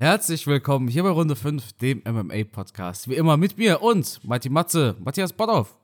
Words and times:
Herzlich 0.00 0.48
willkommen 0.48 0.88
hier 0.88 1.04
bei 1.04 1.10
Runde 1.10 1.36
5, 1.36 1.74
dem 1.74 2.02
MMA-Podcast. 2.04 3.08
Wie 3.08 3.14
immer 3.14 3.36
mit 3.36 3.56
mir 3.58 3.80
und 3.80 4.18
Mati 4.24 4.48
Matze, 4.50 4.96
Matthias 4.98 5.32
Botthoff. 5.32 5.78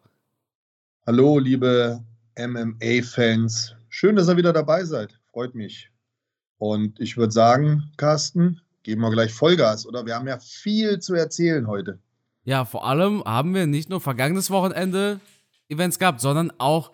Hallo, 1.07 1.39
liebe 1.39 2.03
MMA-Fans. 2.37 3.77
Schön, 3.89 4.17
dass 4.17 4.29
ihr 4.29 4.37
wieder 4.37 4.53
dabei 4.53 4.85
seid. 4.85 5.17
Freut 5.31 5.55
mich. 5.55 5.93
Und 6.59 6.99
ich 6.99 7.17
würde 7.17 7.33
sagen, 7.33 7.93
Carsten, 7.99 8.61
geben 8.83 9.01
wir 9.01 9.13
gleich 9.13 9.33
Vollgas, 9.33 9.87
oder? 9.87 10.05
Wir 10.05 10.17
haben 10.17 10.27
ja 10.27 10.41
viel 10.41 10.99
zu 10.99 11.15
erzählen 11.15 11.69
heute. 11.69 12.01
Ja, 12.43 12.65
vor 12.65 12.85
allem 12.85 13.23
haben 13.25 13.55
wir 13.55 13.69
nicht 13.69 13.91
nur 13.91 14.01
vergangenes 14.01 14.51
Wochenende 14.51 15.21
Events 15.69 16.01
gehabt, 16.01 16.21
sondern 16.21 16.53
auch 16.59 16.91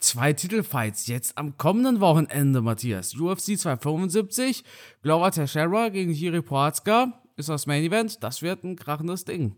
zwei 0.00 0.32
Titelfights 0.32 1.06
jetzt 1.06 1.36
am 1.38 1.56
kommenden 1.56 2.00
Wochenende, 2.00 2.60
Matthias. 2.60 3.14
UFC 3.14 3.58
275, 3.58 4.64
Gloria 5.02 5.30
Teixeira 5.30 5.88
gegen 5.88 6.12
Jiri 6.12 6.42
Prohatzka 6.42 7.20
ist 7.36 7.48
das 7.48 7.66
Main 7.66 7.84
Event. 7.84 8.22
Das 8.22 8.42
wird 8.42 8.64
ein 8.64 8.76
krachendes 8.76 9.24
Ding. 9.24 9.56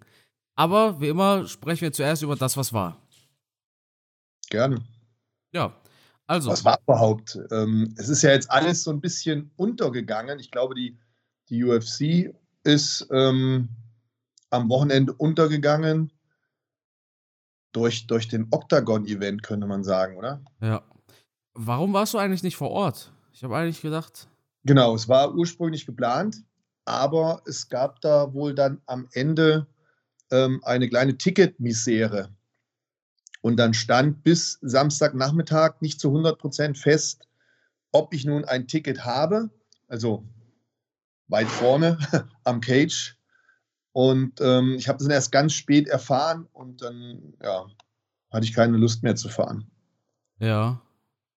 Aber 0.54 1.00
wie 1.00 1.08
immer 1.08 1.46
sprechen 1.46 1.82
wir 1.82 1.92
zuerst 1.92 2.22
über 2.22 2.36
das, 2.36 2.56
was 2.56 2.72
war. 2.72 3.00
Gerne. 4.50 4.82
Ja, 5.52 5.74
also. 6.26 6.50
Was 6.50 6.64
war 6.64 6.78
überhaupt? 6.82 7.38
Ähm, 7.50 7.94
es 7.96 8.08
ist 8.08 8.22
ja 8.22 8.30
jetzt 8.30 8.50
alles 8.50 8.82
so 8.82 8.90
ein 8.90 9.00
bisschen 9.00 9.50
untergegangen. 9.56 10.38
Ich 10.38 10.50
glaube, 10.50 10.74
die, 10.74 10.98
die 11.48 11.64
UFC 11.64 12.34
ist 12.62 13.06
ähm, 13.10 13.68
am 14.50 14.68
Wochenende 14.68 15.12
untergegangen 15.12 16.12
durch, 17.72 18.06
durch 18.06 18.28
den 18.28 18.48
Octagon-Event, 18.50 19.42
könnte 19.42 19.66
man 19.66 19.84
sagen, 19.84 20.16
oder? 20.16 20.42
Ja. 20.60 20.82
Warum 21.54 21.92
warst 21.92 22.14
du 22.14 22.18
eigentlich 22.18 22.42
nicht 22.42 22.56
vor 22.56 22.70
Ort? 22.70 23.12
Ich 23.32 23.42
habe 23.42 23.56
eigentlich 23.56 23.82
gedacht. 23.82 24.28
Genau, 24.64 24.94
es 24.94 25.08
war 25.08 25.34
ursprünglich 25.34 25.86
geplant, 25.86 26.42
aber 26.84 27.42
es 27.46 27.68
gab 27.68 28.00
da 28.00 28.32
wohl 28.34 28.54
dann 28.54 28.80
am 28.86 29.08
Ende 29.12 29.66
ähm, 30.30 30.60
eine 30.64 30.88
kleine 30.88 31.16
Ticketmisere. 31.16 32.30
Und 33.42 33.56
dann 33.56 33.72
stand 33.72 34.22
bis 34.22 34.58
Samstagnachmittag 34.60 35.80
nicht 35.80 36.00
zu 36.00 36.08
100 36.08 36.38
Prozent 36.38 36.78
fest, 36.78 37.26
ob 37.92 38.12
ich 38.12 38.24
nun 38.24 38.44
ein 38.44 38.68
Ticket 38.68 39.04
habe, 39.04 39.50
also 39.88 40.24
weit 41.28 41.48
vorne 41.48 41.98
am 42.44 42.60
Cage 42.60 43.16
und 43.92 44.40
ähm, 44.40 44.74
ich 44.78 44.88
habe 44.88 44.98
das 44.98 45.06
dann 45.06 45.14
erst 45.14 45.32
ganz 45.32 45.52
spät 45.52 45.88
erfahren 45.88 46.46
und 46.52 46.82
dann, 46.82 47.34
ja, 47.42 47.66
hatte 48.30 48.44
ich 48.44 48.54
keine 48.54 48.76
Lust 48.76 49.02
mehr 49.02 49.16
zu 49.16 49.28
fahren. 49.28 49.70
Ja. 50.38 50.80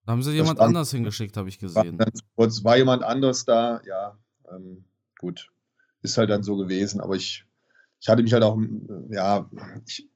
Da 0.06 0.12
haben 0.12 0.22
sie 0.22 0.32
das 0.32 0.36
jemand 0.36 0.60
anders 0.60 0.92
hingeschickt, 0.92 1.38
habe 1.38 1.50
ich 1.50 1.60
gesehen. 1.60 1.98
War, 1.98 2.08
kurz, 2.36 2.64
war 2.64 2.78
jemand 2.78 3.04
anders 3.04 3.46
da, 3.46 3.82
ja, 3.88 4.18
ähm, 4.52 4.84
gut. 5.18 5.50
Ist 6.02 6.18
halt 6.18 6.30
dann 6.30 6.44
so 6.44 6.58
gewesen, 6.58 7.00
aber 7.00 7.16
ich, 7.16 7.46
ich 8.02 8.10
hatte 8.10 8.22
mich 8.22 8.34
halt 8.34 8.44
auch, 8.44 8.60
ja, 9.10 9.50
ich, 9.88 10.10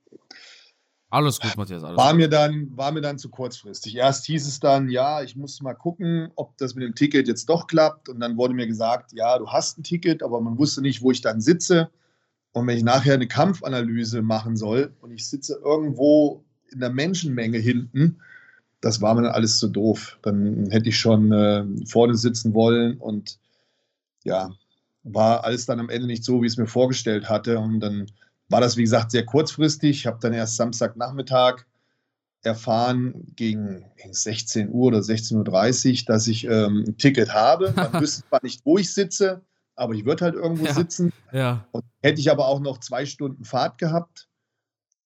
alles 1.09 1.39
gut, 1.39 1.55
Matthias. 1.55 1.83
Alles 1.83 1.97
war, 1.97 2.11
gut. 2.11 2.17
Mir 2.17 2.27
dann, 2.27 2.75
war 2.75 2.91
mir 2.91 3.01
dann 3.01 3.17
zu 3.17 3.29
kurzfristig. 3.29 3.95
Erst 3.95 4.25
hieß 4.25 4.45
es 4.45 4.59
dann, 4.59 4.89
ja, 4.89 5.21
ich 5.21 5.37
muss 5.37 5.61
mal 5.61 5.73
gucken, 5.73 6.31
ob 6.35 6.57
das 6.57 6.75
mit 6.75 6.83
dem 6.83 6.95
Ticket 6.95 7.27
jetzt 7.27 7.47
doch 7.47 7.67
klappt. 7.67 8.09
Und 8.09 8.19
dann 8.19 8.35
wurde 8.35 8.53
mir 8.53 8.67
gesagt, 8.67 9.13
ja, 9.13 9.37
du 9.37 9.47
hast 9.47 9.77
ein 9.77 9.83
Ticket, 9.83 10.21
aber 10.21 10.41
man 10.41 10.57
wusste 10.57 10.81
nicht, 10.81 11.01
wo 11.01 11.11
ich 11.11 11.21
dann 11.21 11.39
sitze. 11.39 11.89
Und 12.53 12.67
wenn 12.67 12.77
ich 12.77 12.83
nachher 12.83 13.13
eine 13.13 13.27
Kampfanalyse 13.27 14.21
machen 14.21 14.55
soll 14.55 14.93
und 15.01 15.11
ich 15.11 15.27
sitze 15.27 15.59
irgendwo 15.63 16.43
in 16.71 16.79
der 16.79 16.89
Menschenmenge 16.89 17.57
hinten, 17.57 18.19
das 18.81 19.01
war 19.01 19.15
mir 19.15 19.23
dann 19.23 19.31
alles 19.31 19.59
zu 19.59 19.67
doof. 19.67 20.17
Dann 20.21 20.69
hätte 20.69 20.89
ich 20.89 20.97
schon 20.97 21.31
äh, 21.31 21.65
vorne 21.85 22.15
sitzen 22.15 22.53
wollen 22.53 22.97
und 22.97 23.39
ja, 24.23 24.51
war 25.03 25.43
alles 25.43 25.65
dann 25.65 25.79
am 25.79 25.89
Ende 25.89 26.07
nicht 26.07 26.23
so, 26.23 26.41
wie 26.41 26.47
ich 26.47 26.53
es 26.53 26.57
mir 26.57 26.67
vorgestellt 26.67 27.29
hatte. 27.29 27.59
Und 27.59 27.79
dann 27.79 28.07
war 28.49 28.61
das, 28.61 28.77
wie 28.77 28.83
gesagt, 28.83 29.11
sehr 29.11 29.25
kurzfristig. 29.25 29.99
Ich 29.99 30.07
habe 30.07 30.19
dann 30.21 30.33
erst 30.33 30.57
Samstagnachmittag 30.57 31.65
erfahren, 32.43 33.33
gegen, 33.35 33.85
gegen 33.97 34.13
16 34.13 34.69
Uhr 34.69 34.87
oder 34.87 34.99
16.30 34.99 35.89
Uhr, 35.89 36.05
dass 36.05 36.27
ich 36.27 36.45
ähm, 36.45 36.85
ein 36.87 36.97
Ticket 36.97 37.33
habe. 37.33 37.73
Man 37.75 37.93
wüsste 38.01 38.27
zwar 38.27 38.39
nicht, 38.43 38.65
wo 38.65 38.77
ich 38.77 38.93
sitze, 38.93 39.41
aber 39.77 39.93
ich 39.93 40.05
würde 40.05 40.25
halt 40.25 40.35
irgendwo 40.35 40.65
ja, 40.65 40.73
sitzen. 40.73 41.13
Ja. 41.31 41.65
Und 41.71 41.85
hätte 42.01 42.19
ich 42.19 42.29
aber 42.29 42.47
auch 42.47 42.59
noch 42.59 42.79
zwei 42.79 43.05
Stunden 43.05 43.45
Fahrt 43.45 43.77
gehabt. 43.77 44.27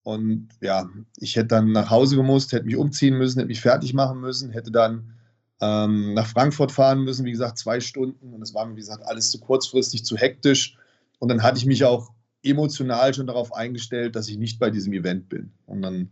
Und 0.03 0.49
ja, 0.61 0.89
ich 1.17 1.35
hätte 1.35 1.49
dann 1.49 1.71
nach 1.71 1.91
Hause 1.91 2.15
gemusst, 2.15 2.53
hätte 2.53 2.65
mich 2.65 2.77
umziehen 2.77 3.17
müssen, 3.17 3.39
hätte 3.39 3.49
mich 3.49 3.61
fertig 3.61 3.93
machen 3.93 4.19
müssen, 4.19 4.49
hätte 4.49 4.71
dann 4.71 5.13
ähm, 5.59 6.15
nach 6.15 6.25
Frankfurt 6.25 6.71
fahren 6.71 7.03
müssen, 7.03 7.25
wie 7.25 7.31
gesagt, 7.31 7.59
zwei 7.59 7.79
Stunden. 7.79 8.33
Und 8.33 8.41
es 8.41 8.55
war 8.55 8.65
mir, 8.65 8.75
wie 8.75 8.79
gesagt, 8.79 9.03
alles 9.05 9.29
zu 9.29 9.39
kurzfristig, 9.39 10.05
zu 10.05 10.17
hektisch. 10.17 10.77
Und 11.19 11.29
dann 11.29 11.43
hatte 11.43 11.59
ich 11.59 11.65
mich 11.65 11.83
auch 11.83 12.11
emotional 12.41 13.13
schon 13.13 13.27
darauf 13.27 13.53
eingestellt, 13.53 14.15
dass 14.15 14.27
ich 14.27 14.37
nicht 14.37 14.57
bei 14.57 14.71
diesem 14.71 14.93
Event 14.93 15.29
bin. 15.29 15.51
Und 15.67 15.83
dann, 15.83 16.09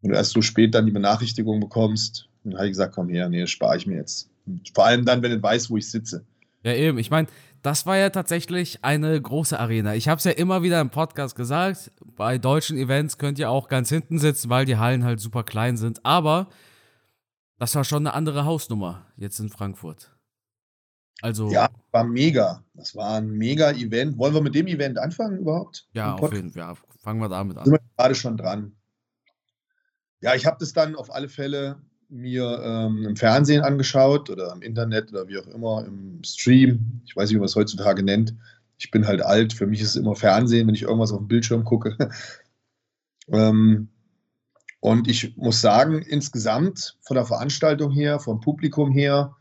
wenn 0.00 0.12
du 0.12 0.16
erst 0.16 0.30
so 0.30 0.40
spät 0.40 0.74
dann 0.74 0.86
die 0.86 0.92
Benachrichtigung 0.92 1.60
bekommst, 1.60 2.28
dann 2.44 2.54
habe 2.54 2.66
ich 2.66 2.72
gesagt, 2.72 2.94
komm 2.94 3.08
her, 3.08 3.28
nee, 3.28 3.46
spare 3.46 3.76
ich 3.76 3.86
mir 3.86 3.96
jetzt. 3.96 4.30
Vor 4.72 4.86
allem 4.86 5.04
dann, 5.04 5.20
wenn 5.22 5.32
du 5.32 5.42
weißt, 5.42 5.68
wo 5.68 5.76
ich 5.76 5.90
sitze. 5.90 6.24
Ja, 6.64 6.72
eben. 6.72 6.98
Ich 6.98 7.10
meine, 7.10 7.28
das 7.62 7.86
war 7.86 7.96
ja 7.96 8.10
tatsächlich 8.10 8.84
eine 8.84 9.20
große 9.20 9.58
Arena. 9.58 9.94
Ich 9.94 10.08
habe 10.08 10.18
es 10.18 10.24
ja 10.24 10.32
immer 10.32 10.62
wieder 10.62 10.80
im 10.80 10.90
Podcast 10.90 11.36
gesagt, 11.36 11.92
bei 12.16 12.38
deutschen 12.38 12.76
Events 12.76 13.18
könnt 13.18 13.38
ihr 13.38 13.50
auch 13.50 13.68
ganz 13.68 13.88
hinten 13.88 14.18
sitzen, 14.18 14.50
weil 14.50 14.64
die 14.64 14.76
Hallen 14.76 15.04
halt 15.04 15.20
super 15.20 15.44
klein 15.44 15.76
sind. 15.76 16.04
Aber 16.04 16.48
das 17.58 17.74
war 17.74 17.84
schon 17.84 18.06
eine 18.06 18.14
andere 18.14 18.44
Hausnummer 18.44 19.06
jetzt 19.16 19.38
in 19.40 19.50
Frankfurt. 19.50 20.10
Also. 21.20 21.50
Ja, 21.50 21.68
war 21.90 22.04
mega. 22.04 22.64
Das 22.74 22.96
war 22.96 23.18
ein 23.18 23.30
mega 23.30 23.70
Event. 23.70 24.18
Wollen 24.18 24.34
wir 24.34 24.42
mit 24.42 24.54
dem 24.54 24.66
Event 24.66 24.98
anfangen 24.98 25.38
überhaupt? 25.38 25.86
Ja, 25.92 26.14
auf 26.14 26.32
jeden 26.32 26.50
Fall. 26.50 26.62
Ja, 26.62 26.74
fangen 27.02 27.20
wir 27.20 27.28
damit 27.28 27.56
an. 27.56 27.64
Sind 27.64 27.74
wir 27.74 27.80
gerade 27.96 28.14
schon 28.14 28.36
dran. 28.36 28.76
Ja, 30.20 30.34
ich 30.34 30.46
habe 30.46 30.56
das 30.60 30.72
dann 30.72 30.96
auf 30.96 31.12
alle 31.14 31.28
Fälle 31.28 31.80
mir 32.14 32.60
ähm, 32.64 33.04
im 33.04 33.16
Fernsehen 33.16 33.62
angeschaut 33.62 34.30
oder 34.30 34.52
im 34.52 34.62
Internet 34.62 35.10
oder 35.10 35.26
wie 35.26 35.38
auch 35.38 35.46
immer, 35.48 35.84
im 35.84 36.22
Stream. 36.24 37.02
Ich 37.04 37.16
weiß 37.16 37.28
nicht, 37.28 37.34
wie 37.34 37.40
man 37.40 37.46
es 37.46 37.56
heutzutage 37.56 38.02
nennt. 38.04 38.34
Ich 38.78 38.90
bin 38.90 39.06
halt 39.06 39.20
alt. 39.20 39.52
Für 39.52 39.66
mich 39.66 39.80
ist 39.80 39.90
es 39.90 39.96
immer 39.96 40.14
Fernsehen, 40.14 40.66
wenn 40.66 40.74
ich 40.74 40.82
irgendwas 40.82 41.12
auf 41.12 41.18
dem 41.18 41.28
Bildschirm 41.28 41.64
gucke. 41.64 41.96
ähm, 43.28 43.88
und 44.78 45.08
ich 45.08 45.36
muss 45.36 45.60
sagen, 45.60 46.02
insgesamt 46.02 46.96
von 47.00 47.16
der 47.16 47.24
Veranstaltung 47.24 47.90
her, 47.90 48.20
vom 48.20 48.40
Publikum 48.40 48.92
her, 48.92 49.36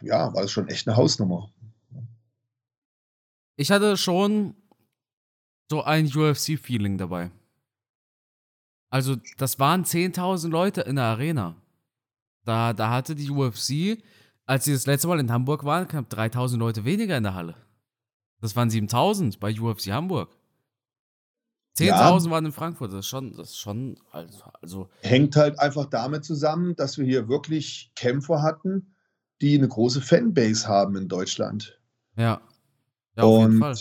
ja, 0.00 0.34
war 0.34 0.44
es 0.44 0.50
schon 0.50 0.68
echt 0.68 0.88
eine 0.88 0.96
Hausnummer. 0.96 1.52
Ich 3.56 3.70
hatte 3.70 3.96
schon 3.96 4.56
so 5.70 5.82
ein 5.82 6.06
UFC-Feeling 6.06 6.98
dabei. 6.98 7.30
Also, 8.90 9.16
das 9.36 9.58
waren 9.58 9.84
10.000 9.84 10.48
Leute 10.48 10.80
in 10.82 10.96
der 10.96 11.04
Arena. 11.04 11.56
Da, 12.44 12.72
da 12.72 12.90
hatte 12.90 13.14
die 13.14 13.30
UFC, 13.30 14.02
als 14.46 14.64
sie 14.64 14.72
das 14.72 14.86
letzte 14.86 15.08
Mal 15.08 15.20
in 15.20 15.30
Hamburg 15.30 15.64
waren, 15.64 15.86
knapp 15.86 16.10
3.000 16.10 16.56
Leute 16.56 16.84
weniger 16.84 17.16
in 17.16 17.24
der 17.24 17.34
Halle. 17.34 17.54
Das 18.40 18.56
waren 18.56 18.70
7.000 18.70 19.38
bei 19.38 19.52
UFC 19.52 19.88
Hamburg. 19.88 20.30
10.000 21.76 21.84
ja. 21.86 22.30
waren 22.30 22.46
in 22.46 22.52
Frankfurt. 22.52 22.92
Das 22.92 23.00
ist 23.00 23.08
schon, 23.08 23.36
das 23.36 23.50
ist 23.50 23.58
schon, 23.58 23.98
also, 24.10 24.44
also. 24.60 24.88
Hängt 25.02 25.36
halt 25.36 25.58
einfach 25.58 25.84
damit 25.86 26.24
zusammen, 26.24 26.74
dass 26.74 26.98
wir 26.98 27.04
hier 27.04 27.28
wirklich 27.28 27.92
Kämpfer 27.94 28.42
hatten, 28.42 28.94
die 29.40 29.56
eine 29.56 29.68
große 29.68 30.00
Fanbase 30.00 30.66
haben 30.66 30.96
in 30.96 31.08
Deutschland. 31.08 31.78
Ja. 32.16 32.40
Ja, 33.16 33.22
auf 33.24 33.38
Und 33.38 33.52
jeden 33.52 33.58
Fall. 33.58 33.76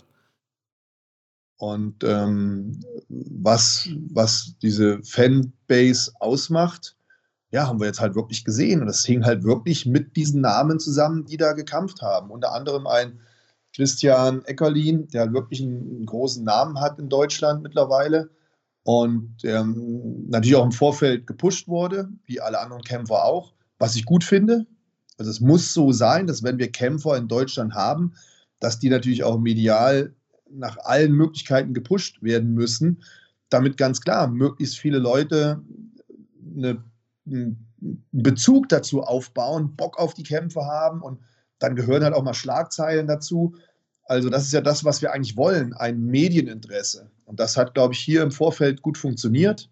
Und 1.58 2.04
ähm, 2.04 2.80
was, 3.10 3.90
was 4.12 4.56
diese 4.62 5.02
Fanbase 5.04 6.12
ausmacht, 6.20 6.96
ja, 7.52 7.68
haben 7.68 7.80
wir 7.80 7.88
jetzt 7.88 8.00
halt 8.00 8.16
wirklich 8.16 8.46
gesehen. 8.46 8.82
Und 8.82 8.88
das 8.88 9.06
hing 9.06 9.26
halt 9.26 9.44
wirklich 9.44 9.86
mit 9.86 10.16
diesen 10.16 10.42
Namen 10.42 10.80
zusammen, 10.80 11.26
die 11.26 11.38
da 11.38 11.54
gekämpft 11.54 12.02
haben. 12.02 12.30
Unter 12.30 12.54
anderem 12.54 12.86
ein 12.86 13.20
Christian 13.76 14.44
Eckerlin, 14.46 15.08
der 15.08 15.22
halt 15.22 15.34
wirklich 15.34 15.62
einen, 15.62 16.06
großen 16.06 16.44
Namen 16.44 16.80
hat 16.80 17.00
in 17.00 17.10
Deutschland 17.10 17.64
mittlerweile. 17.64 18.30
Und 18.84 19.44
ähm, 19.44 20.26
natürlich 20.30 20.56
auch 20.56 20.66
im 20.66 20.72
Vorfeld 20.72 21.28
gepusht 21.28 21.68
wurde, 21.68 22.10
wie 22.26 22.40
alle 22.40 22.60
anderen 22.60 22.84
Kämpfer 22.84 23.26
auch, 23.26 23.54
was 23.80 23.96
ich 23.96 24.06
gut 24.06 24.24
finde. 24.24 24.66
Also 25.18 25.32
es 25.32 25.42
muss 25.42 25.74
so 25.74 25.92
sein, 25.92 26.28
dass 26.28 26.44
wenn 26.44 26.58
wir 26.58 26.72
Kämpfer 26.72 27.18
in 27.18 27.28
Deutschland 27.28 27.74
haben, 27.74 28.14
dass 28.60 28.80
die 28.80 28.90
natürlich 28.90 29.24
auch 29.24 29.40
medial 29.40 30.16
nach 30.52 30.78
allen 30.80 31.14
Möglichkeiten 31.14 31.74
gepusht 31.74 32.22
werden 32.22 32.54
müssen, 32.54 33.04
damit 33.50 33.78
ganz 33.78 34.02
klar 34.02 34.28
möglichst 34.28 34.78
viele 34.78 35.00
Leute 35.00 35.62
eine, 36.56 36.84
einen 37.26 37.68
Bezug 38.12 38.70
dazu 38.70 39.02
aufbauen, 39.02 39.76
Bock 39.76 40.00
auf 40.00 40.14
die 40.14 40.24
Kämpfe 40.24 40.66
haben 40.66 41.02
und 41.02 41.20
dann 41.60 41.76
gehören 41.76 42.04
halt 42.04 42.14
auch 42.14 42.24
mal 42.24 42.34
Schlagzeilen 42.34 43.08
dazu. 43.08 43.56
Also 44.06 44.30
das 44.30 44.44
ist 44.44 44.54
ja 44.54 44.62
das, 44.62 44.86
was 44.86 45.02
wir 45.02 45.12
eigentlich 45.12 45.38
wollen, 45.38 45.74
ein 45.74 46.06
Medieninteresse. 46.06 47.10
Und 47.26 47.40
das 47.40 47.58
hat, 47.58 47.74
glaube 47.74 47.94
ich, 47.94 48.00
hier 48.00 48.24
im 48.24 48.32
Vorfeld 48.32 48.82
gut 48.82 48.98
funktioniert. 48.98 49.70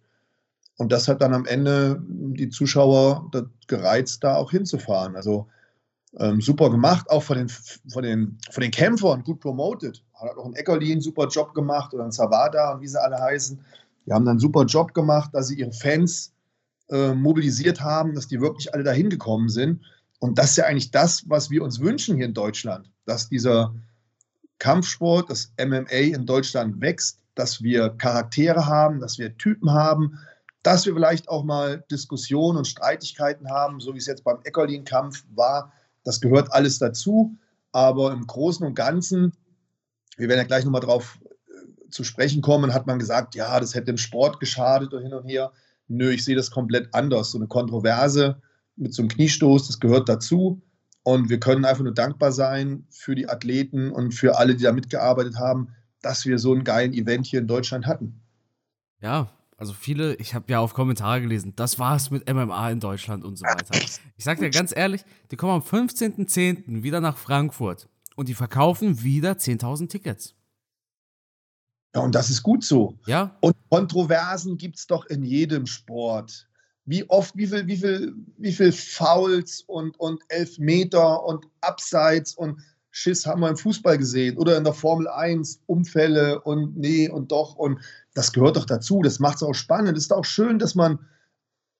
Und 0.78 0.92
das 0.92 1.07
hat 1.07 1.21
dann 1.21 1.33
am 1.33 1.45
Ende 1.45 2.01
die 2.07 2.50
Zuschauer 2.50 3.31
gereizt, 3.68 4.24
da 4.24 4.36
auch 4.36 4.51
hinzufahren. 4.51 5.16
Also 5.16 5.48
ähm, 6.19 6.41
super 6.41 6.69
gemacht, 6.69 7.09
auch 7.09 7.23
von 7.23 7.38
den, 7.38 7.50
von, 7.50 8.03
den, 8.03 8.38
von 8.51 8.62
den 8.62 8.71
Kämpfern 8.71 9.23
gut 9.23 9.39
promoted. 9.39 10.03
Hat 10.13 10.38
auch 10.38 10.45
ein 10.45 10.53
Eckerli 10.53 10.91
einen 10.91 11.01
super 11.01 11.27
Job 11.27 11.53
gemacht 11.53 11.94
oder 11.94 12.06
ein 12.06 12.12
Zavada 12.12 12.73
und 12.73 12.81
wie 12.81 12.88
sie 12.88 13.01
alle 13.01 13.19
heißen. 13.19 13.59
Die 14.06 14.12
haben 14.12 14.25
dann 14.25 14.33
einen 14.33 14.39
super 14.39 14.65
Job 14.65 14.94
gemacht, 14.94 15.31
dass 15.33 15.47
sie 15.47 15.59
ihre 15.59 15.73
Fans 15.73 16.31
äh, 16.89 17.13
mobilisiert 17.13 17.81
haben, 17.81 18.13
dass 18.13 18.27
die 18.27 18.39
wirklich 18.39 18.73
alle 18.73 18.83
dahin 18.83 19.09
gekommen 19.09 19.50
sind. 19.50 19.81
Und 20.19 20.38
das 20.38 20.51
ist 20.51 20.57
ja 20.57 20.65
eigentlich 20.65 20.91
das, 20.91 21.29
was 21.29 21.50
wir 21.50 21.63
uns 21.63 21.79
wünschen 21.79 22.15
hier 22.15 22.25
in 22.25 22.33
Deutschland, 22.33 22.91
dass 23.06 23.27
dieser 23.29 23.73
Kampfsport, 24.59 25.29
das 25.29 25.51
MMA 25.59 26.15
in 26.15 26.25
Deutschland 26.25 26.79
wächst, 26.79 27.19
dass 27.35 27.61
wir 27.61 27.89
Charaktere 27.89 28.65
haben, 28.65 29.00
dass 29.00 29.19
wir 29.19 29.38
Typen 29.38 29.71
haben, 29.71 30.19
dass 30.63 30.85
wir 30.85 30.94
vielleicht 30.94 31.27
auch 31.27 31.44
mal 31.44 31.83
Diskussionen 31.91 32.57
und 32.57 32.68
Streitigkeiten 32.68 33.50
haben, 33.50 33.79
so 33.79 33.94
wie 33.94 33.97
es 33.97 34.07
jetzt 34.07 34.23
beim 34.23 34.39
Eckerlin-Kampf 34.44 35.25
war. 35.35 35.73
Das 36.06 36.22
gehört 36.22 36.54
alles 36.54 36.80
dazu. 36.80 37.36
Aber 37.74 38.13
im 38.13 38.25
Großen 38.25 38.66
und 38.66 38.74
Ganzen, 38.74 39.34
wir 40.16 40.30
werden 40.30 40.40
ja 40.40 40.46
gleich 40.46 40.63
nochmal 40.63 40.80
drauf 40.80 41.19
äh, 41.25 41.90
zu 41.90 42.06
sprechen 42.06 42.42
kommen, 42.42 42.74
hat 42.74 42.88
man 42.88 43.00
gesagt, 43.00 43.36
ja, 43.36 43.60
das 43.60 43.75
hätte 43.75 43.88
dem 43.88 43.98
Sport 43.98 44.40
geschadet 44.40 44.94
und 44.94 45.02
hin 45.04 45.13
und 45.13 45.25
her. 45.25 45.52
Nö, 45.90 46.12
ich 46.12 46.24
sehe 46.24 46.38
das 46.38 46.52
komplett 46.52 46.94
anders. 46.94 47.31
So 47.31 47.38
eine 47.38 47.48
Kontroverse 47.48 48.42
mit 48.78 48.94
so 48.94 49.02
einem 49.02 49.10
Kniestoß, 49.10 49.68
das 49.68 49.81
gehört 49.81 50.07
dazu. 50.07 50.62
Und 51.04 51.30
wir 51.30 51.40
können 51.40 51.66
einfach 51.66 51.84
nur 51.84 51.94
dankbar 51.94 52.31
sein 52.31 52.88
für 52.90 53.13
die 53.13 53.28
Athleten 53.28 53.92
und 53.92 54.13
für 54.13 54.38
alle, 54.38 54.56
die 54.56 54.63
da 54.63 54.72
mitgearbeitet 54.72 55.36
haben, 55.38 55.69
dass 56.02 56.25
wir 56.25 56.40
so 56.40 56.54
einen 56.54 56.63
geilen 56.63 56.94
Event 56.94 57.25
hier 57.25 57.42
in 57.42 57.48
Deutschland 57.48 57.86
hatten. 57.86 58.22
Ja, 59.02 59.30
also 59.57 59.74
viele, 59.74 60.16
ich 60.16 60.34
habe 60.34 60.52
ja 60.52 60.60
auf 60.60 60.74
Kommentare 60.74 61.22
gelesen, 61.22 61.54
das 61.56 61.80
war's 61.80 62.12
mit 62.12 62.30
MMA 62.31 62.72
in 62.72 62.80
Deutschland 62.80 63.24
und 63.24 63.38
so 63.38 63.46
weiter. 63.46 63.78
Ich 64.18 64.24
sag 64.24 64.40
dir 64.40 64.50
ganz 64.50 64.75
ehrlich, 64.75 65.04
die 65.31 65.38
kommen 65.38 65.54
am 65.54 65.62
15.10. 65.62 66.84
wieder 66.84 67.00
nach 67.00 67.18
Frankfurt 67.18 67.88
und 68.16 68.28
die 68.28 68.34
verkaufen 68.34 69.04
wieder 69.04 69.34
10.000 69.34 69.90
Tickets. 69.90 70.36
Ja, 71.96 72.02
und 72.02 72.13
das 72.13 72.30
ist 72.30 72.44
gut 72.44 72.66
so. 72.66 73.00
Ja. 73.06 73.38
Und 73.40 73.56
Kontroversen 73.69 74.57
gibt 74.57 74.78
es 74.78 74.88
doch 74.88 75.06
in 75.06 75.24
jedem 75.24 75.66
Sport 75.66 76.50
wie 76.86 77.10
oft, 77.10 77.36
wie 77.36 77.48
viel, 77.48 77.66
wie 77.68 77.78
viel, 77.78 78.13
wie 78.38 78.52
viel 78.52 78.72
Fouls 78.72 79.63
und, 79.68 80.00
und 80.00 80.22
Elfmeter 80.30 81.24
und 81.24 81.46
Abseits 81.62 82.36
und 82.36 82.62
Schiss 82.97 83.25
haben 83.25 83.42
wir 83.42 83.50
im 83.50 83.57
Fußball 83.57 83.97
gesehen 83.97 84.38
oder 84.38 84.56
in 84.56 84.63
der 84.63 84.71
Formel 84.71 85.09
1, 85.09 85.59
Unfälle 85.65 86.39
und 86.42 86.77
nee 86.77 87.09
und 87.09 87.30
doch 87.30 87.56
und 87.56 87.81
das 88.13 88.31
gehört 88.31 88.56
doch 88.56 88.63
dazu, 88.63 89.01
das 89.01 89.19
macht 89.19 89.36
es 89.36 89.44
auch 89.44 89.53
spannend. 89.53 89.97
Es 89.97 90.06
ist 90.06 90.13
auch 90.13 90.24
schön, 90.24 90.59
dass 90.59 90.75
man 90.75 91.00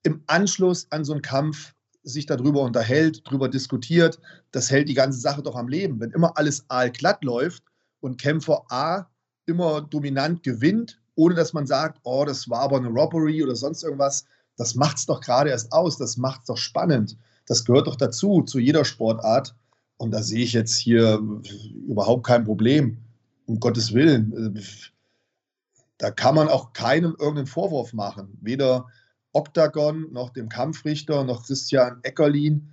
im 0.04 0.22
Anschluss 0.28 0.88
an 0.90 1.06
so 1.06 1.14
einen 1.14 1.22
Kampf 1.22 1.74
sich 2.04 2.26
darüber 2.26 2.64
unterhält, 2.64 3.26
darüber 3.26 3.48
diskutiert. 3.48 4.20
Das 4.52 4.70
hält 4.70 4.90
die 4.90 4.94
ganze 4.94 5.18
Sache 5.18 5.42
doch 5.42 5.56
am 5.56 5.70
Leben. 5.70 6.02
Wenn 6.02 6.12
immer 6.12 6.38
alles 6.38 6.66
aalglatt 6.68 7.24
läuft 7.24 7.64
und 8.02 8.20
Kämpfer 8.20 8.66
A 8.70 9.10
immer 9.46 9.84
dominant 9.84 10.44
gewinnt, 10.44 11.00
ohne 11.16 11.34
dass 11.34 11.54
man 11.54 11.66
sagt, 11.66 11.98
oh, 12.04 12.26
das 12.26 12.50
war 12.50 12.60
aber 12.60 12.76
eine 12.76 12.90
Robbery 12.90 13.42
oder 13.42 13.56
sonst 13.56 13.84
irgendwas, 13.84 14.26
das 14.58 14.76
macht 14.76 14.98
es 14.98 15.06
doch 15.06 15.22
gerade 15.22 15.50
erst 15.50 15.72
aus, 15.72 15.98
das 15.98 16.18
macht 16.18 16.42
es 16.42 16.48
doch 16.48 16.58
spannend. 16.58 17.18
Das 17.48 17.64
gehört 17.64 17.88
doch 17.88 17.96
dazu, 17.96 18.42
zu 18.42 18.60
jeder 18.60 18.84
Sportart. 18.84 19.56
Und 19.98 20.12
da 20.12 20.22
sehe 20.22 20.44
ich 20.44 20.54
jetzt 20.54 20.78
hier 20.78 21.22
überhaupt 21.88 22.26
kein 22.26 22.44
Problem. 22.44 22.98
Um 23.48 23.60
Gottes 23.60 23.94
Willen. 23.94 24.60
Da 25.98 26.12
kann 26.12 26.36
man 26.36 26.48
auch 26.48 26.74
keinem 26.74 27.16
irgendeinen 27.20 27.48
Vorwurf 27.48 27.94
machen. 27.94 28.38
Weder 28.42 28.88
Octagon 29.34 30.12
noch 30.12 30.32
dem 30.32 30.50
Kampfrichter 30.50 31.24
noch 31.24 31.46
Christian 31.46 32.00
Eckerlin, 32.04 32.70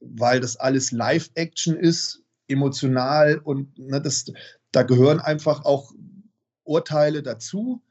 weil 0.00 0.40
das 0.40 0.56
alles 0.56 0.90
Live-Action 0.90 1.76
ist, 1.76 2.22
emotional 2.48 3.38
und 3.38 3.78
ne, 3.78 4.00
das, 4.00 4.32
da 4.72 4.82
gehören 4.82 5.20
einfach 5.20 5.64
auch 5.64 5.92
Urteile 6.64 7.22
dazu, 7.22 7.82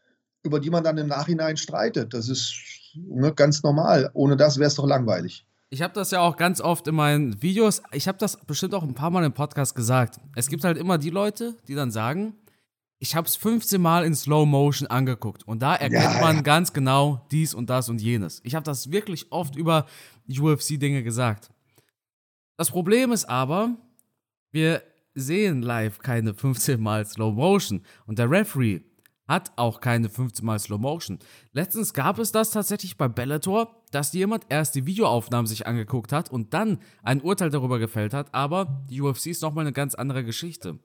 über 0.44 0.60
die 0.60 0.70
man 0.70 0.84
dann 0.84 0.98
im 0.98 1.08
Nachhinein 1.08 1.58
streitet. 1.58 2.14
Das 2.14 2.30
ist 2.30 2.54
ne, 2.96 3.34
ganz 3.34 3.64
normal. 3.64 4.10
Ohne 4.14 4.38
das 4.38 4.58
wäre 4.58 4.68
es 4.68 4.76
doch 4.76 4.88
langweilig. 4.88 5.46
Ich 5.70 5.82
habe 5.82 5.94
das 5.94 6.12
ja 6.12 6.22
auch 6.22 6.38
ganz 6.38 6.62
oft 6.62 6.88
in 6.88 6.96
meinen 6.96 7.42
Videos, 7.42 7.82
ich 7.92 8.08
habe 8.08 8.18
das 8.18 8.38
bestimmt 8.46 8.74
auch 8.76 8.84
ein 8.84 8.94
paar 8.94 9.10
Mal 9.10 9.24
im 9.24 9.34
Podcast 9.34 9.76
gesagt. 9.76 10.20
Es 10.36 10.48
gibt 10.48 10.64
halt 10.64 10.78
immer 10.78 10.98
die 10.98 11.10
Leute, 11.10 11.58
die 11.68 11.76
dann 11.76 11.92
sagen, 11.92 12.36
ich 13.00 13.16
habe 13.16 13.28
es 13.28 13.36
15 13.36 13.82
Mal 13.82 14.06
in 14.06 14.16
Slow 14.16 14.46
Motion 14.46 14.88
angeguckt 14.88 15.48
und 15.48 15.62
da 15.62 15.76
erkennt 15.76 16.16
ja, 16.16 16.22
man 16.22 16.38
ja. 16.38 16.42
ganz 16.42 16.72
genau 16.72 17.26
dies 17.32 17.54
und 17.54 17.70
das 17.70 17.90
und 17.90 18.02
jenes. 18.02 18.42
Ich 18.44 18.56
habe 18.56 18.64
das 18.64 18.92
wirklich 18.92 19.32
oft 19.32 19.56
über 19.56 19.86
UFC-Dinge 20.30 21.04
gesagt. 21.04 21.50
Das 22.58 22.72
Problem 22.72 23.12
ist 23.12 23.26
aber, 23.26 23.76
wir 24.52 24.82
sehen 25.14 25.62
live 25.62 26.00
keine 26.00 26.34
15 26.34 26.80
Mal 26.80 27.06
Slow 27.06 27.34
Motion 27.34 27.84
und 28.06 28.20
der 28.20 28.30
Referee 28.30 28.82
hat 29.28 29.52
auch 29.56 29.82
keine 29.82 30.10
15 30.10 30.46
Mal 30.46 30.60
Slow 30.60 30.80
Motion. 30.80 31.20
Letztens 31.52 31.94
gab 31.94 32.20
es 32.20 32.32
das 32.32 32.52
tatsächlich 32.52 32.98
bei 32.98 33.08
Bellator, 33.08 33.84
dass 33.92 34.14
jemand 34.14 34.46
erst 34.50 34.76
die 34.76 34.86
Videoaufnahmen 34.86 35.48
sich 35.48 35.66
angeguckt 35.68 36.12
hat 36.12 36.32
und 36.32 36.54
dann 36.54 36.80
ein 37.04 37.22
Urteil 37.22 37.50
darüber 37.50 37.80
gefällt 37.80 38.14
hat, 38.14 38.34
aber 38.34 38.86
die 38.90 39.02
UFC 39.02 39.28
ist 39.28 39.42
nochmal 39.42 39.64
eine 39.64 39.74
ganz 39.74 39.96
andere 39.96 40.24
Geschichte. 40.24 40.80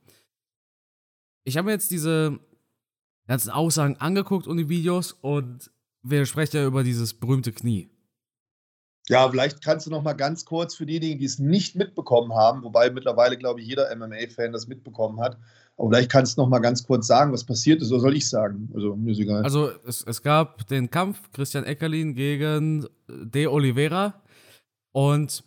Ich 1.44 1.56
habe 1.56 1.66
mir 1.66 1.72
jetzt 1.72 1.90
diese 1.90 2.38
ganzen 3.26 3.50
Aussagen 3.50 3.96
angeguckt 3.96 4.46
und 4.46 4.56
die 4.56 4.68
Videos 4.68 5.12
und 5.12 5.70
wir 6.02 6.24
sprechen 6.26 6.56
ja 6.56 6.66
über 6.66 6.82
dieses 6.82 7.14
berühmte 7.14 7.52
Knie. 7.52 7.90
Ja, 9.08 9.28
vielleicht 9.28 9.62
kannst 9.64 9.86
du 9.86 9.90
noch 9.90 10.02
mal 10.02 10.12
ganz 10.12 10.44
kurz 10.44 10.76
für 10.76 10.86
diejenigen, 10.86 11.18
die 11.18 11.24
es 11.24 11.40
nicht 11.40 11.74
mitbekommen 11.74 12.34
haben, 12.34 12.62
wobei 12.62 12.90
mittlerweile, 12.90 13.36
glaube 13.36 13.60
ich, 13.60 13.66
jeder 13.66 13.94
MMA-Fan 13.94 14.52
das 14.52 14.68
mitbekommen 14.68 15.20
hat, 15.20 15.36
aber 15.80 15.88
vielleicht 15.88 16.10
kannst 16.10 16.36
du 16.36 16.42
noch 16.42 16.48
mal 16.48 16.58
ganz 16.58 16.86
kurz 16.86 17.06
sagen, 17.06 17.32
was 17.32 17.42
passiert 17.42 17.80
ist, 17.80 17.90
oder 17.90 18.00
soll 18.00 18.14
ich 18.14 18.28
sagen? 18.28 18.68
Also, 18.74 18.94
mir 18.96 19.12
ist 19.12 19.18
egal. 19.18 19.42
Also, 19.42 19.70
es, 19.86 20.02
es 20.02 20.22
gab 20.22 20.66
den 20.66 20.90
Kampf 20.90 21.32
Christian 21.32 21.64
Eckerlin 21.64 22.14
gegen 22.14 22.86
De 23.08 23.46
Oliveira 23.46 24.20
und 24.92 25.42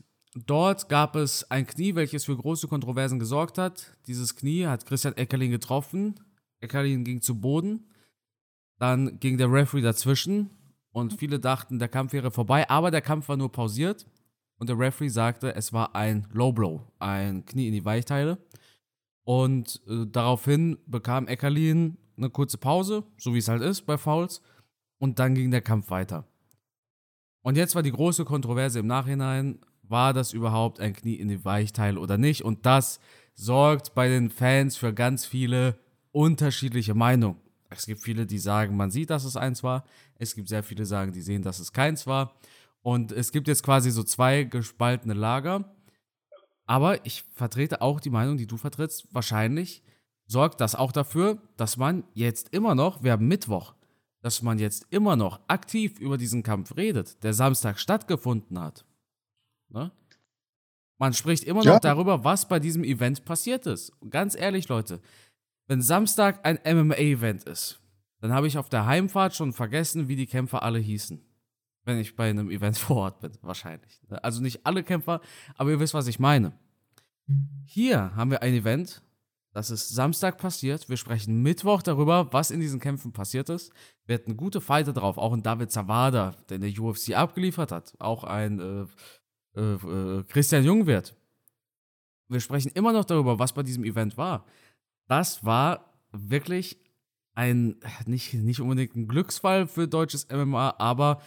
dort 0.47 0.89
gab 0.89 1.15
es 1.15 1.49
ein 1.51 1.67
Knie, 1.67 1.93
welches 1.93 2.25
für 2.25 2.35
große 2.35 2.67
Kontroversen 2.67 3.19
gesorgt 3.19 3.59
hat. 3.59 3.95
Dieses 4.07 4.35
Knie 4.35 4.65
hat 4.65 4.87
Christian 4.87 5.15
Eckerlin 5.15 5.51
getroffen. 5.51 6.15
Eckerlin 6.61 7.03
ging 7.03 7.21
zu 7.21 7.39
Boden. 7.39 7.85
Dann 8.79 9.19
ging 9.19 9.37
der 9.37 9.51
Referee 9.51 9.81
dazwischen 9.81 10.49
und 10.91 11.13
viele 11.13 11.39
dachten, 11.39 11.77
der 11.77 11.89
Kampf 11.89 12.11
wäre 12.11 12.31
vorbei, 12.31 12.67
aber 12.71 12.89
der 12.89 13.01
Kampf 13.01 13.29
war 13.29 13.37
nur 13.37 13.51
pausiert 13.51 14.07
und 14.57 14.67
der 14.67 14.79
Referee 14.79 15.09
sagte, 15.09 15.53
es 15.55 15.73
war 15.73 15.95
ein 15.95 16.27
Low 16.33 16.51
Blow, 16.51 16.81
ein 16.97 17.45
Knie 17.45 17.67
in 17.67 17.73
die 17.73 17.85
Weichteile. 17.85 18.39
Und 19.23 19.81
äh, 19.87 20.05
daraufhin 20.05 20.77
bekam 20.85 21.27
Eckerlin 21.27 21.97
eine 22.17 22.29
kurze 22.29 22.57
Pause, 22.57 23.03
so 23.17 23.33
wie 23.33 23.39
es 23.39 23.47
halt 23.47 23.61
ist 23.61 23.83
bei 23.83 23.97
Fouls. 23.97 24.41
Und 24.97 25.19
dann 25.19 25.35
ging 25.35 25.51
der 25.51 25.61
Kampf 25.61 25.89
weiter. 25.89 26.25
Und 27.41 27.57
jetzt 27.57 27.75
war 27.75 27.83
die 27.83 27.91
große 27.91 28.25
Kontroverse 28.25 28.79
im 28.79 28.87
Nachhinein, 28.87 29.59
war 29.83 30.13
das 30.13 30.33
überhaupt 30.33 30.79
ein 30.79 30.93
Knie 30.93 31.15
in 31.15 31.27
die 31.27 31.43
Weichteile 31.43 31.99
oder 31.99 32.17
nicht? 32.17 32.43
Und 32.43 32.65
das 32.65 32.99
sorgt 33.33 33.93
bei 33.93 34.07
den 34.07 34.29
Fans 34.29 34.77
für 34.77 34.93
ganz 34.93 35.25
viele 35.25 35.77
unterschiedliche 36.11 36.93
Meinungen. 36.93 37.37
Es 37.69 37.85
gibt 37.85 38.01
viele, 38.01 38.25
die 38.25 38.37
sagen, 38.37 38.77
man 38.77 38.91
sieht, 38.91 39.09
dass 39.09 39.25
es 39.25 39.35
eins 39.35 39.63
war. 39.63 39.83
Es 40.15 40.35
gibt 40.35 40.47
sehr 40.47 40.63
viele, 40.63 40.83
die 40.83 40.87
sagen, 40.87 41.11
die 41.11 41.21
sehen, 41.21 41.41
dass 41.41 41.59
es 41.59 41.73
keins 41.73 42.07
war. 42.07 42.35
Und 42.81 43.11
es 43.11 43.31
gibt 43.31 43.47
jetzt 43.47 43.63
quasi 43.63 43.91
so 43.91 44.03
zwei 44.03 44.43
gespaltene 44.43 45.13
Lager. 45.13 45.65
Aber 46.65 47.05
ich 47.05 47.23
vertrete 47.33 47.81
auch 47.81 47.99
die 47.99 48.09
Meinung, 48.09 48.37
die 48.37 48.47
du 48.47 48.57
vertrittst. 48.57 49.07
Wahrscheinlich 49.13 49.83
sorgt 50.25 50.61
das 50.61 50.75
auch 50.75 50.91
dafür, 50.91 51.41
dass 51.57 51.77
man 51.77 52.03
jetzt 52.13 52.49
immer 52.53 52.75
noch, 52.75 53.03
wir 53.03 53.11
haben 53.11 53.27
Mittwoch, 53.27 53.73
dass 54.21 54.41
man 54.41 54.57
jetzt 54.57 54.87
immer 54.89 55.15
noch 55.15 55.41
aktiv 55.47 55.99
über 55.99 56.17
diesen 56.17 56.43
Kampf 56.43 56.77
redet, 56.77 57.21
der 57.23 57.33
Samstag 57.33 57.77
stattgefunden 57.77 58.59
hat. 58.59 58.85
Ne? 59.69 59.91
Man 60.97 61.13
spricht 61.13 61.43
immer 61.43 61.63
ja. 61.63 61.73
noch 61.73 61.81
darüber, 61.81 62.23
was 62.23 62.47
bei 62.47 62.59
diesem 62.59 62.83
Event 62.83 63.25
passiert 63.25 63.65
ist. 63.65 63.89
Und 63.99 64.09
ganz 64.09 64.35
ehrlich, 64.35 64.69
Leute, 64.69 65.01
wenn 65.67 65.81
Samstag 65.81 66.45
ein 66.45 66.59
MMA-Event 66.63 67.43
ist, 67.43 67.79
dann 68.21 68.31
habe 68.31 68.47
ich 68.47 68.57
auf 68.57 68.69
der 68.69 68.85
Heimfahrt 68.85 69.35
schon 69.35 69.51
vergessen, 69.51 70.07
wie 70.07 70.15
die 70.15 70.27
Kämpfer 70.27 70.63
alle 70.63 70.79
hießen. 70.79 71.21
Wenn 71.85 71.99
ich 71.99 72.15
bei 72.15 72.29
einem 72.29 72.49
Event 72.49 72.77
vor 72.79 72.97
Ort 72.97 73.19
bin, 73.19 73.31
wahrscheinlich. 73.41 74.01
Also 74.21 74.41
nicht 74.41 74.65
alle 74.65 74.83
Kämpfer, 74.83 75.21
aber 75.55 75.71
ihr 75.71 75.79
wisst, 75.79 75.93
was 75.93 76.07
ich 76.07 76.19
meine. 76.19 76.53
Hier 77.65 78.15
haben 78.15 78.31
wir 78.31 78.41
ein 78.41 78.53
Event, 78.53 79.01
das 79.53 79.69
ist 79.69 79.89
Samstag 79.89 80.39
passiert. 80.39 80.89
Wir 80.89 80.97
sprechen 80.97 81.43
Mittwoch 81.43 81.83
darüber, 81.83 82.33
was 82.33 82.49
in 82.49 82.59
diesen 82.59 82.79
Kämpfen 82.79 83.13
passiert 83.13 83.49
ist. 83.49 83.71
Wir 84.05 84.15
hatten 84.15 84.35
gute 84.35 84.61
Fighter 84.61 84.93
drauf, 84.93 85.17
auch 85.17 85.31
ein 85.31 85.43
David 85.43 85.71
Zawada, 85.71 86.35
der 86.49 86.55
in 86.55 86.61
der 86.61 86.83
UFC 86.83 87.15
abgeliefert 87.15 87.71
hat. 87.71 87.93
Auch 87.99 88.23
ein 88.23 88.59
äh, 88.59 89.59
äh, 89.59 89.75
äh, 89.75 90.23
Christian 90.23 90.63
Jungwirth. 90.63 91.15
Wir 92.29 92.39
sprechen 92.39 92.71
immer 92.73 92.93
noch 92.93 93.05
darüber, 93.05 93.37
was 93.37 93.53
bei 93.53 93.61
diesem 93.61 93.83
Event 93.83 94.17
war. 94.17 94.45
Das 95.07 95.45
war 95.45 95.93
wirklich 96.11 96.79
ein, 97.35 97.75
nicht, 98.07 98.33
nicht 98.33 98.59
unbedingt 98.59 98.95
ein 98.95 99.07
Glücksfall 99.07 99.67
für 99.67 99.87
deutsches 99.87 100.27
MMA, 100.29 100.75
aber 100.79 101.21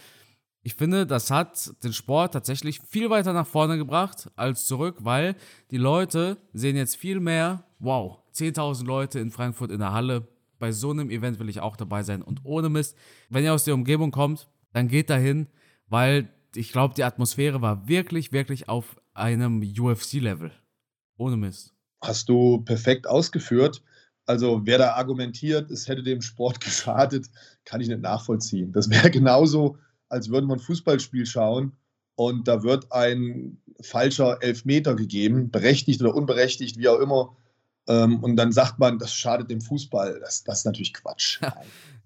ich 0.66 0.74
finde, 0.74 1.06
das 1.06 1.30
hat 1.30 1.70
den 1.84 1.92
Sport 1.92 2.32
tatsächlich 2.32 2.80
viel 2.80 3.08
weiter 3.08 3.32
nach 3.32 3.46
vorne 3.46 3.78
gebracht 3.78 4.28
als 4.34 4.66
zurück, 4.66 4.96
weil 4.98 5.36
die 5.70 5.76
Leute 5.76 6.38
sehen 6.54 6.74
jetzt 6.74 6.96
viel 6.96 7.20
mehr, 7.20 7.62
wow, 7.78 8.18
10.000 8.34 8.84
Leute 8.84 9.20
in 9.20 9.30
Frankfurt 9.30 9.70
in 9.70 9.78
der 9.78 9.92
Halle, 9.92 10.26
bei 10.58 10.72
so 10.72 10.90
einem 10.90 11.08
Event 11.08 11.38
will 11.38 11.48
ich 11.48 11.60
auch 11.60 11.76
dabei 11.76 12.02
sein. 12.02 12.20
Und 12.20 12.40
ohne 12.42 12.68
Mist, 12.68 12.96
wenn 13.30 13.44
ihr 13.44 13.54
aus 13.54 13.62
der 13.62 13.74
Umgebung 13.74 14.10
kommt, 14.10 14.48
dann 14.72 14.88
geht 14.88 15.08
dahin, 15.08 15.46
weil 15.86 16.30
ich 16.56 16.72
glaube, 16.72 16.94
die 16.94 17.04
Atmosphäre 17.04 17.62
war 17.62 17.86
wirklich, 17.86 18.32
wirklich 18.32 18.68
auf 18.68 18.96
einem 19.14 19.62
UFC-Level. 19.62 20.50
Ohne 21.16 21.36
Mist. 21.36 21.76
Hast 22.02 22.28
du 22.28 22.58
perfekt 22.64 23.06
ausgeführt. 23.06 23.84
Also 24.24 24.62
wer 24.64 24.78
da 24.78 24.94
argumentiert, 24.94 25.70
es 25.70 25.86
hätte 25.86 26.02
dem 26.02 26.22
Sport 26.22 26.60
geschadet, 26.64 27.28
kann 27.64 27.80
ich 27.80 27.86
nicht 27.86 28.02
nachvollziehen. 28.02 28.72
Das 28.72 28.90
wäre 28.90 29.12
genauso, 29.12 29.78
als 30.08 30.30
würden 30.30 30.46
wir 30.46 30.54
ein 30.54 30.60
Fußballspiel 30.60 31.26
schauen 31.26 31.72
und 32.14 32.48
da 32.48 32.62
wird 32.62 32.92
ein 32.92 33.58
falscher 33.80 34.42
Elfmeter 34.42 34.94
gegeben, 34.94 35.50
berechtigt 35.50 36.00
oder 36.00 36.14
unberechtigt, 36.14 36.78
wie 36.78 36.88
auch 36.88 36.98
immer. 36.98 37.36
Ähm, 37.88 38.22
und 38.22 38.36
dann 38.36 38.52
sagt 38.52 38.78
man, 38.78 38.98
das 38.98 39.12
schadet 39.12 39.50
dem 39.50 39.60
Fußball. 39.60 40.18
Das, 40.20 40.42
das 40.42 40.60
ist 40.60 40.64
natürlich 40.64 40.94
Quatsch. 40.94 41.40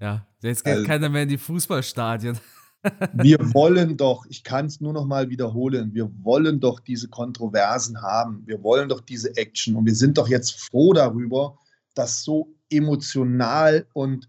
ja, 0.01 0.27
jetzt 0.43 0.65
geht 0.65 0.75
also, 0.75 0.87
keiner 0.87 1.09
mehr 1.09 1.23
in 1.23 1.29
die 1.29 1.39
Fußballstadien. 1.39 2.39
wir 3.13 3.39
wollen 3.55 3.97
doch, 3.97 4.27
ich 4.27 4.43
kann 4.43 4.67
es 4.67 4.81
nur 4.81 4.93
noch 4.93 5.05
mal 5.05 5.29
wiederholen, 5.29 5.93
wir 5.95 6.11
wollen 6.23 6.61
doch 6.61 6.81
diese 6.81 7.09
Kontroversen 7.09 8.01
haben. 8.03 8.43
Wir 8.47 8.63
wollen 8.63 8.89
doch 8.89 9.01
diese 9.01 9.37
Action. 9.37 9.77
Und 9.77 9.87
wir 9.87 9.95
sind 9.95 10.19
doch 10.19 10.29
jetzt 10.29 10.61
froh 10.61 10.93
darüber, 10.93 11.59
dass 11.95 12.23
so 12.23 12.55
emotional 12.71 13.87
und 13.93 14.29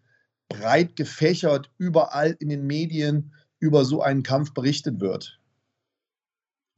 breit 0.49 0.95
gefächert 0.95 1.71
überall 1.77 2.35
in 2.39 2.49
den 2.49 2.67
Medien 2.67 3.33
über 3.61 3.85
so 3.85 4.01
einen 4.01 4.23
Kampf 4.23 4.53
berichtet 4.53 4.99
wird. 4.99 5.39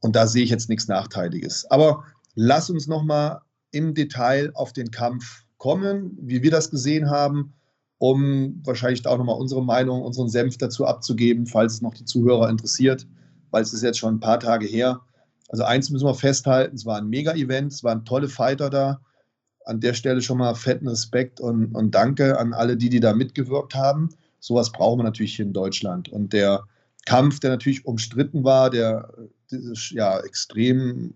Und 0.00 0.14
da 0.14 0.26
sehe 0.26 0.44
ich 0.44 0.50
jetzt 0.50 0.68
nichts 0.68 0.86
Nachteiliges. 0.86 1.64
Aber 1.70 2.04
lass 2.34 2.70
uns 2.70 2.86
noch 2.86 3.02
mal 3.02 3.40
im 3.72 3.94
Detail 3.94 4.52
auf 4.54 4.72
den 4.72 4.90
Kampf 4.90 5.44
kommen, 5.56 6.16
wie 6.20 6.42
wir 6.42 6.50
das 6.50 6.70
gesehen 6.70 7.10
haben, 7.10 7.54
um 7.98 8.60
wahrscheinlich 8.64 9.06
auch 9.06 9.16
noch 9.16 9.24
mal 9.24 9.32
unsere 9.32 9.64
Meinung, 9.64 10.02
unseren 10.02 10.28
Senf 10.28 10.58
dazu 10.58 10.84
abzugeben, 10.84 11.46
falls 11.46 11.74
es 11.74 11.80
noch 11.80 11.94
die 11.94 12.04
Zuhörer 12.04 12.50
interessiert, 12.50 13.06
weil 13.50 13.62
es 13.62 13.72
ist 13.72 13.82
jetzt 13.82 13.98
schon 13.98 14.16
ein 14.16 14.20
paar 14.20 14.38
Tage 14.38 14.66
her. 14.66 15.00
Also 15.48 15.64
eins 15.64 15.88
müssen 15.88 16.06
wir 16.06 16.14
festhalten, 16.14 16.76
es 16.76 16.84
war 16.84 16.98
ein 16.98 17.08
Mega-Event, 17.08 17.72
es 17.72 17.82
waren 17.82 18.04
tolle 18.04 18.28
Fighter 18.28 18.68
da. 18.68 19.00
An 19.64 19.80
der 19.80 19.94
Stelle 19.94 20.20
schon 20.20 20.36
mal 20.36 20.54
fetten 20.54 20.86
Respekt 20.86 21.40
und, 21.40 21.74
und 21.74 21.94
Danke 21.94 22.38
an 22.38 22.52
alle, 22.52 22.76
die, 22.76 22.90
die 22.90 23.00
da 23.00 23.14
mitgewirkt 23.14 23.74
haben. 23.74 24.10
Sowas 24.38 24.70
brauchen 24.70 24.98
wir 24.98 25.04
natürlich 25.04 25.36
hier 25.36 25.46
in 25.46 25.54
Deutschland. 25.54 26.10
Und 26.10 26.34
der 26.34 26.64
Kampf, 27.06 27.40
der 27.40 27.50
natürlich 27.50 27.84
umstritten 27.86 28.44
war, 28.44 28.70
der 28.70 29.12
ja 29.90 30.20
extrem 30.20 31.14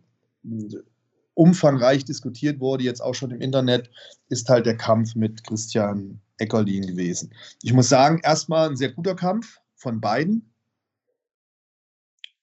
umfangreich 1.35 2.05
diskutiert 2.05 2.61
wurde, 2.61 2.85
jetzt 2.85 3.01
auch 3.01 3.15
schon 3.15 3.31
im 3.31 3.41
Internet, 3.41 3.91
ist 4.29 4.49
halt 4.49 4.67
der 4.67 4.77
Kampf 4.77 5.15
mit 5.15 5.45
Christian 5.45 6.21
Eckerlin 6.39 6.87
gewesen. 6.87 7.33
Ich 7.63 7.73
muss 7.73 7.89
sagen, 7.89 8.21
erstmal 8.23 8.69
ein 8.69 8.77
sehr 8.77 8.93
guter 8.93 9.15
Kampf 9.15 9.61
von 9.77 10.01
beiden. 10.01 10.53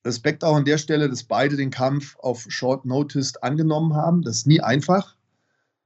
Respekt 0.06 0.44
auch 0.44 0.56
an 0.56 0.66
der 0.66 0.78
Stelle, 0.78 1.10
dass 1.10 1.24
beide 1.24 1.56
den 1.56 1.72
Kampf 1.72 2.16
auf 2.20 2.46
Short 2.48 2.86
Notice 2.86 3.38
angenommen 3.38 3.96
haben. 3.96 4.22
Das 4.22 4.38
ist 4.38 4.48
nie 4.48 4.62
einfach. 4.62 5.16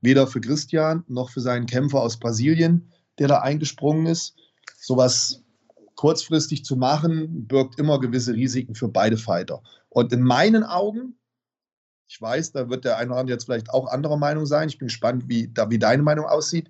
Weder 0.01 0.27
für 0.27 0.41
Christian 0.41 1.03
noch 1.07 1.29
für 1.29 1.41
seinen 1.41 1.65
Kämpfer 1.65 2.01
aus 2.01 2.17
Brasilien, 2.17 2.91
der 3.17 3.27
da 3.27 3.39
eingesprungen 3.39 4.05
ist. 4.05 4.35
Sowas 4.77 5.41
kurzfristig 5.99 6.63
zu 6.63 6.77
machen, 6.77 7.45
birgt 7.45 7.77
immer 7.77 7.99
gewisse 7.99 8.33
Risiken 8.33 8.73
für 8.73 8.87
beide 8.87 9.17
Fighter. 9.17 9.61
Und 9.89 10.13
in 10.13 10.21
meinen 10.21 10.63
Augen, 10.63 11.17
ich 12.07 12.21
weiß, 12.21 12.53
da 12.53 12.69
wird 12.69 12.85
der 12.85 12.95
eine 12.95 13.11
oder 13.11 13.19
andere 13.19 13.35
jetzt 13.35 13.43
vielleicht 13.43 13.69
auch 13.69 13.85
anderer 13.85 14.15
Meinung 14.15 14.45
sein. 14.45 14.69
Ich 14.69 14.77
bin 14.77 14.87
gespannt, 14.87 15.25
wie, 15.27 15.49
da, 15.49 15.69
wie 15.69 15.77
deine 15.77 16.01
Meinung 16.01 16.25
aussieht. 16.25 16.69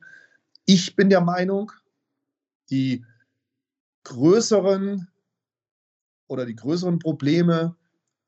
Ich 0.65 0.95
bin 0.95 1.12
der 1.12 1.21
Meinung, 1.21 1.71
die 2.71 3.05
größeren 4.03 5.07
oder 6.27 6.48
die 6.48 6.55
größeren 6.55 6.98
Probleme 6.98 7.75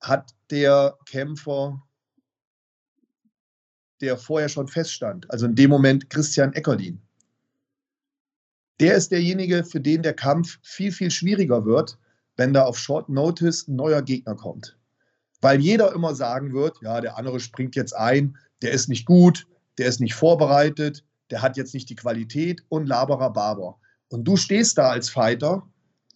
hat 0.01 0.35
der 0.51 0.99
Kämpfer, 1.07 1.81
der 4.01 4.19
vorher 4.19 4.49
schon 4.49 4.67
feststand. 4.67 5.31
Also 5.31 5.47
in 5.47 5.55
dem 5.55 5.71
Moment 5.71 6.11
Christian 6.11 6.53
Eckerlin 6.53 7.01
der 8.81 8.95
ist 8.95 9.11
derjenige, 9.11 9.63
für 9.63 9.79
den 9.79 10.01
der 10.01 10.13
Kampf 10.13 10.57
viel, 10.63 10.91
viel 10.91 11.11
schwieriger 11.11 11.65
wird, 11.65 11.97
wenn 12.35 12.51
da 12.51 12.63
auf 12.63 12.77
Short 12.77 13.09
Notice 13.09 13.67
ein 13.67 13.75
neuer 13.75 14.01
Gegner 14.01 14.35
kommt. 14.35 14.77
Weil 15.39 15.59
jeder 15.59 15.93
immer 15.93 16.15
sagen 16.15 16.53
wird, 16.53 16.77
ja, 16.81 16.99
der 16.99 17.17
andere 17.17 17.39
springt 17.39 17.75
jetzt 17.75 17.95
ein, 17.95 18.37
der 18.61 18.71
ist 18.71 18.89
nicht 18.89 19.05
gut, 19.05 19.47
der 19.77 19.87
ist 19.87 19.99
nicht 19.99 20.15
vorbereitet, 20.15 21.03
der 21.29 21.41
hat 21.41 21.57
jetzt 21.57 21.73
nicht 21.73 21.89
die 21.89 21.95
Qualität 21.95 22.63
und 22.69 22.87
laberer 22.87 23.31
Barber. 23.31 23.79
Und 24.09 24.25
du 24.25 24.35
stehst 24.35 24.77
da 24.77 24.89
als 24.89 25.09
Fighter, 25.09 25.63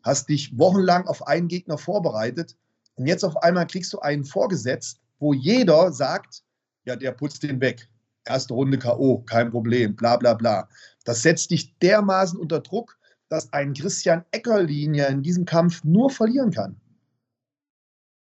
hast 0.03 0.29
dich 0.29 0.57
wochenlang 0.57 1.07
auf 1.07 1.25
einen 1.27 1.48
Gegner 1.48 1.77
vorbereitet 1.77 2.55
und 2.95 3.07
jetzt 3.07 3.24
auf 3.24 3.38
einmal 3.38 3.67
kriegst 3.67 3.93
du 3.93 4.00
einen 4.00 4.25
vorgesetzt, 4.25 5.00
wo 5.19 5.34
jeder 5.34 5.93
sagt, 5.93 6.43
ja, 6.86 6.95
der 6.95 7.12
putzt 7.12 7.43
den 7.43 7.62
weg. 7.62 7.88
Erste 8.25 8.53
Runde 8.53 8.79
K.O., 8.79 9.19
kein 9.19 9.51
Problem, 9.51 9.95
bla 9.95 10.17
bla 10.17 10.34
bla. 10.34 10.67
Das 11.05 11.21
setzt 11.21 11.51
dich 11.51 11.77
dermaßen 11.79 12.38
unter 12.38 12.59
Druck, 12.59 12.97
dass 13.29 13.53
ein 13.53 13.74
Christian 13.74 14.25
Eckerlin 14.31 14.93
ja 14.93 15.05
in 15.05 15.24
diesem 15.24 15.45
Kampf 15.45 15.83
nur 15.83 16.09
verlieren 16.09 16.51
kann. 16.51 16.75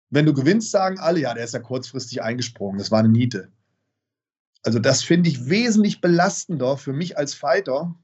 Wenn 0.09 0.25
du 0.25 0.33
gewinnst, 0.33 0.71
sagen 0.71 0.99
alle, 0.99 1.21
ja, 1.21 1.33
der 1.33 1.45
ist 1.45 1.53
ja 1.53 1.59
kurzfristig 1.59 2.21
eingesprungen, 2.21 2.77
das 2.77 2.91
war 2.91 2.99
eine 2.99 3.09
Niete. 3.09 3.49
Also 4.63 4.77
das 4.77 5.03
finde 5.03 5.29
ich 5.29 5.49
wesentlich 5.49 6.01
belastender 6.01 6.77
für 6.77 6.93
mich 6.93 7.17
als 7.17 7.33
Fighter. 7.33 7.95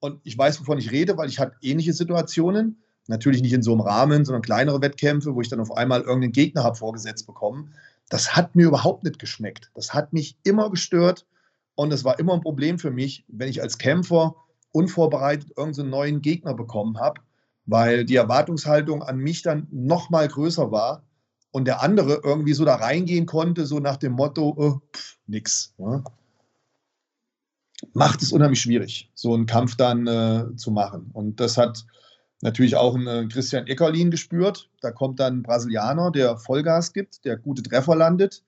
Und 0.00 0.20
ich 0.24 0.38
weiß, 0.38 0.60
wovon 0.60 0.78
ich 0.78 0.92
rede, 0.92 1.16
weil 1.16 1.28
ich 1.28 1.38
hatte 1.38 1.56
ähnliche 1.60 1.92
Situationen. 1.92 2.82
Natürlich 3.08 3.42
nicht 3.42 3.52
in 3.52 3.62
so 3.62 3.72
einem 3.72 3.80
Rahmen, 3.80 4.24
sondern 4.24 4.42
kleinere 4.42 4.80
Wettkämpfe, 4.80 5.34
wo 5.34 5.40
ich 5.40 5.48
dann 5.48 5.60
auf 5.60 5.76
einmal 5.76 6.02
irgendeinen 6.02 6.32
Gegner 6.32 6.62
habe 6.62 6.76
vorgesetzt 6.76 7.26
bekommen. 7.26 7.74
Das 8.08 8.36
hat 8.36 8.54
mir 8.54 8.66
überhaupt 8.66 9.04
nicht 9.04 9.18
geschmeckt. 9.18 9.70
Das 9.74 9.92
hat 9.92 10.12
mich 10.12 10.38
immer 10.44 10.70
gestört. 10.70 11.26
Und 11.78 11.92
es 11.92 12.02
war 12.02 12.18
immer 12.18 12.34
ein 12.34 12.40
Problem 12.40 12.80
für 12.80 12.90
mich, 12.90 13.24
wenn 13.28 13.48
ich 13.48 13.62
als 13.62 13.78
Kämpfer 13.78 14.34
unvorbereitet 14.72 15.52
irgendeinen 15.56 15.90
neuen 15.90 16.22
Gegner 16.22 16.52
bekommen 16.52 16.98
habe, 16.98 17.20
weil 17.66 18.04
die 18.04 18.16
Erwartungshaltung 18.16 19.04
an 19.04 19.18
mich 19.18 19.42
dann 19.42 19.68
noch 19.70 20.10
mal 20.10 20.26
größer 20.26 20.72
war 20.72 21.04
und 21.52 21.66
der 21.66 21.80
andere 21.80 22.20
irgendwie 22.24 22.54
so 22.54 22.64
da 22.64 22.74
reingehen 22.74 23.26
konnte, 23.26 23.64
so 23.64 23.78
nach 23.78 23.96
dem 23.96 24.14
Motto, 24.14 24.54
oh, 24.56 24.80
pff, 24.92 25.18
nix. 25.28 25.72
Ja. 25.78 26.02
Macht 27.92 28.22
es 28.22 28.32
unheimlich 28.32 28.60
schwierig, 28.60 29.12
so 29.14 29.32
einen 29.32 29.46
Kampf 29.46 29.76
dann 29.76 30.08
äh, 30.08 30.56
zu 30.56 30.72
machen. 30.72 31.10
Und 31.12 31.38
das 31.38 31.56
hat 31.56 31.86
natürlich 32.40 32.74
auch 32.74 32.96
ein 32.96 33.06
äh, 33.06 33.28
Christian 33.28 33.68
Eckerlin 33.68 34.10
gespürt. 34.10 34.68
Da 34.80 34.90
kommt 34.90 35.20
dann 35.20 35.38
ein 35.38 35.42
Brasilianer, 35.44 36.10
der 36.10 36.38
Vollgas 36.38 36.92
gibt, 36.92 37.24
der 37.24 37.36
gute 37.36 37.62
Treffer 37.62 37.94
landet 37.94 38.42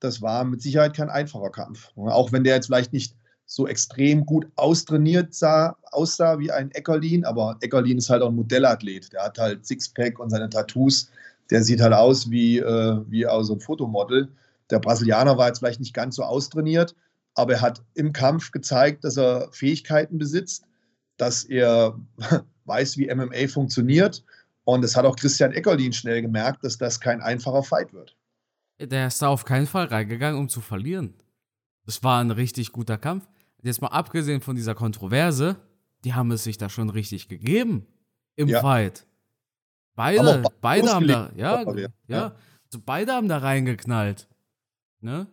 das 0.00 0.22
war 0.22 0.44
mit 0.44 0.62
Sicherheit 0.62 0.94
kein 0.94 1.10
einfacher 1.10 1.50
Kampf. 1.50 1.90
Auch 1.96 2.32
wenn 2.32 2.44
der 2.44 2.56
jetzt 2.56 2.66
vielleicht 2.66 2.92
nicht 2.92 3.14
so 3.46 3.66
extrem 3.66 4.26
gut 4.26 4.46
austrainiert 4.56 5.32
sah, 5.32 5.76
aussah 5.92 6.38
wie 6.38 6.50
ein 6.50 6.70
Eckerlin, 6.72 7.24
aber 7.24 7.56
Eckerlin 7.60 7.98
ist 7.98 8.10
halt 8.10 8.22
auch 8.22 8.28
ein 8.28 8.34
Modellathlet. 8.34 9.12
Der 9.12 9.22
hat 9.22 9.38
halt 9.38 9.64
Sixpack 9.64 10.18
und 10.18 10.30
seine 10.30 10.50
Tattoos. 10.50 11.10
Der 11.50 11.62
sieht 11.62 11.80
halt 11.80 11.94
aus 11.94 12.30
wie, 12.30 12.58
äh, 12.58 13.00
wie 13.08 13.26
auch 13.26 13.44
so 13.44 13.54
ein 13.54 13.60
Fotomodel. 13.60 14.28
Der 14.70 14.80
Brasilianer 14.80 15.38
war 15.38 15.46
jetzt 15.46 15.60
vielleicht 15.60 15.78
nicht 15.78 15.94
ganz 15.94 16.16
so 16.16 16.24
austrainiert, 16.24 16.96
aber 17.34 17.54
er 17.54 17.60
hat 17.60 17.82
im 17.94 18.12
Kampf 18.12 18.50
gezeigt, 18.50 19.04
dass 19.04 19.16
er 19.16 19.48
Fähigkeiten 19.52 20.18
besitzt, 20.18 20.64
dass 21.16 21.44
er 21.44 21.96
weiß, 22.64 22.98
wie 22.98 23.14
MMA 23.14 23.46
funktioniert. 23.46 24.24
Und 24.64 24.82
das 24.82 24.96
hat 24.96 25.04
auch 25.04 25.14
Christian 25.14 25.52
Eckerlin 25.52 25.92
schnell 25.92 26.20
gemerkt, 26.20 26.64
dass 26.64 26.76
das 26.78 26.98
kein 26.98 27.20
einfacher 27.20 27.62
Fight 27.62 27.92
wird. 27.92 28.16
Der 28.78 29.06
ist 29.06 29.22
da 29.22 29.28
auf 29.28 29.44
keinen 29.44 29.66
Fall 29.66 29.86
reingegangen, 29.86 30.38
um 30.38 30.48
zu 30.48 30.60
verlieren. 30.60 31.14
Es 31.86 32.02
war 32.02 32.20
ein 32.20 32.30
richtig 32.30 32.72
guter 32.72 32.98
Kampf. 32.98 33.26
Jetzt 33.62 33.80
mal 33.80 33.88
abgesehen 33.88 34.40
von 34.40 34.54
dieser 34.54 34.74
Kontroverse, 34.74 35.56
die 36.04 36.14
haben 36.14 36.30
es 36.30 36.44
sich 36.44 36.58
da 36.58 36.68
schon 36.68 36.90
richtig 36.90 37.28
gegeben 37.28 37.86
im 38.36 38.48
ja. 38.48 38.60
Fight. 38.60 39.06
Beide, 39.94 40.44
beide 40.60 40.92
haben 40.92 41.08
da, 41.08 41.30
ja, 41.34 41.62
ja, 41.62 41.88
ja. 42.06 42.36
Also 42.64 42.80
beide 42.84 43.12
haben 43.12 43.28
da 43.28 43.38
reingeknallt. 43.38 44.28
Ne? 45.00 45.26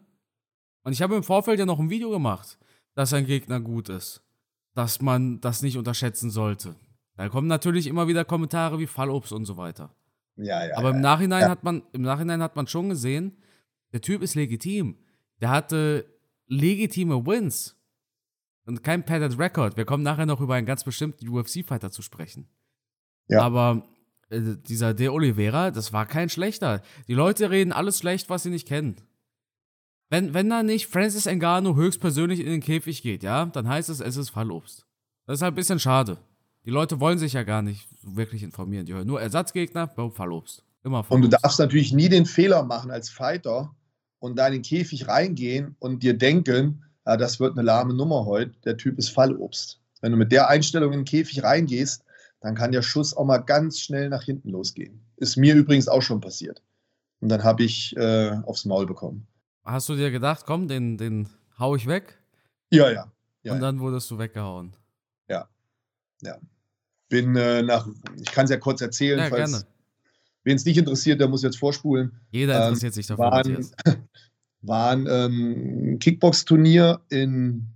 Und 0.84 0.94
ich 0.94 1.02
habe 1.02 1.16
im 1.16 1.24
Vorfeld 1.24 1.60
ja 1.60 1.66
noch 1.66 1.80
ein 1.80 1.90
Video 1.90 2.10
gemacht, 2.10 2.58
dass 2.96 3.14
ein 3.14 3.26
Gegner 3.26 3.60
gut 3.60 3.90
ist. 3.90 4.24
Dass 4.74 5.02
man 5.02 5.42
das 5.42 5.62
nicht 5.62 5.78
unterschätzen 5.78 6.32
sollte. 6.32 6.76
Da 7.16 7.30
kommen 7.30 7.48
natürlich 7.48 7.88
immer 7.88 8.08
wieder 8.08 8.26
Kommentare 8.26 8.80
wie 8.80 8.88
Fallobst 8.88 9.34
und 9.34 9.46
so 9.46 9.58
weiter. 9.58 9.94
Ja, 10.36 10.66
ja. 10.66 10.78
Aber 10.78 10.92
im 10.92 11.02
Nachhinein 11.02 11.42
ja. 11.42 11.50
hat 11.50 11.64
man, 11.64 11.84
im 11.94 12.02
Nachhinein 12.02 12.42
hat 12.42 12.56
man 12.56 12.68
schon 12.68 12.90
gesehen, 12.90 13.38
der 13.92 14.02
Typ 14.02 14.22
ist 14.22 14.36
legitim. 14.36 14.98
Der 15.42 15.50
hatte 15.50 16.06
legitime 16.48 17.26
Wins. 17.26 17.76
Und 18.66 18.84
kein 18.84 19.04
padded 19.04 19.38
Record. 19.38 19.78
Wir 19.78 19.86
kommen 19.86 20.04
nachher 20.04 20.26
noch 20.26 20.42
über 20.42 20.56
einen 20.56 20.66
ganz 20.66 20.84
bestimmten 20.84 21.28
UFC-Fighter 21.28 21.92
zu 21.92 22.02
sprechen. 22.02 22.48
Ja. 23.28 23.42
Aber 23.42 23.84
äh, 24.30 24.56
dieser 24.68 24.94
De 24.94 25.10
Oliveira, 25.10 25.72
das 25.72 25.92
war 25.94 26.06
kein 26.06 26.30
schlechter. 26.30 26.82
Die 27.08 27.14
Leute 27.14 27.52
reden 27.52 27.74
alles 27.74 28.00
schlecht, 28.00 28.30
was 28.30 28.44
sie 28.44 28.50
nicht 28.50 28.68
kennen. 28.68 28.96
Wenn, 30.10 30.34
wenn 30.34 30.50
da 30.50 30.64
nicht 30.64 30.88
Francis 30.88 31.26
Ngannou 31.26 31.76
höchstpersönlich 31.76 32.40
in 32.40 32.46
den 32.46 32.62
Käfig 32.62 33.02
geht, 33.02 33.24
ja, 33.24 33.46
dann 33.48 33.68
heißt 33.68 33.90
es, 33.90 34.00
es 34.00 34.16
ist 34.16 34.30
Fallobst. 34.30 34.86
Das 35.26 35.40
ist 35.40 35.42
halt 35.42 35.54
ein 35.54 35.56
bisschen 35.56 35.80
schade. 35.80 36.18
Die 36.66 36.70
Leute 36.70 37.00
wollen 37.00 37.18
sich 37.18 37.34
ja 37.34 37.44
gar 37.44 37.62
nicht 37.62 37.88
wirklich 38.02 38.42
informieren. 38.44 38.86
Die 38.86 38.94
hören 38.94 39.08
nur 39.08 39.22
Ersatzgegner, 39.22 39.88
Fallobst. 39.88 40.64
Immer 40.84 41.04
Fallobst. 41.04 41.12
Und 41.12 41.22
du 41.22 41.28
darfst 41.42 41.60
natürlich 41.60 41.92
nie 41.92 42.10
den 42.10 42.26
Fehler 42.26 42.64
machen 42.64 42.92
als 42.92 43.10
Fighter 43.10 43.74
und 44.20 44.38
da 44.38 44.48
in 44.48 44.54
den 44.54 44.62
Käfig 44.62 45.08
reingehen 45.08 45.76
und 45.80 46.04
dir 46.04 46.18
denken, 46.18 46.84
ja, 47.06 47.18
das 47.18 47.40
wird 47.40 47.58
eine 47.58 47.66
lahme 47.66 47.94
Nummer 47.94 48.26
heute, 48.26 48.54
der 48.64 48.78
Typ 48.78 48.98
ist 48.98 49.10
Fallobst. 49.10 49.82
Wenn 50.02 50.12
du 50.12 50.18
mit 50.18 50.32
der 50.32 50.48
Einstellung 50.48 50.94
in 50.94 51.00
den 51.00 51.06
Käfig 51.06 51.44
reingehst, 51.44 52.06
dann 52.40 52.56
kann 52.56 52.72
der 52.72 52.82
Schuss 52.82 53.16
auch 53.16 53.26
mal 53.26 53.40
ganz 53.40 53.80
schnell 53.80 54.10
nach 54.10 54.24
hinten 54.24 54.50
losgehen. 54.50 55.02
Ist 55.18 55.38
mir 55.38 55.56
übrigens 55.56 55.88
auch 55.88 56.02
schon 56.02 56.22
passiert. 56.22 56.62
Und 57.20 57.30
dann 57.30 57.44
habe 57.44 57.64
ich 57.64 57.96
äh, 57.96 58.32
aufs 58.46 58.66
Maul 58.66 58.86
bekommen. 58.86 59.28
Hast 59.64 59.88
du 59.88 59.96
dir 59.96 60.12
gedacht, 60.12 60.44
komm, 60.46 60.68
den, 60.68 60.98
den 60.98 61.30
hau 61.58 61.76
ich 61.76 61.88
weg? 61.88 62.18
Ja, 62.70 62.92
ja. 62.92 63.12
ja 63.44 63.54
und 63.54 63.62
dann 63.62 63.80
wurdest 63.80 64.12
du 64.12 64.18
weggehauen. 64.18 64.76
Ja. 65.30 65.48
Ja. 66.22 66.38
Bin 67.14 67.36
äh, 67.36 67.62
nach, 67.62 67.88
ich 68.20 68.32
kann 68.32 68.46
es 68.46 68.50
ja 68.50 68.58
kurz 68.58 68.82
erzählen, 68.82 69.20
ja, 69.20 69.30
falls 69.30 69.68
wen 70.44 70.56
es 70.56 70.66
nicht 70.66 70.80
interessiert, 70.80 71.22
der 71.22 71.28
muss 71.28 71.44
jetzt 71.44 71.60
vorspulen. 71.60 72.12
Jeder 72.32 72.56
ähm, 72.56 72.62
interessiert 72.64 72.94
ähm, 72.94 72.96
sich 72.96 73.06
dafür. 73.06 73.26
Waren, 73.26 73.68
war 74.64 74.90
ein 74.90 75.06
ähm, 75.08 76.00
Kickbox-Turnier 76.00 77.02
in, 77.10 77.68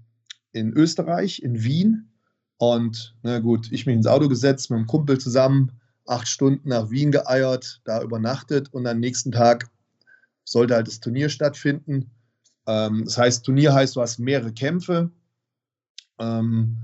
in 0.54 0.74
Österreich, 0.74 1.44
in 1.44 1.64
Wien. 1.64 2.10
Und 2.58 3.16
na 3.22 3.38
gut, 3.38 3.72
ich 3.72 3.86
mich 3.86 3.96
ins 3.96 4.08
Auto 4.08 4.28
gesetzt, 4.28 4.72
mit 4.72 4.78
einem 4.78 4.88
Kumpel 4.88 5.20
zusammen, 5.20 5.72
acht 6.08 6.28
Stunden 6.28 6.70
nach 6.70 6.90
Wien 6.90 7.12
geeiert, 7.12 7.80
da 7.86 8.02
übernachtet 8.02 8.74
und 8.74 8.88
am 8.88 9.00
nächsten 9.00 9.32
Tag 9.32 9.70
sollte 10.46 10.74
halt 10.74 10.88
das 10.88 11.00
Turnier 11.00 11.30
stattfinden. 11.30 12.10
Ähm, 12.66 13.04
das 13.06 13.20
heißt, 13.20 13.46
Turnier 13.46 13.76
heißt, 13.76 13.96
du 13.96 14.02
hast 14.02 14.18
mehrere 14.18 14.52
Kämpfe. 14.52 15.12
Ähm, 16.18 16.78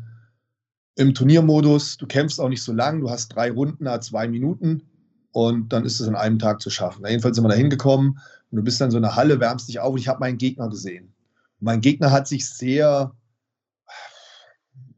Im 0.96 1.14
Turniermodus, 1.14 1.98
du 1.98 2.06
kämpfst 2.06 2.40
auch 2.40 2.50
nicht 2.50 2.64
so 2.64 2.72
lang, 2.72 3.02
du 3.02 3.10
hast 3.10 3.30
drei 3.30 3.52
Runden, 3.52 3.88
zwei 4.02 4.28
Minuten 4.28 4.84
und 5.32 5.70
dann 5.74 5.86
ist 5.86 6.00
es 6.00 6.08
in 6.08 6.16
einem 6.16 6.38
Tag 6.38 6.62
zu 6.62 6.70
schaffen. 6.70 7.06
Jedenfalls 7.06 7.36
sind 7.36 7.46
wir 7.46 7.50
da 7.50 7.56
hingekommen 7.56 8.20
und 8.52 8.56
du 8.56 8.64
bist 8.64 8.80
dann 8.80 8.92
so 8.92 8.98
in 8.98 9.04
der 9.04 9.16
Halle, 9.16 9.40
wärmst 9.40 9.68
dich 9.68 9.80
auf 9.80 9.94
und 9.94 10.00
ich 10.00 10.08
habe 10.08 10.20
meinen 10.20 10.38
Gegner 10.38 10.70
gesehen. 10.70 11.14
Und 11.60 11.66
mein 11.66 11.82
Gegner 11.82 12.12
hat 12.12 12.28
sich 12.28 12.48
sehr 12.48 13.16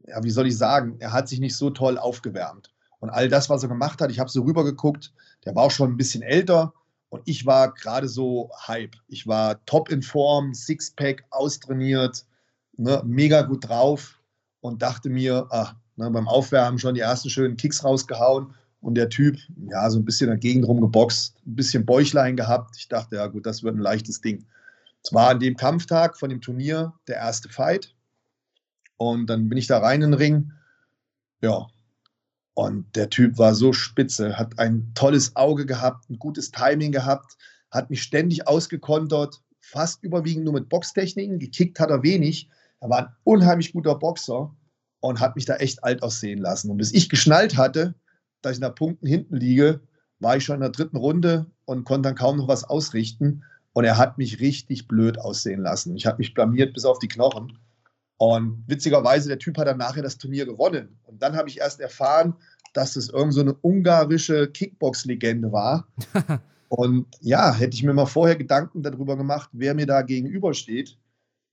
ja, 0.06 0.22
wie 0.22 0.30
soll 0.30 0.46
ich 0.46 0.56
sagen, 0.56 0.96
er 0.98 1.12
hat 1.12 1.28
sich 1.28 1.40
nicht 1.40 1.56
so 1.56 1.70
toll 1.70 1.98
aufgewärmt. 1.98 2.72
Und 2.98 3.10
all 3.10 3.28
das, 3.28 3.50
was 3.50 3.62
er 3.62 3.68
gemacht 3.68 4.00
hat, 4.00 4.10
ich 4.10 4.18
habe 4.18 4.30
so 4.30 4.42
rübergeguckt, 4.42 5.12
der 5.44 5.54
war 5.54 5.64
auch 5.64 5.70
schon 5.70 5.90
ein 5.92 5.96
bisschen 5.96 6.22
älter 6.22 6.72
und 7.08 7.22
ich 7.26 7.46
war 7.46 7.74
gerade 7.74 8.08
so 8.08 8.50
Hype. 8.66 8.96
Ich 9.08 9.26
war 9.26 9.64
top 9.66 9.90
in 9.90 10.02
Form, 10.02 10.54
Sixpack, 10.54 11.24
austrainiert, 11.30 12.24
ne, 12.76 13.02
mega 13.04 13.42
gut 13.42 13.68
drauf 13.68 14.18
und 14.60 14.82
dachte 14.82 15.10
mir, 15.10 15.46
ah, 15.50 15.74
ne, 15.96 16.10
beim 16.10 16.28
Aufwärmen 16.28 16.78
schon 16.78 16.94
die 16.94 17.00
ersten 17.00 17.30
schönen 17.30 17.56
Kicks 17.56 17.84
rausgehauen 17.84 18.54
und 18.80 18.94
der 18.94 19.08
Typ, 19.08 19.36
ja, 19.68 19.90
so 19.90 19.98
ein 19.98 20.04
bisschen 20.04 20.28
dagegen 20.28 20.62
drum 20.62 20.80
geboxt, 20.80 21.36
ein 21.46 21.56
bisschen 21.56 21.84
Bäuchlein 21.84 22.36
gehabt. 22.36 22.76
Ich 22.78 22.88
dachte, 22.88 23.16
ja 23.16 23.26
gut, 23.26 23.46
das 23.46 23.62
wird 23.62 23.74
ein 23.74 23.80
leichtes 23.80 24.20
Ding. 24.20 24.44
Es 25.02 25.12
war 25.12 25.30
an 25.30 25.40
dem 25.40 25.56
Kampftag 25.56 26.16
von 26.16 26.30
dem 26.30 26.40
Turnier 26.40 26.92
der 27.08 27.16
erste 27.16 27.48
Fight. 27.48 27.94
Und 28.96 29.26
dann 29.26 29.48
bin 29.48 29.58
ich 29.58 29.66
da 29.66 29.78
rein 29.78 30.02
in 30.02 30.12
den 30.12 30.18
Ring. 30.18 30.52
Ja. 31.42 31.66
Und 32.54 32.96
der 32.96 33.10
Typ 33.10 33.38
war 33.38 33.54
so 33.54 33.72
spitze, 33.72 34.38
hat 34.38 34.58
ein 34.58 34.92
tolles 34.94 35.36
Auge 35.36 35.66
gehabt, 35.66 36.08
ein 36.08 36.18
gutes 36.18 36.50
Timing 36.50 36.90
gehabt, 36.90 37.36
hat 37.70 37.90
mich 37.90 38.02
ständig 38.02 38.48
ausgekontert, 38.48 39.42
fast 39.60 40.02
überwiegend 40.02 40.44
nur 40.44 40.54
mit 40.54 40.68
Boxtechniken. 40.68 41.38
Gekickt 41.38 41.78
hat 41.78 41.90
er 41.90 42.02
wenig. 42.02 42.48
Er 42.80 42.88
war 42.88 42.98
ein 42.98 43.14
unheimlich 43.24 43.72
guter 43.72 43.94
Boxer 43.96 44.54
und 45.00 45.20
hat 45.20 45.36
mich 45.36 45.44
da 45.44 45.56
echt 45.56 45.84
alt 45.84 46.02
aussehen 46.02 46.38
lassen. 46.38 46.70
Und 46.70 46.78
bis 46.78 46.92
ich 46.92 47.08
geschnallt 47.08 47.56
hatte, 47.56 47.94
dass 48.42 48.54
ich 48.54 48.60
nach 48.60 48.74
Punkten 48.74 49.06
hinten 49.06 49.36
liege, 49.36 49.80
war 50.18 50.36
ich 50.36 50.44
schon 50.44 50.56
in 50.56 50.60
der 50.62 50.70
dritten 50.70 50.96
Runde 50.96 51.46
und 51.64 51.84
konnte 51.84 52.08
dann 52.08 52.16
kaum 52.16 52.38
noch 52.38 52.48
was 52.48 52.64
ausrichten. 52.64 53.42
Und 53.72 53.84
er 53.84 53.98
hat 53.98 54.16
mich 54.16 54.40
richtig 54.40 54.88
blöd 54.88 55.18
aussehen 55.18 55.60
lassen. 55.60 55.96
Ich 55.96 56.06
habe 56.06 56.18
mich 56.18 56.32
blamiert 56.32 56.72
bis 56.72 56.84
auf 56.84 56.98
die 56.98 57.08
Knochen. 57.08 57.58
Und 58.18 58.64
witzigerweise, 58.66 59.28
der 59.28 59.38
Typ 59.38 59.58
hat 59.58 59.66
dann 59.66 59.76
nachher 59.76 60.02
das 60.02 60.16
Turnier 60.16 60.46
gewonnen. 60.46 60.98
Und 61.04 61.22
dann 61.22 61.36
habe 61.36 61.50
ich 61.50 61.58
erst 61.58 61.80
erfahren, 61.80 62.34
dass 62.72 62.96
es 62.96 63.10
irgend 63.10 63.34
so 63.34 63.40
eine 63.40 63.54
ungarische 63.54 64.48
Kickbox-Legende 64.48 65.52
war. 65.52 65.86
und 66.68 67.06
ja, 67.20 67.54
hätte 67.54 67.74
ich 67.74 67.82
mir 67.82 67.92
mal 67.92 68.06
vorher 68.06 68.36
Gedanken 68.36 68.82
darüber 68.82 69.16
gemacht, 69.16 69.50
wer 69.52 69.74
mir 69.74 69.86
da 69.86 70.02
gegenübersteht, 70.02 70.96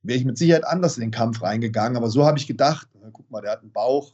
wäre 0.03 0.19
ich 0.19 0.25
mit 0.25 0.37
Sicherheit 0.37 0.65
anders 0.65 0.97
in 0.97 1.01
den 1.01 1.11
Kampf 1.11 1.41
reingegangen. 1.41 1.97
Aber 1.97 2.09
so 2.09 2.25
habe 2.25 2.37
ich 2.37 2.47
gedacht, 2.47 2.87
guck 3.11 3.29
mal, 3.31 3.41
der 3.41 3.51
hat 3.51 3.61
einen 3.61 3.71
Bauch, 3.71 4.13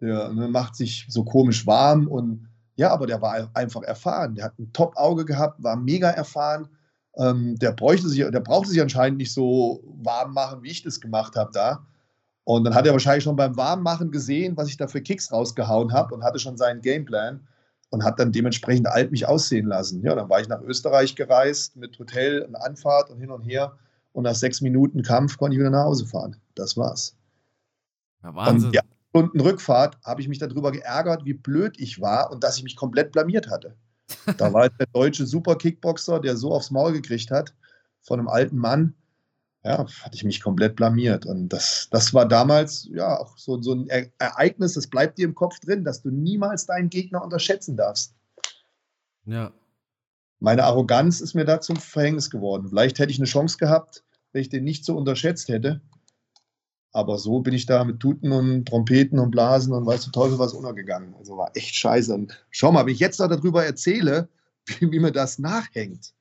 der 0.00 0.32
ne, 0.32 0.48
macht 0.48 0.76
sich 0.76 1.06
so 1.08 1.24
komisch 1.24 1.66
warm 1.66 2.08
und 2.08 2.48
ja, 2.76 2.90
aber 2.90 3.06
der 3.06 3.22
war 3.22 3.50
einfach 3.54 3.82
erfahren. 3.82 4.34
Der 4.34 4.44
hat 4.44 4.58
ein 4.58 4.72
Top-Auge 4.72 5.24
gehabt, 5.24 5.62
war 5.62 5.76
mega 5.76 6.10
erfahren 6.10 6.68
ähm, 7.16 7.58
der, 7.58 7.72
bräuchte 7.72 8.08
sich, 8.08 8.18
der 8.18 8.40
brauchte 8.40 8.70
sich 8.70 8.80
anscheinend 8.80 9.18
nicht 9.18 9.32
so 9.32 9.82
warm 10.02 10.34
machen, 10.34 10.62
wie 10.62 10.70
ich 10.70 10.82
das 10.82 11.00
gemacht 11.00 11.34
habe 11.36 11.50
da. 11.52 11.86
Und 12.44 12.64
dann 12.64 12.74
hat 12.74 12.86
er 12.86 12.92
wahrscheinlich 12.92 13.24
schon 13.24 13.36
beim 13.36 13.56
Warmmachen 13.56 14.12
gesehen, 14.12 14.56
was 14.56 14.68
ich 14.68 14.76
da 14.76 14.86
für 14.86 15.00
Kicks 15.00 15.32
rausgehauen 15.32 15.92
habe 15.92 16.14
und 16.14 16.22
hatte 16.22 16.38
schon 16.38 16.56
seinen 16.56 16.80
Gameplan 16.80 17.40
und 17.90 18.04
hat 18.04 18.20
dann 18.20 18.32
dementsprechend 18.32 18.86
alt 18.86 19.10
mich 19.10 19.26
aussehen 19.26 19.66
lassen. 19.66 20.02
Ja, 20.02 20.14
dann 20.14 20.28
war 20.28 20.40
ich 20.40 20.48
nach 20.48 20.60
Österreich 20.60 21.16
gereist 21.16 21.74
mit 21.76 21.98
Hotel 21.98 22.42
und 22.42 22.54
Anfahrt 22.54 23.10
und 23.10 23.18
hin 23.18 23.30
und 23.30 23.42
her. 23.42 23.72
Und 24.16 24.22
nach 24.22 24.34
sechs 24.34 24.62
Minuten 24.62 25.02
Kampf 25.02 25.36
konnte 25.36 25.54
ich 25.54 25.60
wieder 25.60 25.68
nach 25.68 25.84
Hause 25.84 26.06
fahren. 26.06 26.36
Das 26.54 26.74
war's. 26.74 27.14
Ja, 28.22 28.34
Wahnsinn. 28.34 28.68
Und 28.68 28.74
die 28.74 28.80
Stunden 29.10 29.40
Rückfahrt 29.40 29.98
habe 30.06 30.22
ich 30.22 30.28
mich 30.28 30.38
darüber 30.38 30.72
geärgert, 30.72 31.26
wie 31.26 31.34
blöd 31.34 31.78
ich 31.78 32.00
war 32.00 32.32
und 32.32 32.42
dass 32.42 32.56
ich 32.56 32.64
mich 32.64 32.76
komplett 32.76 33.12
blamiert 33.12 33.50
hatte. 33.50 33.76
Da 34.38 34.54
war 34.54 34.70
der 34.70 34.86
deutsche 34.86 35.26
Super-Kickboxer, 35.26 36.18
der 36.20 36.38
so 36.38 36.50
aufs 36.52 36.70
Maul 36.70 36.94
gekriegt 36.94 37.30
hat 37.30 37.52
von 38.00 38.18
einem 38.18 38.28
alten 38.28 38.56
Mann. 38.56 38.94
Ja, 39.62 39.86
hatte 40.00 40.14
ich 40.14 40.24
mich 40.24 40.40
komplett 40.40 40.76
blamiert. 40.76 41.26
Und 41.26 41.50
das, 41.50 41.88
das 41.90 42.14
war 42.14 42.26
damals 42.26 42.88
ja 42.90 43.18
auch 43.18 43.36
so, 43.36 43.60
so 43.60 43.74
ein 43.74 43.86
Ereignis, 44.16 44.72
das 44.72 44.86
bleibt 44.86 45.18
dir 45.18 45.26
im 45.26 45.34
Kopf 45.34 45.60
drin, 45.60 45.84
dass 45.84 46.00
du 46.00 46.08
niemals 46.08 46.64
deinen 46.64 46.88
Gegner 46.88 47.22
unterschätzen 47.22 47.76
darfst. 47.76 48.14
Ja. 49.26 49.52
Meine 50.40 50.64
Arroganz 50.64 51.20
ist 51.20 51.34
mir 51.34 51.44
da 51.44 51.60
zum 51.60 51.76
Verhängnis 51.76 52.30
geworden. 52.30 52.68
Vielleicht 52.70 52.98
hätte 52.98 53.10
ich 53.10 53.18
eine 53.18 53.26
Chance 53.26 53.58
gehabt, 53.58 54.04
wenn 54.36 54.42
ich 54.42 54.50
den 54.50 54.64
nicht 54.64 54.84
so 54.84 54.94
unterschätzt 54.94 55.48
hätte. 55.48 55.80
Aber 56.92 57.16
so 57.16 57.40
bin 57.40 57.54
ich 57.54 57.64
da 57.64 57.84
mit 57.84 58.00
Tuten 58.00 58.32
und 58.32 58.68
Trompeten 58.68 59.18
und 59.18 59.30
Blasen 59.30 59.72
und 59.72 59.86
weißt 59.86 60.06
du 60.06 60.10
Teufel 60.10 60.38
was 60.38 60.52
untergegangen. 60.52 61.14
Also 61.14 61.38
war 61.38 61.56
echt 61.56 61.74
scheiße. 61.74 62.12
Und 62.12 62.44
schau 62.50 62.70
mal, 62.70 62.84
wenn 62.84 62.92
ich 62.92 63.00
jetzt 63.00 63.18
darüber 63.18 63.64
erzähle, 63.64 64.28
wie, 64.66 64.92
wie 64.92 65.00
mir 65.00 65.10
das 65.10 65.38
nachhängt. 65.38 66.12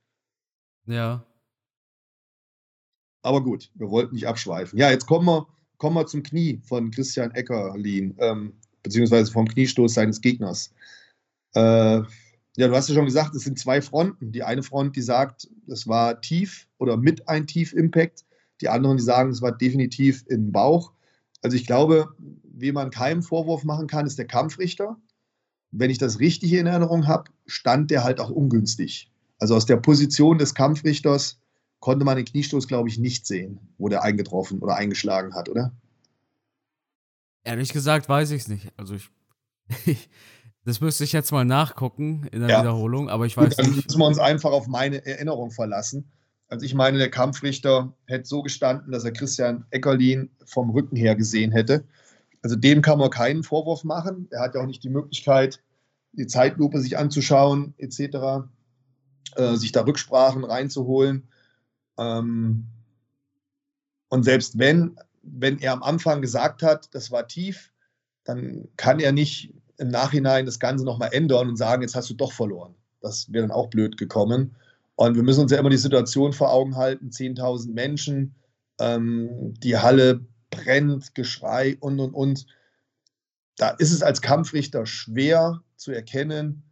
Ja. 0.85 1.25
Aber 3.21 3.43
gut, 3.43 3.69
wir 3.73 3.89
wollten 3.89 4.15
nicht 4.15 4.27
abschweifen. 4.27 4.79
Ja, 4.79 4.89
jetzt 4.91 5.07
kommen 5.07 5.25
wir, 5.25 5.45
kommen 5.77 5.97
wir 5.97 6.07
zum 6.07 6.23
Knie 6.23 6.61
von 6.63 6.91
Christian 6.91 7.31
Eckerlin, 7.31 8.15
ähm, 8.19 8.53
beziehungsweise 8.81 9.29
vom 9.29 9.45
Kniestoß 9.45 9.93
seines 9.93 10.21
Gegners. 10.21 10.73
Äh, 11.53 12.01
ja, 12.57 12.67
du 12.67 12.75
hast 12.75 12.87
ja 12.87 12.95
schon 12.95 13.05
gesagt, 13.05 13.35
es 13.35 13.43
sind 13.43 13.59
zwei 13.59 13.81
Fronten. 13.81 14.31
Die 14.31 14.43
eine 14.43 14.63
Front, 14.63 14.95
die 14.95 15.01
sagt, 15.01 15.49
es 15.67 15.87
war 15.87 16.21
tief 16.21 16.67
oder 16.77 16.95
mit 16.95 17.27
ein 17.27 17.47
Tief-Impact. 17.47 18.25
Die 18.61 18.69
anderen, 18.69 18.97
die 18.97 19.03
sagen, 19.03 19.29
es 19.29 19.41
war 19.41 19.51
definitiv 19.51 20.23
im 20.27 20.51
Bauch. 20.51 20.93
Also 21.41 21.57
ich 21.57 21.65
glaube, 21.65 22.15
wie 22.43 22.71
man 22.71 22.91
keinen 22.91 23.21
Vorwurf 23.21 23.65
machen 23.65 23.87
kann, 23.87 24.05
ist 24.05 24.17
der 24.17 24.27
Kampfrichter. 24.27 24.97
Wenn 25.71 25.89
ich 25.89 25.97
das 25.97 26.19
richtig 26.19 26.53
in 26.53 26.67
Erinnerung 26.67 27.07
habe, 27.07 27.29
stand 27.45 27.91
der 27.91 28.05
halt 28.05 28.21
auch 28.21 28.29
ungünstig. 28.29 29.11
Also 29.37 29.55
aus 29.55 29.65
der 29.65 29.77
Position 29.77 30.37
des 30.37 30.55
Kampfrichters 30.55 31.39
konnte 31.81 32.05
man 32.05 32.15
den 32.15 32.25
Kniestoß, 32.25 32.67
glaube 32.69 32.87
ich, 32.87 32.97
nicht 32.97 33.27
sehen, 33.27 33.59
wo 33.77 33.89
der 33.89 34.03
eingetroffen 34.03 34.59
oder 34.59 34.75
eingeschlagen 34.75 35.35
hat, 35.35 35.49
oder? 35.49 35.73
Ehrlich 37.43 37.73
gesagt 37.73 38.07
weiß 38.07 38.31
ich 38.31 38.43
es 38.43 38.47
nicht. 38.47 38.71
Also 38.77 38.95
ich, 38.95 39.11
das 40.65 40.81
müsste 40.81 41.03
ich 41.03 41.13
jetzt 41.13 41.31
mal 41.31 41.45
nachgucken 41.45 42.27
in 42.31 42.41
der 42.41 42.49
ja. 42.49 42.61
Wiederholung, 42.61 43.09
aber 43.09 43.25
ich 43.25 43.37
weiß 43.37 43.49
Gut, 43.49 43.59
dann 43.59 43.65
nicht. 43.67 43.77
Dann 43.77 43.85
müssen 43.85 43.99
wir 43.99 44.07
uns 44.07 44.19
einfach 44.19 44.51
auf 44.51 44.67
meine 44.67 45.05
Erinnerung 45.05 45.51
verlassen. 45.51 46.11
Also 46.47 46.65
ich 46.65 46.73
meine, 46.73 46.97
der 46.97 47.09
Kampfrichter 47.09 47.93
hätte 48.05 48.25
so 48.25 48.41
gestanden, 48.41 48.91
dass 48.91 49.03
er 49.03 49.11
Christian 49.11 49.65
Eckerlin 49.69 50.29
vom 50.45 50.71
Rücken 50.71 50.95
her 50.95 51.15
gesehen 51.15 51.51
hätte. 51.51 51.85
Also 52.41 52.55
dem 52.55 52.81
kann 52.81 52.99
man 52.99 53.09
keinen 53.09 53.43
Vorwurf 53.43 53.83
machen. 53.83 54.27
Er 54.31 54.41
hat 54.41 54.55
ja 54.55 54.61
auch 54.61 54.67
nicht 54.67 54.83
die 54.83 54.89
Möglichkeit, 54.89 55.63
die 56.13 56.27
Zeitlupe 56.27 56.79
sich 56.79 56.97
anzuschauen, 56.97 57.73
etc., 57.77 58.47
äh, 59.35 59.55
sich 59.55 59.71
da 59.71 59.81
Rücksprachen 59.81 60.43
reinzuholen. 60.43 61.27
Ähm, 61.97 62.67
und 64.09 64.23
selbst 64.23 64.57
wenn, 64.57 64.97
wenn 65.23 65.59
er 65.59 65.73
am 65.73 65.83
Anfang 65.83 66.21
gesagt 66.21 66.63
hat, 66.63 66.93
das 66.93 67.11
war 67.11 67.27
tief, 67.27 67.71
dann 68.23 68.67
kann 68.77 68.99
er 68.99 69.11
nicht 69.11 69.53
im 69.77 69.89
Nachhinein 69.89 70.45
das 70.45 70.59
Ganze 70.59 70.85
nochmal 70.85 71.09
ändern 71.11 71.49
und 71.49 71.57
sagen, 71.57 71.81
jetzt 71.81 71.95
hast 71.95 72.09
du 72.09 72.13
doch 72.13 72.31
verloren. 72.31 72.75
Das 73.01 73.31
wäre 73.31 73.43
dann 73.43 73.55
auch 73.55 73.69
blöd 73.69 73.97
gekommen. 73.97 74.55
Und 74.95 75.15
wir 75.15 75.23
müssen 75.23 75.41
uns 75.41 75.51
ja 75.51 75.59
immer 75.59 75.69
die 75.69 75.77
Situation 75.77 76.33
vor 76.33 76.51
Augen 76.51 76.75
halten: 76.75 77.09
10.000 77.09 77.73
Menschen, 77.73 78.35
ähm, 78.79 79.53
die 79.61 79.77
Halle 79.77 80.25
brennt, 80.49 81.15
Geschrei 81.15 81.77
und 81.79 81.99
und 81.99 82.13
und. 82.13 82.45
Da 83.57 83.69
ist 83.69 83.91
es 83.91 84.01
als 84.01 84.21
Kampfrichter 84.21 84.85
schwer 84.85 85.61
zu 85.75 85.91
erkennen, 85.91 86.63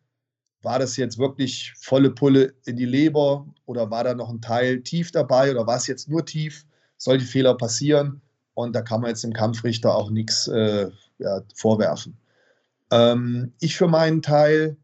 war 0.64 0.80
das 0.80 0.98
jetzt 0.98 1.18
wirklich 1.18 1.74
volle 1.78 2.10
Pulle 2.10 2.54
in 2.66 2.78
die 2.78 2.86
Leber 2.86 3.46
oder 3.66 3.92
war 3.92 4.04
da 4.04 4.14
noch 4.14 4.30
ein 4.30 4.42
Teil 4.42 4.82
tief 4.82 5.12
dabei 5.12 5.52
oder 5.52 5.68
war 5.68 5.76
es 5.76 5.88
jetzt 5.88 6.10
nur 6.10 6.26
tief? 6.26 6.66
Solche 6.98 7.26
Fehler 7.26 7.56
passieren 7.56 8.22
und 8.54 8.74
da 8.74 8.82
kann 8.82 9.02
man 9.02 9.10
jetzt 9.10 9.24
dem 9.24 9.34
Kampfrichter 9.34 9.94
auch 9.94 10.10
nichts 10.10 10.48
äh, 10.48 10.90
ja, 11.20 11.42
vorwerfen. 11.54 12.18
Ähm, 12.94 13.54
ich 13.60 13.76
für 13.76 13.88
meinen 13.88 14.22
Teil 14.22 14.78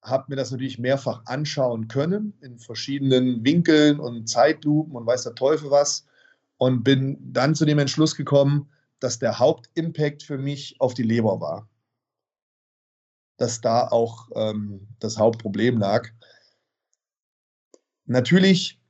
habe 0.00 0.24
mir 0.28 0.36
das 0.36 0.50
natürlich 0.50 0.78
mehrfach 0.78 1.22
anschauen 1.26 1.86
können 1.86 2.32
in 2.40 2.58
verschiedenen 2.58 3.44
Winkeln 3.44 4.00
und 4.00 4.28
Zeitlupen 4.28 4.96
und 4.96 5.06
weiß 5.06 5.24
der 5.24 5.34
Teufel 5.34 5.70
was 5.70 6.06
und 6.56 6.82
bin 6.82 7.18
dann 7.20 7.54
zu 7.54 7.66
dem 7.66 7.78
Entschluss 7.78 8.16
gekommen, 8.16 8.70
dass 8.98 9.18
der 9.18 9.38
Hauptimpact 9.38 10.22
für 10.22 10.38
mich 10.38 10.80
auf 10.80 10.94
die 10.94 11.02
Leber 11.02 11.38
war. 11.38 11.68
Dass 13.36 13.60
da 13.60 13.88
auch 13.88 14.30
ähm, 14.34 14.88
das 14.98 15.18
Hauptproblem 15.18 15.78
lag. 15.78 16.08
Natürlich 18.06 18.80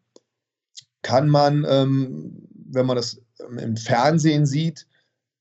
kann 1.03 1.29
man, 1.29 1.67
ähm, 1.69 2.49
wenn 2.71 2.87
man 2.87 2.97
das 2.97 3.21
im 3.59 3.77
Fernsehen 3.77 4.47
sieht, 4.47 4.87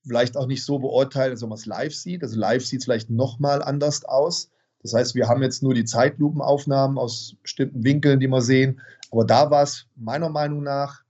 vielleicht 0.05 0.37
auch 0.37 0.47
nicht 0.47 0.63
so 0.63 0.79
beurteilen, 0.79 1.31
als 1.31 1.41
wenn 1.41 1.49
man 1.49 1.57
es 1.57 1.65
live 1.65 1.95
sieht. 1.95 2.23
Also 2.23 2.39
live 2.39 2.65
sieht 2.65 2.79
es 2.79 2.85
vielleicht 2.85 3.09
nochmal 3.09 3.61
anders 3.61 4.03
aus. 4.05 4.49
Das 4.81 4.93
heißt, 4.93 5.15
wir 5.15 5.27
haben 5.27 5.43
jetzt 5.43 5.61
nur 5.61 5.73
die 5.73 5.85
Zeitlupenaufnahmen 5.85 6.97
aus 6.97 7.35
bestimmten 7.43 7.83
Winkeln, 7.83 8.19
die 8.19 8.27
wir 8.27 8.41
sehen. 8.41 8.81
Aber 9.11 9.25
da 9.25 9.51
war 9.51 9.63
es 9.63 9.87
meiner 9.95 10.29
Meinung 10.29 10.63
nach 10.63 11.03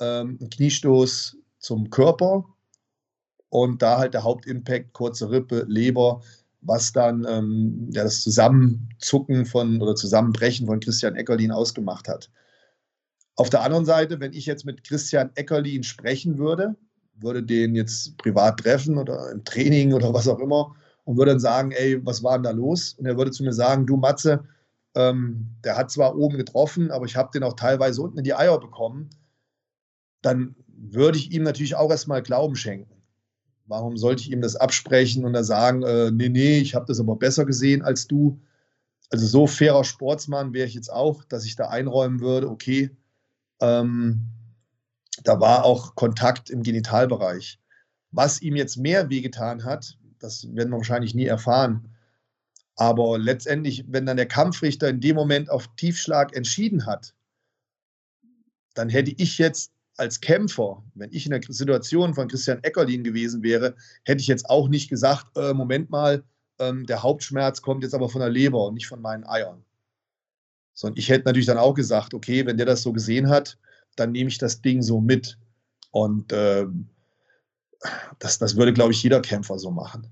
ähm, 0.00 0.38
ein 0.40 0.50
Kniestoß 0.50 1.36
zum 1.58 1.90
Körper 1.90 2.44
und 3.50 3.82
da 3.82 3.98
halt 3.98 4.14
der 4.14 4.24
Hauptimpact, 4.24 4.92
kurze 4.92 5.30
Rippe, 5.30 5.64
Leber, 5.68 6.22
was 6.60 6.92
dann 6.92 7.24
ähm, 7.28 7.88
ja, 7.92 8.02
das 8.02 8.22
Zusammenzucken 8.22 9.46
von 9.46 9.80
oder 9.80 9.94
Zusammenbrechen 9.94 10.66
von 10.66 10.80
Christian 10.80 11.14
Eckerlin 11.14 11.52
ausgemacht 11.52 12.08
hat. 12.08 12.30
Auf 13.36 13.50
der 13.50 13.62
anderen 13.62 13.84
Seite, 13.84 14.20
wenn 14.20 14.32
ich 14.32 14.46
jetzt 14.46 14.64
mit 14.64 14.84
Christian 14.84 15.30
Eckerlin 15.34 15.82
sprechen 15.82 16.38
würde, 16.38 16.76
würde 17.16 17.42
den 17.42 17.74
jetzt 17.74 18.16
privat 18.18 18.60
treffen 18.60 18.98
oder 18.98 19.30
im 19.30 19.44
Training 19.44 19.92
oder 19.92 20.12
was 20.12 20.28
auch 20.28 20.38
immer 20.38 20.74
und 21.04 21.16
würde 21.16 21.32
dann 21.32 21.40
sagen, 21.40 21.72
ey, 21.72 22.04
was 22.04 22.22
war 22.22 22.38
denn 22.38 22.44
da 22.44 22.50
los? 22.50 22.94
Und 22.94 23.06
er 23.06 23.16
würde 23.16 23.30
zu 23.30 23.44
mir 23.44 23.52
sagen, 23.52 23.86
du 23.86 23.96
Matze, 23.96 24.44
ähm, 24.94 25.48
der 25.64 25.76
hat 25.76 25.90
zwar 25.90 26.16
oben 26.16 26.36
getroffen, 26.36 26.90
aber 26.90 27.06
ich 27.06 27.16
habe 27.16 27.30
den 27.32 27.42
auch 27.42 27.54
teilweise 27.54 28.02
unten 28.02 28.18
in 28.18 28.24
die 28.24 28.34
Eier 28.34 28.58
bekommen. 28.58 29.10
Dann 30.22 30.54
würde 30.66 31.18
ich 31.18 31.32
ihm 31.32 31.42
natürlich 31.42 31.76
auch 31.76 31.90
erstmal 31.90 32.22
Glauben 32.22 32.56
schenken. 32.56 32.90
Warum 33.66 33.96
sollte 33.96 34.22
ich 34.22 34.30
ihm 34.30 34.42
das 34.42 34.56
absprechen 34.56 35.24
und 35.24 35.32
dann 35.32 35.44
sagen, 35.44 35.82
äh, 35.82 36.10
nee, 36.10 36.28
nee, 36.28 36.58
ich 36.58 36.74
habe 36.74 36.86
das 36.86 37.00
aber 37.00 37.16
besser 37.16 37.44
gesehen 37.44 37.82
als 37.82 38.06
du? 38.06 38.40
Also 39.10 39.26
so 39.26 39.46
fairer 39.46 39.84
Sportsmann 39.84 40.52
wäre 40.52 40.66
ich 40.66 40.74
jetzt 40.74 40.92
auch, 40.92 41.24
dass 41.24 41.44
ich 41.44 41.56
da 41.56 41.68
einräumen 41.68 42.20
würde, 42.20 42.48
okay, 42.48 42.90
ähm, 43.60 44.28
da 45.22 45.40
war 45.40 45.64
auch 45.64 45.94
Kontakt 45.94 46.50
im 46.50 46.62
Genitalbereich. 46.62 47.60
Was 48.10 48.42
ihm 48.42 48.56
jetzt 48.56 48.76
mehr 48.76 49.10
wehgetan 49.10 49.64
hat, 49.64 49.96
das 50.18 50.44
werden 50.54 50.70
wir 50.70 50.78
wahrscheinlich 50.78 51.14
nie 51.14 51.26
erfahren. 51.26 51.90
Aber 52.76 53.18
letztendlich, 53.18 53.84
wenn 53.88 54.06
dann 54.06 54.16
der 54.16 54.26
Kampfrichter 54.26 54.88
in 54.88 55.00
dem 55.00 55.14
Moment 55.14 55.50
auf 55.50 55.68
Tiefschlag 55.76 56.34
entschieden 56.34 56.86
hat, 56.86 57.14
dann 58.74 58.88
hätte 58.88 59.12
ich 59.16 59.38
jetzt 59.38 59.72
als 59.96 60.20
Kämpfer, 60.20 60.82
wenn 60.94 61.12
ich 61.12 61.26
in 61.26 61.30
der 61.30 61.40
Situation 61.48 62.14
von 62.14 62.26
Christian 62.26 62.62
Eckerlin 62.64 63.04
gewesen 63.04 63.44
wäre, 63.44 63.76
hätte 64.04 64.20
ich 64.20 64.26
jetzt 64.26 64.50
auch 64.50 64.68
nicht 64.68 64.90
gesagt, 64.90 65.36
äh, 65.36 65.54
Moment 65.54 65.90
mal, 65.90 66.24
ähm, 66.58 66.84
der 66.86 67.02
Hauptschmerz 67.02 67.62
kommt 67.62 67.84
jetzt 67.84 67.94
aber 67.94 68.08
von 68.08 68.20
der 68.20 68.30
Leber 68.30 68.66
und 68.66 68.74
nicht 68.74 68.88
von 68.88 69.00
meinen 69.00 69.24
Eiern. 69.24 69.64
Sondern 70.72 70.98
ich 70.98 71.08
hätte 71.08 71.26
natürlich 71.26 71.46
dann 71.46 71.58
auch 71.58 71.74
gesagt, 71.74 72.14
okay, 72.14 72.44
wenn 72.44 72.56
der 72.56 72.66
das 72.66 72.82
so 72.82 72.92
gesehen 72.92 73.28
hat, 73.28 73.56
dann 73.96 74.12
nehme 74.12 74.28
ich 74.28 74.38
das 74.38 74.62
Ding 74.62 74.82
so 74.82 75.00
mit. 75.00 75.38
Und 75.90 76.32
äh, 76.32 76.66
das, 78.18 78.38
das 78.38 78.56
würde, 78.56 78.72
glaube 78.72 78.92
ich, 78.92 79.02
jeder 79.02 79.20
Kämpfer 79.20 79.58
so 79.58 79.70
machen. 79.70 80.08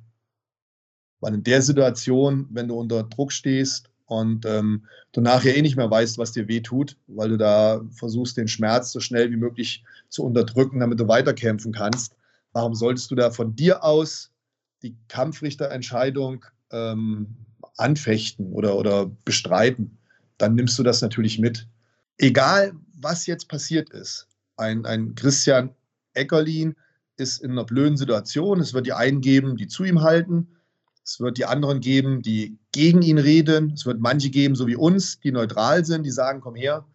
Weil 1.20 1.34
in 1.34 1.44
der 1.44 1.62
Situation, 1.62 2.48
wenn 2.50 2.68
du 2.68 2.74
unter 2.74 3.04
Druck 3.04 3.32
stehst 3.32 3.90
und 4.06 4.44
ähm, 4.44 4.86
du 5.12 5.20
nachher 5.20 5.56
eh 5.56 5.62
nicht 5.62 5.76
mehr 5.76 5.90
weißt, 5.90 6.18
was 6.18 6.32
dir 6.32 6.48
weh 6.48 6.60
tut, 6.60 6.98
weil 7.06 7.30
du 7.30 7.38
da 7.38 7.80
versuchst, 7.92 8.36
den 8.36 8.48
Schmerz 8.48 8.92
so 8.92 9.00
schnell 9.00 9.30
wie 9.30 9.36
möglich 9.36 9.84
zu 10.08 10.24
unterdrücken, 10.24 10.80
damit 10.80 11.00
du 11.00 11.08
weiterkämpfen 11.08 11.72
kannst, 11.72 12.16
warum 12.52 12.74
solltest 12.74 13.10
du 13.10 13.14
da 13.14 13.30
von 13.30 13.54
dir 13.56 13.84
aus 13.84 14.30
die 14.82 14.96
Kampfrichterentscheidung 15.08 16.44
ähm, 16.72 17.36
anfechten 17.76 18.52
oder, 18.52 18.76
oder 18.76 19.06
bestreiten? 19.24 19.98
Dann 20.38 20.56
nimmst 20.56 20.78
du 20.78 20.82
das 20.82 21.00
natürlich 21.02 21.38
mit. 21.38 21.68
Egal, 22.18 22.72
was 23.02 23.26
jetzt 23.26 23.48
passiert 23.48 23.90
ist. 23.90 24.26
Ein, 24.56 24.86
ein 24.86 25.14
Christian 25.14 25.74
Eckerlin 26.14 26.74
ist 27.16 27.42
in 27.42 27.52
einer 27.52 27.64
blöden 27.64 27.96
Situation. 27.96 28.60
Es 28.60 28.74
wird 28.74 28.86
die 28.86 28.92
einen 28.92 29.20
geben, 29.20 29.56
die 29.56 29.66
zu 29.66 29.84
ihm 29.84 30.02
halten. 30.02 30.48
Es 31.04 31.20
wird 31.20 31.38
die 31.38 31.46
anderen 31.46 31.80
geben, 31.80 32.22
die 32.22 32.58
gegen 32.70 33.02
ihn 33.02 33.18
reden. 33.18 33.72
Es 33.72 33.86
wird 33.86 34.00
manche 34.00 34.30
geben, 34.30 34.54
so 34.54 34.66
wie 34.66 34.76
uns, 34.76 35.20
die 35.20 35.32
neutral 35.32 35.84
sind, 35.84 36.04
die 36.04 36.10
sagen, 36.10 36.40
komm 36.40 36.54
her, 36.54 36.86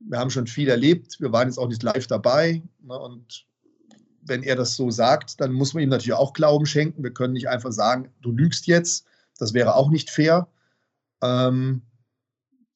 wir 0.00 0.18
haben 0.18 0.30
schon 0.30 0.46
viel 0.46 0.68
erlebt, 0.68 1.20
wir 1.20 1.30
waren 1.32 1.48
jetzt 1.48 1.58
auch 1.58 1.68
nicht 1.68 1.82
live 1.82 2.06
dabei. 2.06 2.62
Ne, 2.82 2.98
und 2.98 3.46
wenn 4.22 4.42
er 4.42 4.56
das 4.56 4.76
so 4.76 4.90
sagt, 4.90 5.40
dann 5.40 5.52
muss 5.52 5.74
man 5.74 5.82
ihm 5.82 5.88
natürlich 5.88 6.14
auch 6.14 6.32
Glauben 6.32 6.66
schenken. 6.66 7.02
Wir 7.02 7.12
können 7.12 7.34
nicht 7.34 7.48
einfach 7.48 7.72
sagen, 7.72 8.10
du 8.22 8.32
lügst 8.32 8.66
jetzt. 8.66 9.06
Das 9.38 9.54
wäre 9.54 9.74
auch 9.74 9.90
nicht 9.90 10.10
fair. 10.10 10.48
Ähm, 11.22 11.82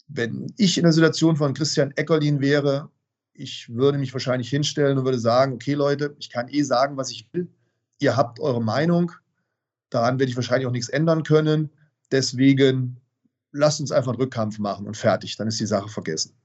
wenn 0.06 0.52
ich 0.56 0.76
in 0.76 0.84
der 0.84 0.92
Situation 0.92 1.36
von 1.36 1.54
Christian 1.54 1.92
Eckerlin 1.92 2.40
wäre, 2.40 2.90
ich 3.32 3.68
würde 3.68 3.98
mich 3.98 4.12
wahrscheinlich 4.12 4.48
hinstellen 4.48 4.98
und 4.98 5.04
würde 5.04 5.18
sagen, 5.18 5.54
okay 5.54 5.74
Leute, 5.74 6.14
ich 6.18 6.30
kann 6.30 6.48
eh 6.48 6.62
sagen, 6.62 6.96
was 6.96 7.10
ich 7.10 7.28
will. 7.32 7.48
Ihr 7.98 8.16
habt 8.16 8.38
eure 8.38 8.62
Meinung. 8.62 9.12
Daran 9.90 10.18
werde 10.18 10.30
ich 10.30 10.36
wahrscheinlich 10.36 10.66
auch 10.66 10.72
nichts 10.72 10.88
ändern 10.88 11.22
können. 11.22 11.70
Deswegen 12.12 13.00
lasst 13.50 13.80
uns 13.80 13.92
einfach 13.92 14.12
einen 14.12 14.20
Rückkampf 14.20 14.58
machen 14.58 14.86
und 14.86 14.96
fertig. 14.96 15.36
Dann 15.36 15.48
ist 15.48 15.60
die 15.60 15.66
Sache 15.66 15.88
vergessen. 15.88 16.36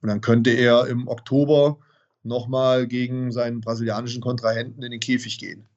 Und 0.00 0.08
dann 0.08 0.20
könnte 0.20 0.50
er 0.50 0.86
im 0.86 1.08
Oktober 1.08 1.78
nochmal 2.22 2.86
gegen 2.86 3.32
seinen 3.32 3.60
brasilianischen 3.60 4.20
Kontrahenten 4.20 4.82
in 4.82 4.90
den 4.90 5.00
Käfig 5.00 5.38
gehen. 5.38 5.68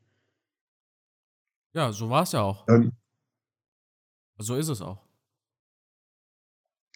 Ja, 1.73 1.91
so 1.91 2.09
war 2.09 2.23
es 2.23 2.31
ja 2.31 2.41
auch. 2.41 2.67
Ähm, 2.69 2.91
so 4.37 4.55
ist 4.55 4.69
es 4.69 4.81
auch. 4.81 5.02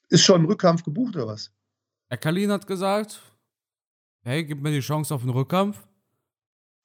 Ist 0.10 0.24
schon 0.24 0.42
ein 0.42 0.46
Rückkampf 0.46 0.84
gebucht 0.84 1.16
oder 1.16 1.28
was? 1.28 1.52
Ekalin 2.10 2.52
hat 2.52 2.68
gesagt, 2.68 3.22
hey, 4.22 4.46
gib 4.46 4.62
mir 4.62 4.72
die 4.72 4.80
Chance 4.80 5.14
auf 5.14 5.22
einen 5.22 5.32
Rückkampf. 5.32 5.86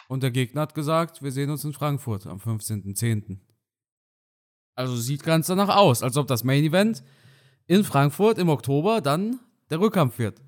Und 0.08 0.22
der 0.22 0.30
Gegner 0.30 0.62
hat 0.62 0.74
gesagt, 0.74 1.22
wir 1.22 1.32
sehen 1.32 1.50
uns 1.50 1.64
in 1.64 1.72
Frankfurt 1.72 2.26
am 2.26 2.38
15.10. 2.38 3.38
Also 4.74 4.96
sieht 4.96 5.22
ganz 5.22 5.46
danach 5.46 5.74
aus, 5.76 6.02
als 6.02 6.16
ob 6.16 6.26
das 6.26 6.44
Main 6.44 6.64
Event 6.64 7.02
in 7.66 7.84
Frankfurt 7.84 8.38
im 8.38 8.48
Oktober 8.48 9.00
dann 9.00 9.38
der 9.70 9.80
Rückkampf 9.80 10.18
wird. 10.18 10.40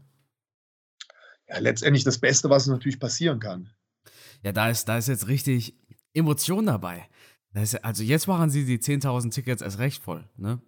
Ja, 1.48 1.58
letztendlich 1.58 2.04
das 2.04 2.18
Beste, 2.18 2.50
was 2.50 2.66
natürlich 2.66 2.98
passieren 2.98 3.38
kann. 3.38 3.70
Ja, 4.42 4.52
da 4.52 4.68
ist, 4.68 4.86
da 4.86 4.98
ist 4.98 5.08
jetzt 5.08 5.28
richtig 5.28 5.74
Emotion 6.12 6.66
dabei. 6.66 7.08
Ist, 7.54 7.84
also 7.84 8.02
jetzt 8.02 8.26
machen 8.26 8.50
sie 8.50 8.64
die 8.64 8.78
10.000 8.78 9.30
Tickets 9.30 9.62
erst 9.62 9.78
recht 9.78 10.02
voll, 10.02 10.28
ne? 10.36 10.60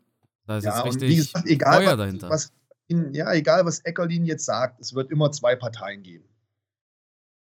Da 0.46 0.58
ist 0.58 0.64
ja, 0.64 0.84
jetzt 0.84 1.02
richtig 1.02 1.16
gesagt, 1.16 1.46
egal, 1.46 1.84
Feuer 1.84 1.96
dahinter. 1.96 2.30
Was, 2.30 2.52
ja, 2.88 3.32
egal 3.32 3.64
was 3.64 3.80
Eckerlin 3.80 4.24
jetzt 4.24 4.44
sagt, 4.44 4.80
es 4.80 4.94
wird 4.94 5.10
immer 5.10 5.32
zwei 5.32 5.56
Parteien 5.56 6.02
geben. 6.02 6.24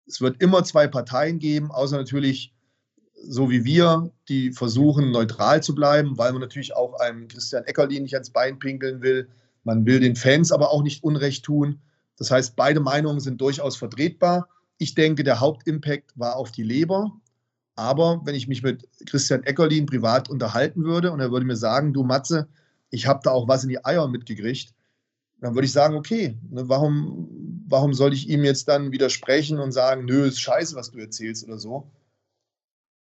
Es 0.06 0.20
wird 0.20 0.42
immer 0.42 0.64
zwei 0.64 0.86
Parteien 0.86 1.38
geben, 1.38 1.70
außer 1.70 1.96
natürlich 1.96 2.52
so 3.22 3.50
wie 3.50 3.64
wir, 3.64 4.10
die 4.28 4.52
versuchen 4.52 5.10
neutral 5.10 5.62
zu 5.62 5.74
bleiben, 5.74 6.16
weil 6.16 6.32
man 6.32 6.40
natürlich 6.40 6.74
auch 6.74 6.94
einem 7.00 7.28
Christian 7.28 7.64
Eckerlin 7.64 8.02
nicht 8.02 8.14
ans 8.14 8.30
Bein 8.30 8.58
pinkeln 8.58 9.02
will. 9.02 9.28
Man 9.64 9.84
will 9.84 10.00
den 10.00 10.16
Fans 10.16 10.52
aber 10.52 10.70
auch 10.70 10.82
nicht 10.82 11.04
Unrecht 11.04 11.44
tun. 11.44 11.80
Das 12.16 12.30
heißt, 12.30 12.56
beide 12.56 12.80
Meinungen 12.80 13.20
sind 13.20 13.40
durchaus 13.40 13.76
vertretbar. 13.76 14.48
Ich 14.78 14.94
denke, 14.94 15.24
der 15.24 15.40
Hauptimpact 15.40 16.18
war 16.18 16.36
auf 16.36 16.50
die 16.50 16.62
Leber. 16.62 17.12
Aber 17.76 18.20
wenn 18.24 18.34
ich 18.34 18.48
mich 18.48 18.62
mit 18.62 18.88
Christian 19.06 19.42
Eckerlin 19.44 19.86
privat 19.86 20.28
unterhalten 20.28 20.84
würde 20.84 21.12
und 21.12 21.20
er 21.20 21.30
würde 21.30 21.46
mir 21.46 21.56
sagen, 21.56 21.92
du 21.92 22.02
Matze, 22.02 22.48
ich 22.90 23.06
habe 23.06 23.20
da 23.22 23.30
auch 23.30 23.48
was 23.48 23.62
in 23.62 23.68
die 23.70 23.84
Eier 23.84 24.06
mitgekriegt, 24.08 24.74
dann 25.40 25.54
würde 25.54 25.66
ich 25.66 25.72
sagen, 25.72 25.96
okay, 25.96 26.36
ne, 26.50 26.68
warum, 26.68 27.64
warum 27.66 27.94
soll 27.94 28.12
ich 28.12 28.28
ihm 28.28 28.44
jetzt 28.44 28.68
dann 28.68 28.92
widersprechen 28.92 29.58
und 29.58 29.72
sagen, 29.72 30.04
nö, 30.04 30.26
ist 30.26 30.40
scheiße, 30.40 30.76
was 30.76 30.90
du 30.90 30.98
erzählst 30.98 31.44
oder 31.44 31.58
so? 31.58 31.90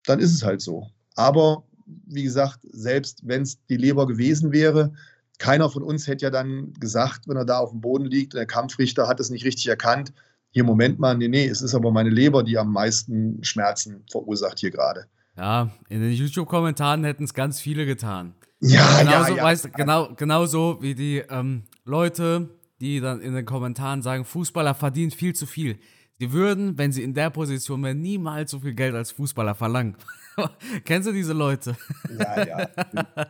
Dann 0.04 0.20
ist 0.20 0.32
es 0.32 0.44
halt 0.44 0.60
so. 0.60 0.88
Aber 1.16 1.64
wie 2.06 2.22
gesagt, 2.22 2.60
selbst 2.62 3.26
wenn 3.26 3.42
es 3.42 3.58
die 3.66 3.76
Leber 3.76 4.06
gewesen 4.06 4.52
wäre, 4.52 4.92
keiner 5.38 5.70
von 5.70 5.82
uns 5.82 6.06
hätte 6.06 6.26
ja 6.26 6.30
dann 6.30 6.72
gesagt, 6.74 7.26
wenn 7.26 7.36
er 7.36 7.44
da 7.44 7.58
auf 7.58 7.70
dem 7.70 7.80
Boden 7.80 8.04
liegt, 8.04 8.34
der 8.34 8.46
Kampfrichter 8.46 9.08
hat 9.08 9.20
es 9.20 9.30
nicht 9.30 9.44
richtig 9.44 9.66
erkannt, 9.66 10.12
hier, 10.52 10.64
Moment 10.64 10.98
mal, 10.98 11.16
nee, 11.16 11.28
nee, 11.28 11.46
es 11.46 11.62
ist 11.62 11.74
aber 11.74 11.92
meine 11.92 12.10
Leber, 12.10 12.42
die 12.42 12.58
am 12.58 12.72
meisten 12.72 13.42
Schmerzen 13.44 14.04
verursacht 14.10 14.58
hier 14.58 14.72
gerade. 14.72 15.06
Ja, 15.36 15.70
in 15.88 16.00
den 16.00 16.12
YouTube-Kommentaren 16.12 17.04
hätten 17.04 17.24
es 17.24 17.34
ganz 17.34 17.60
viele 17.60 17.86
getan. 17.86 18.34
Ja, 18.61 19.01
genauso, 19.01 19.31
ja, 19.31 19.37
ja. 19.37 19.44
Weißt, 19.44 19.73
genau, 19.73 20.14
genauso 20.14 20.79
wie 20.81 20.94
die 20.94 21.18
ähm, 21.31 21.64
Leute, 21.85 22.49
die 22.81 23.01
dann 23.01 23.20
in 23.20 23.35
den 23.35 23.46
Kommentaren 23.46 24.03
sagen, 24.03 24.25
Fußballer 24.25 24.75
verdient 24.75 25.14
viel 25.14 25.35
zu 25.35 25.46
viel. 25.46 25.79
Sie 26.18 26.33
würden, 26.33 26.77
wenn 26.77 26.92
sie 26.92 27.03
in 27.03 27.14
der 27.14 27.31
Position 27.31 27.83
wären, 27.83 28.03
niemals 28.03 28.51
so 28.51 28.61
viel 28.61 28.75
Geld 28.75 28.94
als 28.94 29.11
Fußballer 29.12 29.55
verlangen. 29.55 29.96
Kennst 30.85 31.09
du 31.09 31.12
diese 31.12 31.33
Leute? 31.33 31.77
Ja, 32.18 32.46
ja. 32.46 32.68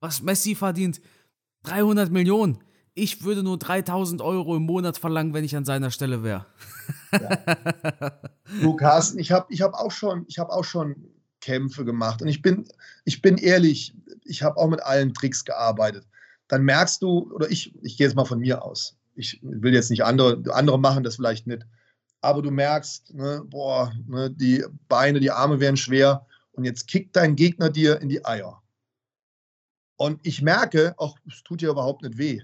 Was 0.00 0.22
Messi 0.22 0.54
verdient? 0.54 1.00
300 1.64 2.12
Millionen. 2.12 2.58
Ich 2.94 3.24
würde 3.24 3.42
nur 3.42 3.58
3000 3.58 4.22
Euro 4.22 4.56
im 4.56 4.62
Monat 4.62 4.96
verlangen, 4.96 5.34
wenn 5.34 5.44
ich 5.44 5.56
an 5.56 5.64
seiner 5.64 5.90
Stelle 5.90 6.22
wäre. 6.22 6.46
Du, 8.62 8.76
Carsten, 8.76 9.18
ich 9.18 9.32
habe 9.32 9.46
ich 9.50 9.60
hab 9.60 9.74
auch, 9.74 9.90
schon, 9.90 10.24
ich 10.28 10.38
hab 10.38 10.50
auch 10.50 10.62
schon 10.62 10.94
Kämpfe 11.46 11.84
gemacht 11.84 12.20
und 12.22 12.28
ich 12.28 12.42
bin, 12.42 12.66
ich 13.04 13.22
bin 13.22 13.38
ehrlich, 13.38 13.94
ich 14.24 14.42
habe 14.42 14.56
auch 14.56 14.68
mit 14.68 14.82
allen 14.82 15.14
Tricks 15.14 15.44
gearbeitet. 15.44 16.04
Dann 16.48 16.64
merkst 16.64 17.00
du, 17.02 17.32
oder 17.32 17.48
ich, 17.48 17.72
ich 17.82 17.96
gehe 17.96 18.08
jetzt 18.08 18.16
mal 18.16 18.24
von 18.24 18.40
mir 18.40 18.64
aus, 18.64 18.96
ich 19.14 19.38
will 19.42 19.72
jetzt 19.72 19.90
nicht 19.90 20.04
andere, 20.04 20.42
andere 20.52 20.78
machen 20.78 21.04
das 21.04 21.14
vielleicht 21.14 21.46
nicht, 21.46 21.64
aber 22.20 22.42
du 22.42 22.50
merkst, 22.50 23.14
ne, 23.14 23.42
boah, 23.46 23.92
ne, 24.08 24.28
die 24.28 24.64
Beine, 24.88 25.20
die 25.20 25.30
Arme 25.30 25.60
werden 25.60 25.76
schwer 25.76 26.26
und 26.50 26.64
jetzt 26.64 26.88
kickt 26.88 27.14
dein 27.14 27.36
Gegner 27.36 27.70
dir 27.70 28.00
in 28.00 28.08
die 28.08 28.24
Eier. 28.24 28.60
Und 29.96 30.18
ich 30.26 30.42
merke, 30.42 30.94
auch 30.96 31.16
es 31.28 31.44
tut 31.44 31.60
dir 31.60 31.70
überhaupt 31.70 32.02
nicht 32.02 32.18
weh. 32.18 32.42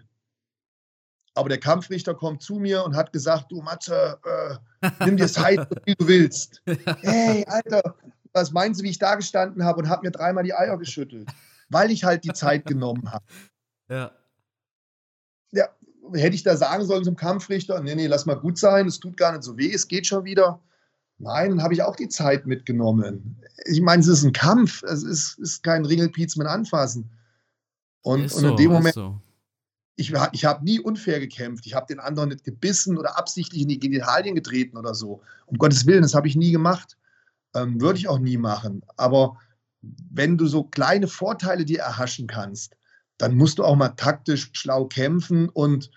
Aber 1.34 1.48
der 1.48 1.58
Kampfrichter 1.58 2.14
kommt 2.14 2.42
zu 2.42 2.56
mir 2.56 2.84
und 2.84 2.94
hat 2.94 3.12
gesagt, 3.12 3.50
du 3.50 3.62
Matze, 3.62 4.18
äh, 4.24 4.88
nimm 5.04 5.16
dir 5.16 5.26
Zeit, 5.26 5.66
so 5.68 5.76
viel 5.84 5.94
du 5.96 6.06
willst. 6.06 6.62
Hey, 7.00 7.44
Alter, 7.46 7.96
was 8.32 8.52
meinst 8.52 8.80
du, 8.80 8.84
wie 8.84 8.90
ich 8.90 8.98
da 8.98 9.14
gestanden 9.14 9.64
habe 9.64 9.80
und 9.80 9.88
habe 9.88 10.06
mir 10.06 10.10
dreimal 10.10 10.44
die 10.44 10.54
Eier 10.54 10.78
geschüttelt? 10.78 11.28
Weil 11.68 11.90
ich 11.90 12.04
halt 12.04 12.24
die 12.24 12.32
Zeit 12.32 12.66
genommen 12.66 13.10
habe. 13.10 13.24
Ja. 13.88 14.12
Ja, 15.52 15.68
hätte 16.14 16.34
ich 16.34 16.42
da 16.42 16.56
sagen 16.56 16.84
sollen 16.84 17.04
zum 17.04 17.16
Kampfrichter, 17.16 17.80
nee, 17.80 17.94
nee, 17.94 18.06
lass 18.06 18.26
mal 18.26 18.34
gut 18.34 18.58
sein, 18.58 18.86
es 18.86 19.00
tut 19.00 19.16
gar 19.16 19.32
nicht 19.32 19.42
so 19.42 19.56
weh, 19.58 19.72
es 19.72 19.86
geht 19.86 20.06
schon 20.06 20.24
wieder. 20.24 20.60
Nein, 21.18 21.50
dann 21.50 21.62
habe 21.62 21.74
ich 21.74 21.82
auch 21.82 21.94
die 21.94 22.08
Zeit 22.08 22.46
mitgenommen. 22.46 23.36
Ich 23.66 23.80
meine, 23.80 24.00
es 24.00 24.08
ist 24.08 24.24
ein 24.24 24.32
Kampf, 24.32 24.82
es 24.82 25.02
ist, 25.02 25.38
ist 25.38 25.62
kein 25.62 25.84
Ringelpiez 25.84 26.36
mit 26.36 26.46
Anfassen. 26.46 27.10
Und, 28.02 28.24
Ist 28.24 28.34
und 28.34 28.44
in 28.44 28.50
so, 28.50 28.56
dem 28.56 28.72
Moment, 28.72 28.94
so. 28.94 29.20
ich, 29.96 30.12
ich 30.32 30.44
habe 30.44 30.64
nie 30.64 30.80
unfair 30.80 31.20
gekämpft. 31.20 31.66
Ich 31.66 31.74
habe 31.74 31.86
den 31.86 32.00
anderen 32.00 32.30
nicht 32.30 32.44
gebissen 32.44 32.98
oder 32.98 33.16
absichtlich 33.16 33.62
in 33.62 33.68
die 33.68 33.78
Genitalien 33.78 34.34
getreten 34.34 34.76
oder 34.76 34.94
so. 34.94 35.22
Um 35.46 35.58
Gottes 35.58 35.86
Willen, 35.86 36.02
das 36.02 36.14
habe 36.14 36.26
ich 36.26 36.34
nie 36.34 36.50
gemacht. 36.50 36.96
Ähm, 37.54 37.80
Würde 37.80 37.98
ich 37.98 38.08
auch 38.08 38.18
nie 38.18 38.36
machen. 38.36 38.82
Aber 38.96 39.36
wenn 39.82 40.38
du 40.38 40.46
so 40.46 40.64
kleine 40.64 41.08
Vorteile 41.08 41.64
dir 41.64 41.80
erhaschen 41.80 42.26
kannst, 42.26 42.76
dann 43.18 43.36
musst 43.36 43.58
du 43.58 43.64
auch 43.64 43.76
mal 43.76 43.90
taktisch 43.90 44.50
schlau 44.52 44.86
kämpfen. 44.86 45.48
Und 45.48 45.90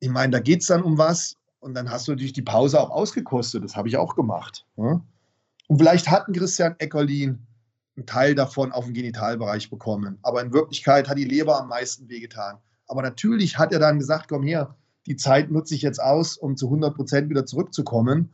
ich 0.00 0.08
meine, 0.08 0.32
da 0.32 0.40
geht 0.40 0.62
es 0.62 0.68
dann 0.68 0.82
um 0.82 0.98
was. 0.98 1.36
Und 1.60 1.74
dann 1.74 1.90
hast 1.90 2.06
du 2.06 2.12
natürlich 2.12 2.32
die 2.32 2.42
Pause 2.42 2.80
auch 2.80 2.90
ausgekostet. 2.90 3.64
Das 3.64 3.76
habe 3.76 3.88
ich 3.88 3.96
auch 3.96 4.14
gemacht. 4.14 4.66
Ja? 4.76 5.00
Und 5.68 5.78
vielleicht 5.78 6.08
hat 6.10 6.28
ein 6.28 6.32
Christian 6.32 6.76
Eckerlin 6.78 7.46
einen 7.96 8.06
Teil 8.06 8.34
davon 8.34 8.72
auf 8.72 8.84
den 8.84 8.94
Genitalbereich 8.94 9.70
bekommen. 9.70 10.18
Aber 10.22 10.42
in 10.42 10.52
Wirklichkeit 10.52 11.08
hat 11.08 11.18
die 11.18 11.24
Leber 11.24 11.58
am 11.58 11.68
meisten 11.68 12.08
wehgetan. 12.08 12.58
Aber 12.86 13.02
natürlich 13.02 13.58
hat 13.58 13.72
er 13.72 13.78
dann 13.78 13.98
gesagt, 13.98 14.28
komm 14.28 14.42
her, 14.42 14.76
die 15.06 15.16
Zeit 15.16 15.50
nutze 15.50 15.74
ich 15.74 15.82
jetzt 15.82 16.00
aus, 16.00 16.36
um 16.36 16.56
zu 16.56 16.66
100 16.66 16.94
Prozent 16.94 17.30
wieder 17.30 17.46
zurückzukommen. 17.46 18.32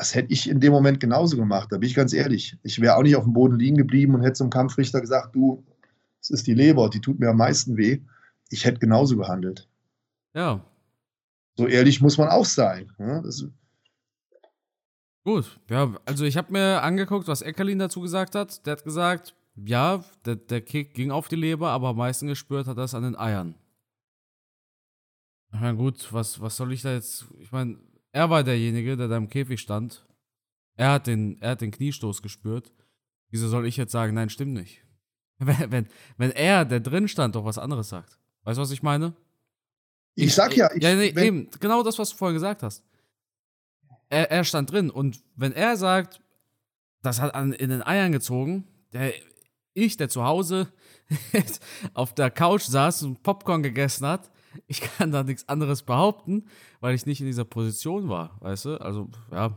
Das 0.00 0.14
hätte 0.14 0.32
ich 0.32 0.48
in 0.48 0.60
dem 0.60 0.72
Moment 0.72 0.98
genauso 0.98 1.36
gemacht, 1.36 1.70
da 1.70 1.76
bin 1.76 1.86
ich 1.86 1.94
ganz 1.94 2.14
ehrlich. 2.14 2.56
Ich 2.62 2.80
wäre 2.80 2.96
auch 2.96 3.02
nicht 3.02 3.16
auf 3.16 3.24
dem 3.24 3.34
Boden 3.34 3.58
liegen 3.58 3.76
geblieben 3.76 4.14
und 4.14 4.22
hätte 4.22 4.32
zum 4.32 4.48
Kampfrichter 4.48 4.98
gesagt, 4.98 5.34
du, 5.36 5.62
es 6.22 6.30
ist 6.30 6.46
die 6.46 6.54
Leber, 6.54 6.88
die 6.88 7.02
tut 7.02 7.20
mir 7.20 7.28
am 7.28 7.36
meisten 7.36 7.76
weh. 7.76 8.00
Ich 8.48 8.64
hätte 8.64 8.78
genauso 8.78 9.18
gehandelt. 9.18 9.68
Ja, 10.32 10.64
So 11.58 11.66
ehrlich 11.66 12.00
muss 12.00 12.16
man 12.16 12.28
auch 12.28 12.46
sein. 12.46 12.90
ne? 12.96 13.20
Das, 13.22 13.44
gut. 15.22 15.60
Ja, 15.68 15.94
also 16.06 16.24
ich 16.24 16.38
habe 16.38 16.50
mir 16.50 16.82
angeguckt, 16.82 17.28
was 17.28 17.42
Eckerlin 17.42 17.78
dazu 17.78 18.00
gesagt 18.00 18.34
hat. 18.34 18.64
Der 18.64 18.72
hat 18.78 18.84
gesagt, 18.84 19.34
ja, 19.54 20.02
der, 20.24 20.36
der 20.36 20.62
Kick 20.62 20.94
ging 20.94 21.10
auf 21.10 21.28
die 21.28 21.36
Leber, 21.36 21.72
aber 21.72 21.88
am 21.88 21.96
meisten 21.98 22.26
gespürt 22.26 22.66
hat 22.68 22.78
er 22.78 22.84
es 22.84 22.94
an 22.94 23.02
den 23.02 23.16
Eiern. 23.18 23.54
Na 25.50 25.72
gut, 25.72 26.10
was, 26.10 26.40
was 26.40 26.56
soll 26.56 26.72
ich 26.72 26.80
da 26.80 26.94
jetzt? 26.94 27.26
Ich 27.38 27.52
meine, 27.52 27.76
er 28.12 28.30
war 28.30 28.42
derjenige, 28.42 28.96
der 28.96 29.08
da 29.08 29.16
im 29.16 29.28
Käfig 29.28 29.60
stand. 29.60 30.06
Er 30.76 30.92
hat 30.92 31.06
den, 31.06 31.40
er 31.40 31.50
hat 31.50 31.60
den 31.60 31.70
Kniestoß 31.70 32.22
gespürt. 32.22 32.72
Wieso 33.30 33.48
soll 33.48 33.66
ich 33.66 33.76
jetzt 33.76 33.92
sagen, 33.92 34.14
nein, 34.14 34.30
stimmt 34.30 34.54
nicht? 34.54 34.84
Wenn, 35.42 35.70
wenn, 35.70 35.86
wenn 36.18 36.32
er, 36.32 36.66
der 36.66 36.80
drin 36.80 37.08
stand, 37.08 37.34
doch 37.34 37.46
was 37.46 37.56
anderes 37.56 37.88
sagt. 37.88 38.18
Weißt 38.42 38.58
du, 38.58 38.62
was 38.62 38.72
ich 38.72 38.82
meine? 38.82 39.14
ich, 40.14 40.34
sag 40.34 40.54
ja, 40.54 40.70
ich, 40.74 40.82
ja, 40.82 40.94
nee, 40.94 41.14
eben, 41.16 41.48
genau 41.60 41.82
das, 41.82 41.98
was 41.98 42.10
du 42.10 42.16
vorher 42.16 42.34
gesagt 42.34 42.62
hast. 42.62 42.84
Er, 44.10 44.30
er 44.30 44.44
stand 44.44 44.70
drin 44.70 44.90
und 44.90 45.22
wenn 45.36 45.52
er 45.52 45.78
sagt, 45.78 46.20
das 47.02 47.20
hat 47.20 47.34
an, 47.34 47.52
in 47.52 47.70
den 47.70 47.82
Eiern 47.82 48.12
gezogen, 48.12 48.66
der, 48.92 49.14
ich, 49.72 49.96
der 49.96 50.10
zu 50.10 50.24
Hause 50.24 50.72
auf 51.94 52.14
der 52.14 52.30
Couch 52.30 52.64
saß 52.64 53.04
und 53.04 53.22
Popcorn 53.22 53.62
gegessen 53.62 54.06
hat, 54.06 54.30
ich 54.66 54.80
kann 54.80 55.12
da 55.12 55.22
nichts 55.22 55.48
anderes 55.48 55.82
behaupten, 55.82 56.46
weil 56.80 56.94
ich 56.94 57.06
nicht 57.06 57.20
in 57.20 57.26
dieser 57.26 57.44
Position 57.44 58.08
war, 58.08 58.36
weißt 58.40 58.66
du? 58.66 58.80
Also, 58.80 59.08
ja. 59.30 59.56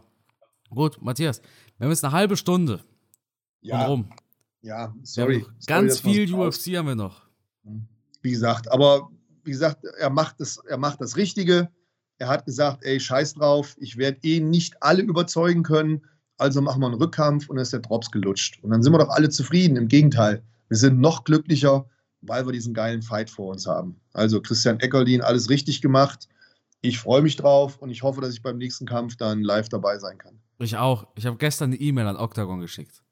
Gut, 0.69 1.01
Matthias, 1.01 1.41
wir 1.77 1.85
haben 1.85 1.91
jetzt 1.91 2.03
eine 2.03 2.13
halbe 2.13 2.35
Stunde 2.35 2.83
ja, 3.61 3.85
rum. 3.85 4.09
ja, 4.61 4.93
sorry. 5.03 5.45
ganz 5.67 5.99
viel 5.99 6.33
UFC 6.33 6.75
haben 6.75 6.87
wir 6.87 6.95
noch. 6.95 7.21
Wie 8.21 8.31
gesagt, 8.31 8.71
aber 8.71 9.09
wie 9.43 9.51
gesagt, 9.51 9.85
er 9.99 10.09
macht 10.09 10.39
das, 10.39 10.57
er 10.57 10.77
macht 10.77 11.01
das 11.01 11.17
Richtige. 11.17 11.69
Er 12.17 12.27
hat 12.27 12.45
gesagt, 12.45 12.83
ey, 12.83 12.99
scheiß 12.99 13.35
drauf, 13.35 13.75
ich 13.79 13.97
werde 13.97 14.19
eh 14.23 14.39
nicht 14.39 14.81
alle 14.81 15.03
überzeugen 15.03 15.63
können, 15.63 16.01
also 16.37 16.61
machen 16.61 16.81
wir 16.81 16.87
einen 16.87 16.95
Rückkampf 16.95 17.49
und 17.49 17.57
dann 17.57 17.63
ist 17.63 17.73
der 17.73 17.81
Drops 17.81 18.11
gelutscht. 18.11 18.63
Und 18.63 18.71
dann 18.71 18.81
sind 18.81 18.93
wir 18.93 18.99
doch 18.99 19.09
alle 19.09 19.29
zufrieden. 19.29 19.75
Im 19.77 19.87
Gegenteil, 19.87 20.43
wir 20.69 20.77
sind 20.77 20.99
noch 20.99 21.23
glücklicher, 21.23 21.85
weil 22.25 22.45
wir 22.45 22.51
diesen 22.53 22.73
geilen 22.73 23.01
Fight 23.01 23.29
vor 23.29 23.51
uns 23.51 23.67
haben. 23.67 23.99
Also 24.13 24.41
Christian 24.41 24.79
Eckerlin, 24.79 25.21
alles 25.21 25.49
richtig 25.49 25.81
gemacht. 25.81 26.27
Ich 26.81 26.99
freue 26.99 27.21
mich 27.21 27.35
drauf 27.35 27.77
und 27.77 27.89
ich 27.91 28.03
hoffe, 28.03 28.21
dass 28.21 28.33
ich 28.33 28.41
beim 28.41 28.57
nächsten 28.57 28.85
Kampf 28.85 29.15
dann 29.17 29.41
live 29.43 29.69
dabei 29.69 29.97
sein 29.99 30.17
kann. 30.17 30.39
Ich 30.59 30.75
auch. 30.77 31.07
Ich 31.15 31.25
habe 31.25 31.37
gestern 31.37 31.71
eine 31.71 31.77
E-Mail 31.79 32.07
an 32.07 32.17
Octagon 32.17 32.59
geschickt. 32.59 33.03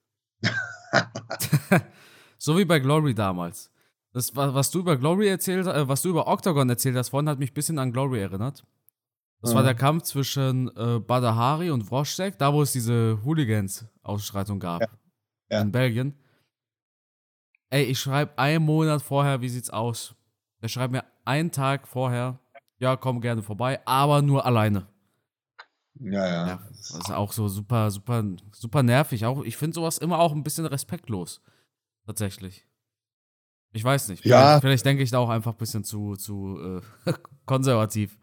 so 2.38 2.58
wie 2.58 2.66
bei 2.66 2.80
Glory 2.80 3.14
damals. 3.14 3.70
Das, 4.14 4.36
wa- 4.36 4.54
was 4.54 4.72
du 4.72 4.80
über 4.80 4.98
Glory 4.98 5.28
erzählt, 5.30 5.68
äh, 5.68 5.88
was 5.88 6.02
du 6.02 6.10
über 6.10 6.28
Octagon 6.28 6.70
erzählt 6.70 6.96
hast 6.98 7.10
vorhin, 7.10 7.30
hat 7.30 7.40
mich 7.40 7.52
ein 7.52 7.54
bisschen 7.54 7.80
an 7.80 7.92
Glory 7.94 8.20
erinnert. 8.22 8.66
Das 9.42 9.54
war 9.56 9.62
Mhm. 9.62 9.66
der 9.68 9.76
Kampf 9.76 10.04
zwischen 10.04 10.68
äh, 10.76 11.00
Badahari 11.00 11.72
und 11.72 11.90
Wroschek, 11.90 12.38
da 12.38 12.54
wo 12.54 12.62
es 12.62 12.74
diese 12.74 13.20
Hooligans-Ausschreitung 13.24 14.60
gab. 14.60 14.82
Ja. 15.50 15.62
In 15.62 15.72
Belgien. 15.72 16.14
Ey, 17.72 17.86
ich 17.86 18.00
schreibe 18.00 18.38
einen 18.38 18.66
Monat 18.66 19.02
vorher, 19.02 19.40
wie 19.40 19.48
sieht's 19.48 19.70
aus? 19.70 20.14
Der 20.62 20.68
schreibt 20.68 20.92
mir 20.92 21.06
einen 21.24 21.52
Tag 21.52 21.88
vorher, 21.88 22.38
ja, 22.80 22.98
komm 22.98 23.22
gerne 23.22 23.42
vorbei, 23.42 23.80
aber 23.86 24.22
nur 24.22 24.46
alleine. 24.46 24.88
Ja, 25.96 26.28
ja. 26.28 26.48
Ja, 26.48 26.62
das 26.68 26.90
ist 26.90 27.12
auch 27.12 27.32
so 27.32 27.48
super, 27.48 27.90
super, 27.90 28.24
super 28.52 28.84
nervig. 28.84 29.26
Auch, 29.26 29.44
ich 29.44 29.56
finde 29.56 29.76
sowas 29.76 30.00
immer 30.00 30.20
auch 30.20 30.34
ein 30.34 30.44
bisschen 30.44 30.66
respektlos. 30.66 31.42
Tatsächlich. 32.06 32.68
Ich 33.72 33.84
weiß 33.86 34.10
nicht. 34.10 34.26
Ja. 34.26 34.38
Vielleicht, 34.40 34.62
vielleicht 34.62 34.86
denke 34.86 35.04
ich 35.04 35.12
da 35.12 35.20
auch 35.20 35.30
einfach 35.30 35.54
ein 35.54 35.58
bisschen 35.58 35.86
zu, 35.86 36.18
zu 36.18 36.82
äh, 37.06 37.14
konservativ. 37.46 38.18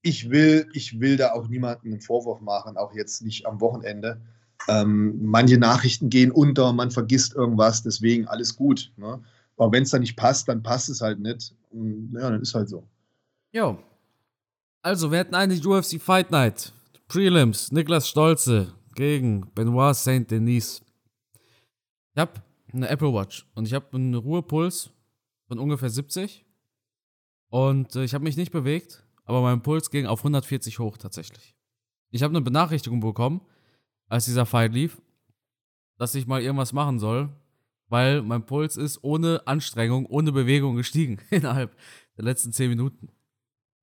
ich 0.00 0.30
will, 0.30 0.66
ich 0.72 0.98
will 0.98 1.18
da 1.18 1.32
auch 1.32 1.48
niemandem 1.48 1.92
einen 1.92 2.00
Vorwurf 2.00 2.40
machen, 2.40 2.78
auch 2.78 2.94
jetzt 2.94 3.20
nicht 3.20 3.44
am 3.44 3.60
Wochenende. 3.60 4.22
Ähm, 4.66 5.18
manche 5.22 5.58
Nachrichten 5.58 6.10
gehen 6.10 6.30
unter, 6.30 6.72
man 6.72 6.90
vergisst 6.90 7.34
irgendwas, 7.34 7.82
deswegen 7.82 8.26
alles 8.26 8.56
gut. 8.56 8.92
Ne? 8.96 9.20
Aber 9.56 9.72
wenn 9.72 9.84
es 9.84 9.90
dann 9.90 10.00
nicht 10.00 10.16
passt, 10.16 10.48
dann 10.48 10.62
passt 10.62 10.88
es 10.88 11.00
halt 11.00 11.20
nicht. 11.20 11.54
Und, 11.70 12.12
ja, 12.14 12.30
dann 12.30 12.42
ist 12.42 12.54
halt 12.54 12.68
so. 12.68 12.84
Jo. 13.52 13.78
Also, 14.82 15.10
wir 15.10 15.18
hatten 15.20 15.34
eine 15.34 15.54
UFC 15.54 16.00
Fight 16.00 16.30
Night. 16.30 16.72
Prelims. 17.08 17.72
Niklas 17.72 18.08
Stolze 18.08 18.74
gegen 18.94 19.50
Benoit 19.54 19.94
Saint 19.96 20.30
Denis. 20.30 20.82
Ich 22.14 22.20
habe 22.20 22.42
eine 22.72 22.88
Apple 22.88 23.12
Watch 23.12 23.46
und 23.54 23.66
ich 23.66 23.74
habe 23.74 23.86
einen 23.92 24.14
Ruhepuls 24.14 24.90
von 25.46 25.58
ungefähr 25.58 25.90
70. 25.90 26.44
Und 27.50 27.96
äh, 27.96 28.04
ich 28.04 28.14
habe 28.14 28.24
mich 28.24 28.36
nicht 28.36 28.52
bewegt, 28.52 29.02
aber 29.24 29.40
mein 29.40 29.62
Puls 29.62 29.90
ging 29.90 30.06
auf 30.06 30.20
140 30.20 30.78
hoch 30.78 30.98
tatsächlich. 30.98 31.54
Ich 32.10 32.22
habe 32.22 32.32
eine 32.32 32.42
Benachrichtigung 32.42 33.00
bekommen, 33.00 33.40
als 34.08 34.24
dieser 34.24 34.46
Fight 34.46 34.72
lief. 34.72 35.00
dass 35.98 36.14
ich 36.14 36.28
mal 36.28 36.40
irgendwas 36.40 36.72
machen 36.72 37.00
soll, 37.00 37.28
weil 37.88 38.22
mein 38.22 38.46
Puls 38.46 38.76
ist 38.76 39.02
ohne 39.02 39.42
Anstrengung, 39.46 40.06
ohne 40.06 40.30
Bewegung 40.30 40.76
gestiegen 40.76 41.18
innerhalb 41.30 41.76
der 42.16 42.24
letzten 42.24 42.52
zehn 42.52 42.68
Minuten. 42.70 43.08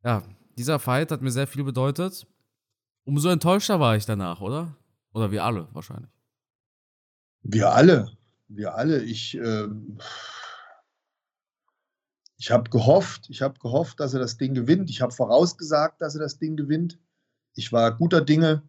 Ja, 0.03 0.23
dieser 0.57 0.79
Fight 0.79 1.11
hat 1.11 1.21
mir 1.21 1.31
sehr 1.31 1.47
viel 1.47 1.63
bedeutet. 1.63 2.25
Umso 3.03 3.29
enttäuschter 3.29 3.79
war 3.79 3.97
ich 3.97 4.05
danach, 4.05 4.39
oder? 4.39 4.77
Oder 5.13 5.31
wir 5.31 5.43
alle 5.43 5.67
wahrscheinlich. 5.73 6.11
Wir 7.43 7.71
alle. 7.71 8.17
Wir 8.47 8.75
alle. 8.75 9.03
Ich, 9.03 9.37
äh, 9.37 9.67
ich 12.37 12.51
habe 12.51 12.69
gehofft, 12.69 13.29
ich 13.29 13.41
habe 13.41 13.59
gehofft, 13.59 13.99
dass 13.99 14.13
er 14.13 14.19
das 14.19 14.37
Ding 14.37 14.53
gewinnt. 14.53 14.89
Ich 14.89 15.01
habe 15.01 15.11
vorausgesagt, 15.13 16.01
dass 16.01 16.15
er 16.15 16.21
das 16.21 16.37
Ding 16.39 16.55
gewinnt. 16.55 16.99
Ich 17.53 17.71
war 17.71 17.95
guter 17.95 18.21
Dinge. 18.21 18.63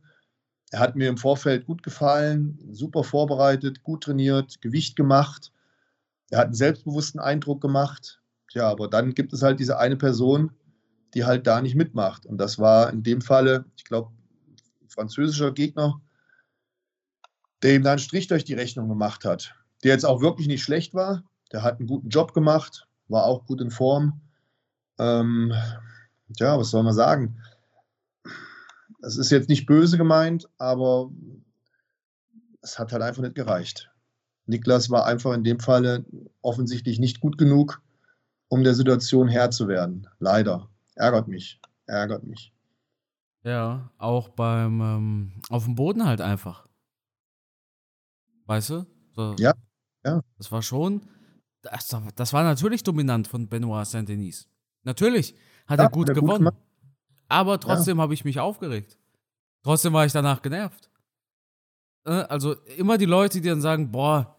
Er 0.70 0.80
hat 0.80 0.96
mir 0.96 1.08
im 1.08 1.16
Vorfeld 1.16 1.66
gut 1.66 1.82
gefallen, 1.82 2.58
super 2.72 3.04
vorbereitet, 3.04 3.82
gut 3.82 4.04
trainiert, 4.04 4.60
Gewicht 4.60 4.96
gemacht. 4.96 5.52
Er 6.30 6.38
hat 6.38 6.46
einen 6.46 6.54
selbstbewussten 6.54 7.20
Eindruck 7.20 7.60
gemacht. 7.60 8.20
Ja, 8.52 8.68
aber 8.68 8.88
dann 8.88 9.14
gibt 9.14 9.32
es 9.32 9.42
halt 9.42 9.60
diese 9.60 9.78
eine 9.78 9.96
Person, 9.96 10.50
die 11.14 11.24
halt 11.24 11.46
da 11.46 11.60
nicht 11.60 11.76
mitmacht. 11.76 12.26
Und 12.26 12.38
das 12.38 12.58
war 12.58 12.92
in 12.92 13.02
dem 13.02 13.20
Falle, 13.20 13.64
ich 13.76 13.84
glaube, 13.84 14.10
französischer 14.88 15.52
Gegner, 15.52 16.00
der 17.62 17.74
ihm 17.74 17.82
da 17.82 17.90
einen 17.90 17.98
Strich 17.98 18.26
durch 18.26 18.44
die 18.44 18.54
Rechnung 18.54 18.88
gemacht 18.88 19.24
hat. 19.24 19.54
Der 19.84 19.92
jetzt 19.92 20.06
auch 20.06 20.20
wirklich 20.20 20.48
nicht 20.48 20.62
schlecht 20.62 20.94
war. 20.94 21.22
Der 21.52 21.62
hat 21.62 21.78
einen 21.78 21.86
guten 21.86 22.08
Job 22.08 22.34
gemacht, 22.34 22.88
war 23.08 23.24
auch 23.24 23.46
gut 23.46 23.60
in 23.60 23.70
Form. 23.70 24.20
Ähm, 24.98 25.52
ja, 26.38 26.58
was 26.58 26.70
soll 26.70 26.82
man 26.82 26.94
sagen? 26.94 27.40
Es 29.02 29.16
ist 29.16 29.30
jetzt 29.30 29.48
nicht 29.48 29.66
böse 29.66 29.98
gemeint, 29.98 30.48
aber 30.58 31.10
es 32.62 32.78
hat 32.78 32.92
halt 32.92 33.02
einfach 33.02 33.22
nicht 33.22 33.34
gereicht. 33.34 33.90
Niklas 34.46 34.90
war 34.90 35.06
einfach 35.06 35.32
in 35.34 35.44
dem 35.44 35.60
Falle 35.60 36.04
offensichtlich 36.40 36.98
nicht 36.98 37.20
gut 37.20 37.36
genug, 37.36 37.82
um 38.48 38.62
der 38.64 38.74
Situation 38.74 39.28
Herr 39.28 39.50
zu 39.50 39.68
werden. 39.68 40.08
Leider. 40.18 40.68
Ärgert 40.94 41.28
mich. 41.28 41.60
Ärgert 41.86 42.24
mich. 42.24 42.52
Ja, 43.42 43.90
auch 43.98 44.28
beim 44.30 44.80
ähm, 44.80 45.32
auf 45.50 45.64
dem 45.64 45.74
Boden 45.74 46.04
halt 46.04 46.20
einfach. 46.20 46.66
Weißt 48.46 48.70
du? 48.70 48.86
So, 49.14 49.34
ja, 49.38 49.52
ja. 50.04 50.20
Das 50.38 50.50
war 50.50 50.62
schon. 50.62 51.02
Das, 51.62 51.94
das 52.14 52.32
war 52.32 52.44
natürlich 52.44 52.82
dominant 52.82 53.28
von 53.28 53.48
Benoit 53.48 53.86
Saint-Denis. 53.86 54.48
Natürlich 54.84 55.34
hat 55.66 55.78
ja, 55.78 55.86
er 55.86 55.90
gut 55.90 56.12
gewonnen. 56.14 56.44
Gut 56.44 56.54
aber 57.28 57.58
trotzdem 57.60 57.98
ja. 57.98 58.02
habe 58.02 58.14
ich 58.14 58.24
mich 58.24 58.40
aufgeregt. 58.40 58.98
Trotzdem 59.62 59.92
war 59.92 60.06
ich 60.06 60.12
danach 60.12 60.42
genervt. 60.42 60.90
Äh, 62.06 62.10
also 62.10 62.54
immer 62.76 62.98
die 62.98 63.06
Leute, 63.06 63.40
die 63.40 63.48
dann 63.48 63.60
sagen, 63.60 63.90
boah, 63.90 64.36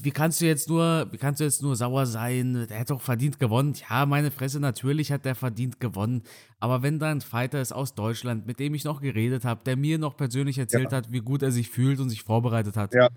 wie 0.00 0.10
kannst 0.10 0.40
du 0.40 0.46
jetzt 0.46 0.68
nur, 0.68 1.06
wie 1.10 1.18
kannst 1.18 1.40
du 1.40 1.44
jetzt 1.44 1.62
nur 1.62 1.76
sauer 1.76 2.06
sein? 2.06 2.66
Der 2.68 2.80
hat 2.80 2.90
doch 2.90 3.00
verdient 3.00 3.38
gewonnen. 3.38 3.74
Ja, 3.88 4.06
meine 4.06 4.30
Fresse, 4.30 4.60
natürlich 4.60 5.12
hat 5.12 5.24
der 5.24 5.34
verdient 5.34 5.80
gewonnen. 5.80 6.22
Aber 6.60 6.82
wenn 6.82 6.98
da 6.98 7.10
ein 7.10 7.20
Fighter 7.20 7.60
ist 7.60 7.72
aus 7.72 7.94
Deutschland, 7.94 8.46
mit 8.46 8.58
dem 8.58 8.74
ich 8.74 8.84
noch 8.84 9.00
geredet 9.00 9.44
habe, 9.44 9.62
der 9.64 9.76
mir 9.76 9.98
noch 9.98 10.16
persönlich 10.16 10.58
erzählt 10.58 10.92
ja. 10.92 10.98
hat, 10.98 11.12
wie 11.12 11.20
gut 11.20 11.42
er 11.42 11.52
sich 11.52 11.68
fühlt 11.68 12.00
und 12.00 12.10
sich 12.10 12.22
vorbereitet 12.22 12.76
hat. 12.76 12.94
Ja, 12.94 13.08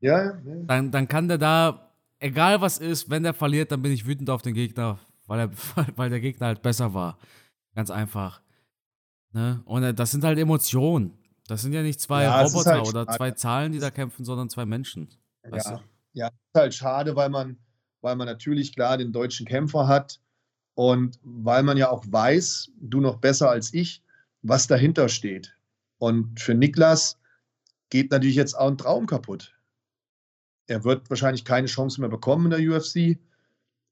ja. 0.00 0.32
Dann, 0.66 0.90
dann 0.90 1.08
kann 1.08 1.28
der 1.28 1.38
da, 1.38 1.92
egal 2.18 2.60
was 2.60 2.78
ist, 2.78 3.10
wenn 3.10 3.22
der 3.22 3.34
verliert, 3.34 3.72
dann 3.72 3.82
bin 3.82 3.92
ich 3.92 4.06
wütend 4.06 4.30
auf 4.30 4.42
den 4.42 4.54
Gegner, 4.54 4.98
weil, 5.26 5.40
er, 5.40 5.50
weil 5.96 6.10
der 6.10 6.20
Gegner 6.20 6.46
halt 6.48 6.62
besser 6.62 6.94
war. 6.94 7.18
Ganz 7.74 7.90
einfach. 7.90 8.40
Ne? 9.32 9.62
Und 9.64 9.82
äh, 9.82 9.94
das 9.94 10.10
sind 10.10 10.24
halt 10.24 10.38
Emotionen. 10.38 11.18
Das 11.46 11.62
sind 11.62 11.72
ja 11.72 11.82
nicht 11.82 12.00
zwei 12.00 12.26
Roboter 12.28 12.72
halt 12.72 12.88
oder 12.88 13.06
zwei 13.08 13.32
Zahlen, 13.32 13.72
die 13.72 13.78
da 13.78 13.90
kämpfen, 13.90 14.24
sondern 14.24 14.48
zwei 14.48 14.64
Menschen. 14.64 15.08
Weißt 15.42 15.66
ja. 15.66 15.76
du? 15.76 15.82
Ja, 16.14 16.28
ist 16.28 16.54
halt 16.54 16.74
schade, 16.74 17.16
weil 17.16 17.28
man, 17.28 17.58
weil 18.00 18.16
man 18.16 18.26
natürlich 18.26 18.74
klar 18.74 18.96
den 18.96 19.12
deutschen 19.12 19.46
Kämpfer 19.46 19.88
hat 19.88 20.20
und 20.74 21.18
weil 21.22 21.62
man 21.62 21.76
ja 21.76 21.90
auch 21.90 22.04
weiß, 22.08 22.70
du 22.80 23.00
noch 23.00 23.16
besser 23.16 23.50
als 23.50 23.74
ich, 23.74 24.02
was 24.42 24.66
dahinter 24.66 25.08
steht. 25.08 25.56
Und 25.98 26.40
für 26.40 26.54
Niklas 26.54 27.18
geht 27.90 28.10
natürlich 28.10 28.36
jetzt 28.36 28.54
auch 28.54 28.68
ein 28.68 28.78
Traum 28.78 29.06
kaputt. 29.06 29.54
Er 30.66 30.84
wird 30.84 31.10
wahrscheinlich 31.10 31.44
keine 31.44 31.66
Chance 31.66 32.00
mehr 32.00 32.10
bekommen 32.10 32.50
in 32.50 32.62
der 32.62 32.76
UFC, 32.76 33.18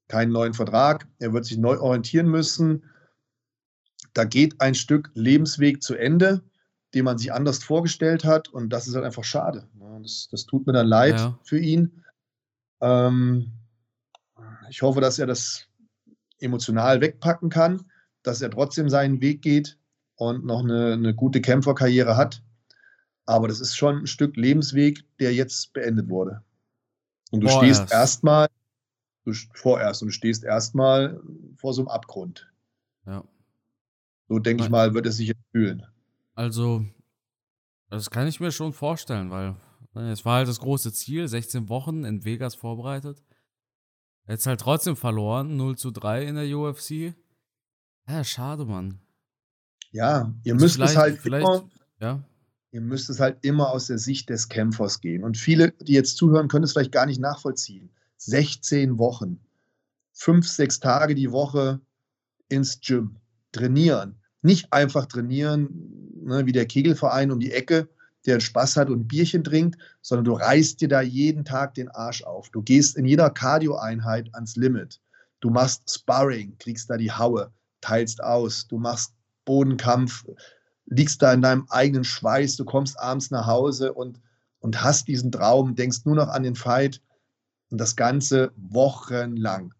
keinen 0.07 0.31
neuen 0.31 0.53
Vertrag. 0.53 1.07
Er 1.19 1.33
wird 1.33 1.45
sich 1.45 1.57
neu 1.57 1.79
orientieren 1.79 2.27
müssen. 2.27 2.83
Da 4.13 4.25
geht 4.25 4.59
ein 4.61 4.75
Stück 4.75 5.11
Lebensweg 5.13 5.81
zu 5.81 5.95
Ende, 5.95 6.43
den 6.93 7.05
man 7.05 7.17
sich 7.17 7.33
anders 7.33 7.63
vorgestellt 7.63 8.23
hat. 8.23 8.49
Und 8.49 8.69
das 8.69 8.87
ist 8.87 8.95
halt 8.95 9.05
einfach 9.05 9.23
schade. 9.23 9.67
Das, 10.01 10.27
das 10.31 10.45
tut 10.45 10.67
mir 10.67 10.73
dann 10.73 10.87
leid 10.87 11.19
ja. 11.19 11.39
für 11.43 11.59
ihn. 11.59 12.03
Ähm, 12.81 13.51
ich 14.69 14.81
hoffe, 14.81 15.01
dass 15.01 15.19
er 15.19 15.27
das 15.27 15.67
emotional 16.39 17.01
wegpacken 17.01 17.49
kann, 17.49 17.85
dass 18.21 18.41
er 18.41 18.51
trotzdem 18.51 18.89
seinen 18.89 19.21
Weg 19.21 19.41
geht 19.41 19.77
und 20.15 20.45
noch 20.45 20.63
eine, 20.63 20.93
eine 20.93 21.13
gute 21.13 21.41
Kämpferkarriere 21.41 22.17
hat. 22.17 22.43
Aber 23.25 23.47
das 23.47 23.61
ist 23.61 23.75
schon 23.75 23.99
ein 23.99 24.07
Stück 24.07 24.35
Lebensweg, 24.35 25.05
der 25.19 25.33
jetzt 25.33 25.73
beendet 25.73 26.09
wurde. 26.09 26.43
Und 27.31 27.41
du 27.41 27.47
vorerst. 27.47 27.81
stehst 27.81 27.93
erstmal, 27.93 28.47
vorerst, 29.53 30.01
und 30.01 30.09
du 30.09 30.11
stehst 30.11 30.43
erstmal 30.43 31.21
vor 31.55 31.73
so 31.73 31.81
einem 31.81 31.87
Abgrund. 31.87 32.51
Ja. 33.05 33.23
So 34.27 34.39
denke 34.39 34.63
ich 34.63 34.69
mal, 34.69 34.93
wird 34.93 35.05
es 35.05 35.17
sich 35.17 35.29
jetzt 35.29 35.43
fühlen. 35.51 35.83
Also, 36.35 36.85
das 37.89 38.09
kann 38.09 38.27
ich 38.27 38.39
mir 38.39 38.51
schon 38.51 38.73
vorstellen, 38.73 39.29
weil 39.29 39.55
Ne, 39.93 40.11
es 40.11 40.25
war 40.25 40.37
halt 40.37 40.47
das 40.47 40.59
große 40.59 40.91
Ziel, 40.91 41.27
16 41.27 41.69
Wochen 41.69 42.03
in 42.03 42.25
Vegas 42.25 42.55
vorbereitet. 42.55 43.23
Jetzt 44.27 44.47
halt 44.47 44.61
trotzdem 44.61 44.95
verloren, 44.95 45.55
0 45.57 45.77
zu 45.77 45.91
3 45.91 46.25
in 46.25 46.35
der 46.35 46.57
UFC. 46.57 47.13
Ja, 48.07 48.23
schade, 48.23 48.65
Mann. 48.65 48.99
Ja, 49.91 50.33
ihr 50.43 50.53
also 50.53 50.65
müsst 50.65 50.79
es 50.79 50.97
halt 50.97 51.23
immer, 51.25 51.69
ja. 51.99 52.23
ihr 52.71 52.81
müsst 52.81 53.09
es 53.09 53.19
halt 53.19 53.37
immer 53.45 53.69
aus 53.69 53.87
der 53.87 53.99
Sicht 53.99 54.29
des 54.29 54.49
Kämpfers 54.49 55.01
gehen. 55.01 55.23
Und 55.23 55.37
viele, 55.37 55.71
die 55.73 55.93
jetzt 55.93 56.17
zuhören, 56.17 56.47
können 56.47 56.63
es 56.63 56.71
vielleicht 56.71 56.91
gar 56.91 57.05
nicht 57.05 57.19
nachvollziehen. 57.19 57.91
16 58.17 58.97
Wochen, 58.97 59.39
fünf, 60.11 60.47
sechs 60.47 60.79
Tage 60.79 61.13
die 61.13 61.31
Woche 61.31 61.81
ins 62.49 62.79
Gym, 62.79 63.19
trainieren. 63.53 64.19
Nicht 64.41 64.73
einfach 64.73 65.05
trainieren, 65.05 65.69
ne, 66.21 66.45
wie 66.45 66.51
der 66.51 66.65
Kegelverein 66.65 67.31
um 67.31 67.39
die 67.39 67.53
Ecke, 67.53 67.87
der 68.25 68.39
Spaß 68.39 68.77
hat 68.77 68.89
und 68.89 69.01
ein 69.01 69.07
Bierchen 69.07 69.43
trinkt, 69.43 69.77
sondern 70.01 70.25
du 70.25 70.33
reißt 70.33 70.81
dir 70.81 70.87
da 70.87 71.01
jeden 71.01 71.45
Tag 71.45 71.73
den 71.73 71.89
Arsch 71.89 72.23
auf. 72.23 72.49
Du 72.49 72.61
gehst 72.61 72.95
in 72.95 73.05
jeder 73.05 73.29
Cardio-Einheit 73.29 74.29
ans 74.33 74.55
Limit. 74.55 74.99
Du 75.41 75.49
machst 75.49 75.89
Sparring, 75.89 76.57
kriegst 76.57 76.89
da 76.89 76.97
die 76.97 77.11
Haue, 77.11 77.51
teilst 77.81 78.23
aus. 78.23 78.67
Du 78.67 78.77
machst 78.77 79.13
Bodenkampf, 79.45 80.25
liegst 80.85 81.21
da 81.21 81.33
in 81.33 81.41
deinem 81.41 81.65
eigenen 81.69 82.05
Schweiß. 82.05 82.55
Du 82.55 82.65
kommst 82.65 82.97
abends 82.99 83.29
nach 83.29 83.45
Hause 83.45 83.93
und, 83.93 84.21
und 84.59 84.83
hast 84.83 85.07
diesen 85.07 85.31
Traum, 85.31 85.75
denkst 85.75 86.05
nur 86.05 86.15
noch 86.15 86.29
an 86.29 86.43
den 86.43 86.55
Fight 86.55 87.01
und 87.69 87.77
das 87.79 87.95
Ganze 87.95 88.51
wochenlang. 88.55 89.73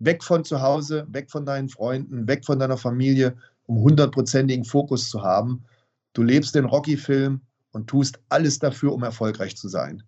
Weg 0.00 0.24
von 0.24 0.44
zu 0.44 0.60
Hause, 0.60 1.06
weg 1.10 1.30
von 1.30 1.46
deinen 1.46 1.68
Freunden, 1.68 2.26
weg 2.26 2.44
von 2.44 2.58
deiner 2.58 2.76
Familie, 2.76 3.36
um 3.66 3.78
hundertprozentigen 3.78 4.64
Fokus 4.64 5.08
zu 5.08 5.22
haben. 5.22 5.64
Du 6.12 6.22
lebst 6.22 6.54
den 6.54 6.64
Rocky-Film, 6.64 7.40
und 7.72 7.86
tust 7.86 8.18
alles 8.28 8.58
dafür, 8.58 8.92
um 8.92 9.02
erfolgreich 9.02 9.56
zu 9.56 9.68
sein. 9.68 10.02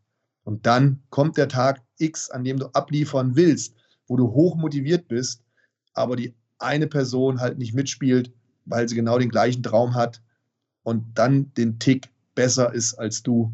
Und 0.44 0.66
dann 0.66 1.02
kommt 1.11 1.37
der 1.37 1.48
Tag 1.48 1.83
X, 1.98 2.31
an 2.31 2.44
dem 2.44 2.59
du 2.59 2.66
abliefern 2.72 3.37
willst, 3.37 3.74
wo 4.07 4.16
du 4.16 4.33
hoch 4.33 4.57
motiviert 4.57 5.09
bist, 5.09 5.42
aber 5.94 6.16
die 6.16 6.35
eine 6.59 6.87
Person 6.87 7.40
halt 7.40 7.59
nicht 7.59 7.74
mitspielt, 7.74 8.33
weil 8.64 8.88
sie 8.88 8.96
genau 8.96 9.18
den 9.18 9.31
gleichen 9.31 9.62
Traum 9.62 9.94
hat 9.94 10.22
und 10.83 11.05
dann 11.14 11.52
den 11.55 11.78
Tick 11.78 12.09
besser 12.35 12.72
ist 12.72 12.94
als 12.94 13.22
du. 13.22 13.52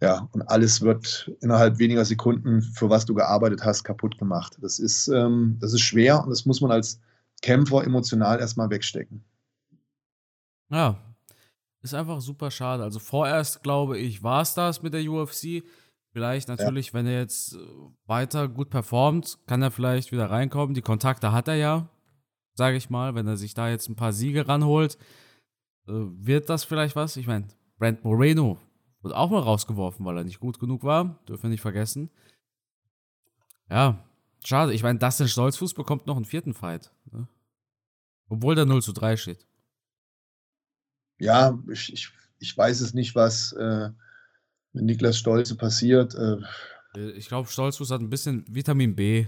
Ja, 0.00 0.28
und 0.32 0.42
alles 0.42 0.82
wird 0.82 1.32
innerhalb 1.40 1.78
weniger 1.78 2.04
Sekunden, 2.04 2.60
für 2.60 2.90
was 2.90 3.06
du 3.06 3.14
gearbeitet 3.14 3.64
hast, 3.64 3.82
kaputt 3.82 4.18
gemacht. 4.18 4.58
Das 4.60 4.78
ist, 4.78 5.08
ähm, 5.08 5.56
das 5.60 5.72
ist 5.72 5.80
schwer 5.80 6.22
und 6.22 6.30
das 6.30 6.44
muss 6.44 6.60
man 6.60 6.70
als 6.70 7.00
Kämpfer 7.40 7.82
emotional 7.82 8.38
erstmal 8.38 8.68
wegstecken. 8.68 9.24
Ja, 10.70 11.00
ist 11.82 11.94
einfach 11.94 12.20
super 12.20 12.50
schade. 12.50 12.82
Also 12.82 12.98
vorerst 12.98 13.62
glaube 13.62 13.98
ich, 13.98 14.22
war 14.22 14.42
es 14.42 14.54
das 14.54 14.82
mit 14.82 14.92
der 14.92 15.08
UFC. 15.08 15.62
Vielleicht 16.12 16.48
natürlich, 16.48 16.88
ja. 16.88 16.94
wenn 16.94 17.06
er 17.06 17.20
jetzt 17.20 17.54
äh, 17.54 17.58
weiter 18.06 18.48
gut 18.48 18.70
performt, 18.70 19.38
kann 19.46 19.62
er 19.62 19.70
vielleicht 19.70 20.12
wieder 20.12 20.30
reinkommen. 20.30 20.74
Die 20.74 20.82
Kontakte 20.82 21.32
hat 21.32 21.48
er 21.48 21.56
ja, 21.56 21.88
sage 22.54 22.76
ich 22.76 22.90
mal. 22.90 23.14
Wenn 23.14 23.26
er 23.26 23.36
sich 23.36 23.54
da 23.54 23.68
jetzt 23.68 23.88
ein 23.88 23.96
paar 23.96 24.12
Siege 24.12 24.48
ranholt, 24.48 24.96
äh, 25.88 25.92
wird 25.92 26.50
das 26.50 26.64
vielleicht 26.64 26.96
was? 26.96 27.16
Ich 27.16 27.26
meine, 27.26 27.46
Brent 27.78 28.02
Moreno 28.02 28.58
wird 29.06 29.16
auch 29.16 29.30
mal 29.30 29.40
rausgeworfen, 29.40 30.04
weil 30.04 30.18
er 30.18 30.24
nicht 30.24 30.40
gut 30.40 30.58
genug 30.58 30.82
war. 30.82 31.18
Dürfen 31.28 31.44
wir 31.44 31.50
nicht 31.50 31.60
vergessen. 31.60 32.10
Ja, 33.70 34.04
schade. 34.44 34.74
Ich 34.74 34.82
meine, 34.82 34.98
Dustin 34.98 35.28
Stolzfuß 35.28 35.74
bekommt 35.74 36.06
noch 36.06 36.16
einen 36.16 36.24
vierten 36.24 36.54
Fight. 36.54 36.92
Ne? 37.10 37.26
Obwohl 38.28 38.54
der 38.54 38.66
0 38.66 38.82
zu 38.82 38.92
3 38.92 39.16
steht 39.16 39.46
ja, 41.18 41.58
ich, 41.70 41.92
ich, 41.92 42.10
ich 42.38 42.56
weiß 42.56 42.80
es 42.80 42.94
nicht, 42.94 43.14
was, 43.14 43.52
äh, 43.52 43.90
mit 44.72 44.84
Niklas 44.84 45.18
Stolze 45.18 45.56
passiert. 45.56 46.14
Äh, 46.14 46.36
Äh, 46.94 47.10
Ich 47.12 47.28
glaube, 47.28 47.48
Stolzfuß 47.48 47.90
hat 47.90 48.00
ein 48.00 48.10
bisschen 48.10 48.44
Vitamin 48.48 48.94
B 48.94 49.26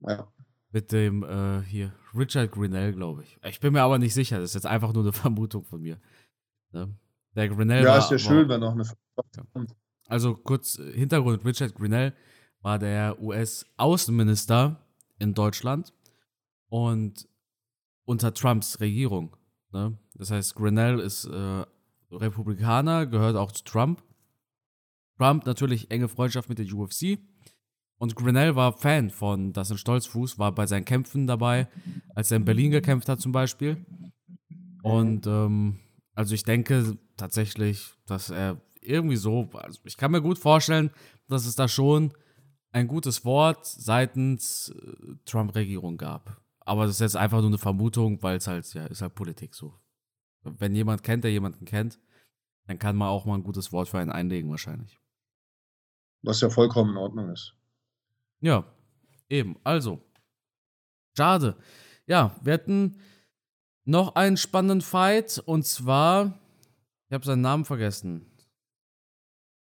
ja. 0.00 0.32
mit 0.70 0.92
dem 0.92 1.24
äh, 1.24 1.62
hier 1.62 1.92
Richard 2.14 2.52
Grinnell, 2.52 2.92
glaube 2.92 3.24
ich. 3.24 3.38
Ich 3.44 3.60
bin 3.60 3.72
mir 3.72 3.82
aber 3.82 3.98
nicht 3.98 4.14
sicher. 4.14 4.38
Das 4.38 4.50
ist 4.50 4.54
jetzt 4.54 4.66
einfach 4.66 4.92
nur 4.92 5.02
eine 5.02 5.12
Vermutung 5.24 5.64
von 5.64 5.80
mir. 5.80 6.00
Ne? 6.72 6.94
Der 7.34 7.48
Grinnell 7.48 7.84
ja, 7.84 7.90
war, 7.90 7.98
ist 7.98 8.06
ja 8.06 8.12
war, 8.12 8.18
schön, 8.18 8.48
wenn 8.48 8.60
noch 8.60 8.72
eine 8.72 8.84
kommt. 9.52 9.74
Also 10.08 10.34
kurz 10.34 10.78
äh, 10.78 10.92
Hintergrund: 10.92 11.44
Richard 11.44 11.74
Grinnell 11.74 12.14
war 12.60 12.78
der 12.78 13.20
US-Außenminister 13.20 14.76
in 15.18 15.34
Deutschland 15.34 15.92
und 16.68 17.28
unter 18.04 18.32
Trumps 18.32 18.80
Regierung. 18.80 19.36
Ne? 19.72 19.98
Das 20.14 20.30
heißt, 20.30 20.54
Grinnell 20.54 20.98
ist 20.98 21.26
äh, 21.26 21.64
Republikaner, 22.10 23.06
gehört 23.06 23.36
auch 23.36 23.52
zu 23.52 23.64
Trump. 23.64 24.02
Trump 25.18 25.46
natürlich 25.46 25.90
enge 25.90 26.08
Freundschaft 26.08 26.48
mit 26.48 26.58
der 26.58 26.66
UFC. 26.72 27.18
Und 27.98 28.14
Grinnell 28.14 28.54
war 28.54 28.72
Fan 28.72 29.10
von 29.10 29.52
Das 29.52 29.68
sind 29.68 29.78
Stolzfuß, 29.78 30.38
war 30.38 30.52
bei 30.52 30.66
seinen 30.66 30.84
Kämpfen 30.84 31.26
dabei, 31.26 31.68
als 32.14 32.30
er 32.30 32.36
in 32.36 32.44
Berlin 32.44 32.70
gekämpft 32.70 33.08
hat 33.08 33.20
zum 33.20 33.32
Beispiel. 33.32 33.84
Und 34.82 35.26
ähm, 35.26 35.80
also 36.14 36.34
ich 36.34 36.44
denke 36.44 36.96
tatsächlich, 37.18 37.92
dass 38.06 38.30
er 38.30 38.60
irgendwie 38.80 39.16
so, 39.16 39.50
also 39.52 39.80
ich 39.84 39.96
kann 39.96 40.10
mir 40.10 40.22
gut 40.22 40.38
vorstellen, 40.38 40.90
dass 41.28 41.46
es 41.46 41.56
da 41.56 41.68
schon 41.68 42.14
ein 42.72 42.88
gutes 42.88 43.24
Wort 43.24 43.66
seitens 43.66 44.70
äh, 44.70 45.14
Trump-Regierung 45.24 45.96
gab. 45.96 46.40
Aber 46.60 46.84
das 46.84 46.96
ist 46.96 47.00
jetzt 47.00 47.16
einfach 47.16 47.38
nur 47.38 47.48
eine 47.48 47.58
Vermutung, 47.58 48.22
weil 48.22 48.36
es 48.36 48.46
halt, 48.46 48.72
ja, 48.74 48.86
ist 48.86 49.02
halt 49.02 49.14
Politik 49.14 49.54
so. 49.54 49.74
Wenn 50.42 50.74
jemand 50.74 51.02
kennt, 51.02 51.24
der 51.24 51.30
jemanden 51.30 51.64
kennt, 51.64 51.98
dann 52.66 52.78
kann 52.78 52.96
man 52.96 53.08
auch 53.08 53.24
mal 53.24 53.34
ein 53.34 53.42
gutes 53.42 53.72
Wort 53.72 53.88
für 53.88 53.98
einen 53.98 54.12
einlegen 54.12 54.50
wahrscheinlich. 54.50 54.98
Was 56.22 56.40
ja 56.40 56.50
vollkommen 56.50 56.90
in 56.90 56.96
Ordnung 56.96 57.30
ist. 57.30 57.54
Ja, 58.40 58.64
eben. 59.28 59.56
Also, 59.64 60.00
schade. 61.16 61.56
Ja, 62.06 62.36
wir 62.42 62.52
hatten 62.52 63.00
noch 63.84 64.14
einen 64.14 64.36
spannenden 64.36 64.82
Fight 64.82 65.42
und 65.46 65.64
zwar, 65.64 66.38
ich 67.08 67.14
habe 67.14 67.24
seinen 67.24 67.42
Namen 67.42 67.64
vergessen. 67.64 68.26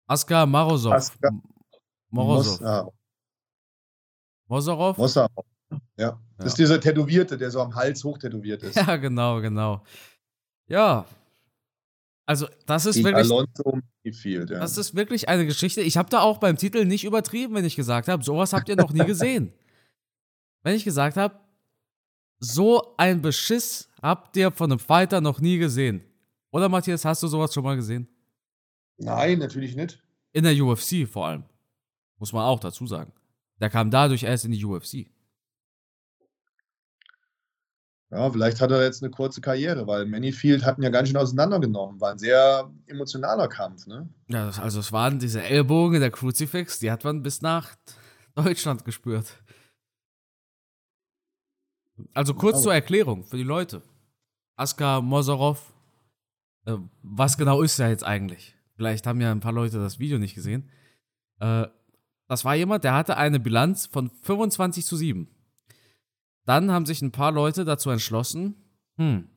Askar 0.08 0.46
Marozov. 0.46 0.94
Askar 0.94 1.32
Morozov. 2.10 2.60
Mos, 2.60 2.68
ja, 2.68 2.88
Mosorov? 4.48 4.98
Mossa. 4.98 5.28
Ja. 5.98 6.20
Das 6.38 6.48
ist 6.48 6.60
dieser 6.60 6.80
Tätowierte, 6.80 7.38
der 7.38 7.50
so 7.50 7.62
am 7.62 7.74
Hals 7.74 8.04
hochtätowiert 8.04 8.62
ist. 8.64 8.76
Ja, 8.88 8.98
genau, 8.98 9.42
genau. 9.42 9.84
Ja. 10.68 11.06
Also, 12.26 12.48
das 12.66 12.86
ist 12.86 12.96
Gegen 12.96 13.08
wirklich. 13.08 13.32
Alonso 13.32 13.80
Field, 14.12 14.50
ja. 14.50 14.60
Das 14.60 14.78
ist 14.78 14.96
wirklich 14.96 15.28
eine 15.28 15.46
Geschichte. 15.46 15.82
Ich 15.82 15.98
habe 15.98 16.10
da 16.10 16.22
auch 16.22 16.38
beim 16.38 16.58
Titel 16.58 16.86
nicht 16.86 17.04
übertrieben, 17.04 17.56
wenn 17.56 17.66
ich 17.66 17.76
gesagt 17.76 18.08
habe, 18.08 18.24
sowas 18.24 18.54
habt 18.54 18.70
ihr 18.70 18.76
noch 18.76 18.92
nie 18.92 19.06
gesehen. 19.06 19.54
wenn 20.64 20.76
ich 20.76 20.84
gesagt 20.84 21.18
habe, 21.18 21.40
so 22.40 22.96
ein 22.98 23.22
Beschiss 23.22 23.90
habt 24.02 24.36
ihr 24.38 24.52
von 24.52 24.72
einem 24.72 24.80
Fighter 24.80 25.22
noch 25.22 25.40
nie 25.40 25.58
gesehen. 25.58 26.04
Oder 26.54 26.70
Matthias, 26.70 27.04
hast 27.04 27.22
du 27.24 27.28
sowas 27.28 27.52
schon 27.54 27.64
mal 27.64 27.76
gesehen? 27.76 28.08
Nein, 28.98 29.40
natürlich 29.40 29.76
nicht. 29.76 30.02
In 30.34 30.44
der 30.44 30.54
UFC 30.56 31.08
vor 31.08 31.26
allem. 31.28 31.44
Muss 32.20 32.32
man 32.32 32.44
auch 32.46 32.60
dazu 32.60 32.86
sagen. 32.86 33.12
Der 33.60 33.70
kam 33.72 33.90
dadurch 33.90 34.22
erst 34.24 34.46
in 34.46 34.52
die 34.52 34.64
UFC. 34.64 35.08
Ja, 38.12 38.30
vielleicht 38.30 38.62
hat 38.62 38.70
er 38.70 38.84
jetzt 38.84 39.02
eine 39.02 39.10
kurze 39.10 39.42
Karriere, 39.42 39.88
weil 39.88 40.06
Manyfield 40.06 40.64
hatten 40.64 40.84
ja 40.84 40.90
ganz 40.90 41.08
schön 41.10 41.18
auseinandergenommen. 41.18 42.00
War 42.00 42.12
ein 42.12 42.20
sehr 42.20 42.72
emotionaler 42.86 43.48
Kampf, 43.48 43.88
ne? 43.88 44.08
Ja, 44.28 44.50
also 44.50 44.80
es 44.80 44.92
waren 44.92 45.18
diese 45.18 45.42
Ellbogen 45.42 46.00
der 46.00 46.12
Crucifix, 46.12 46.78
die 46.78 46.92
hat 46.92 47.04
man 47.04 47.24
bis 47.24 47.42
nach 47.42 47.76
Deutschland 48.36 48.86
gespürt. 48.86 49.42
Also 52.14 52.36
kurz 52.36 52.58
Oh. 52.60 52.64
zur 52.64 52.74
Erklärung 52.76 53.24
für 53.24 53.38
die 53.38 53.44
Leute. 53.44 53.82
Askar 54.56 55.02
Mosorov, 55.02 55.73
äh, 56.66 56.78
was 57.02 57.38
genau 57.38 57.62
ist 57.62 57.80
er 57.80 57.90
jetzt 57.90 58.04
eigentlich? 58.04 58.56
Vielleicht 58.76 59.06
haben 59.08 59.22
ja 59.22 59.32
ein 59.32 59.40
paar 59.40 59.54
Leute 59.54 59.80
das 59.80 60.00
Video 60.00 60.18
nicht 60.18 60.36
gesehen. 60.36 60.70
Äh, 61.40 61.68
das 62.28 62.46
war 62.46 62.56
jemand, 62.56 62.84
der 62.84 62.94
hatte 62.94 63.18
eine 63.18 63.40
Bilanz 63.40 63.86
von 63.86 64.10
25 64.10 64.86
zu 64.86 64.96
7. 64.96 65.28
Dann 66.46 66.72
haben 66.72 66.86
sich 66.86 67.02
ein 67.02 67.12
paar 67.12 67.32
Leute 67.32 67.66
dazu 67.66 67.90
entschlossen, 67.90 68.56
hm, 68.98 69.30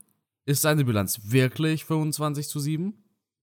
ist 0.45 0.63
seine 0.63 0.85
Bilanz 0.85 1.21
wirklich 1.31 1.85
25 1.85 2.49
zu 2.49 2.61
7? 2.61 2.95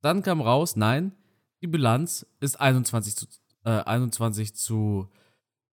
Dann 0.01 0.21
kam 0.21 0.41
raus, 0.41 0.75
nein, 0.75 1.13
die 1.61 1.67
Bilanz 1.67 2.25
ist 2.39 2.59
21 2.59 3.15
zu, 3.15 3.27
äh, 3.63 3.83
21 3.83 4.55
zu 4.55 5.09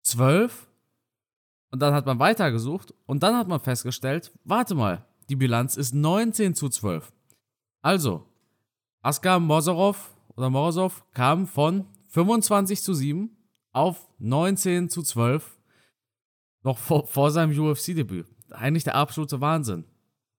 12. 0.02 0.66
Und 1.70 1.80
dann 1.80 1.94
hat 1.94 2.06
man 2.06 2.18
weitergesucht 2.18 2.94
und 3.06 3.22
dann 3.22 3.36
hat 3.36 3.48
man 3.48 3.60
festgestellt, 3.60 4.32
warte 4.44 4.74
mal, 4.74 5.04
die 5.28 5.36
Bilanz 5.36 5.76
ist 5.76 5.94
19 5.94 6.54
zu 6.54 6.68
12. 6.68 7.12
Also, 7.86 8.24
Askar 9.00 9.38
Mosorov 9.38 10.12
oder 10.34 10.50
Morozov 10.50 11.04
kam 11.12 11.46
von 11.46 11.84
25 12.08 12.82
zu 12.82 12.94
7 12.94 13.30
auf 13.70 14.08
19 14.18 14.88
zu 14.88 15.04
12 15.04 15.56
noch 16.64 16.78
vor, 16.78 17.06
vor 17.06 17.30
seinem 17.30 17.56
UFC-Debüt. 17.56 18.26
Eigentlich 18.50 18.82
der 18.82 18.96
absolute 18.96 19.40
Wahnsinn. 19.40 19.84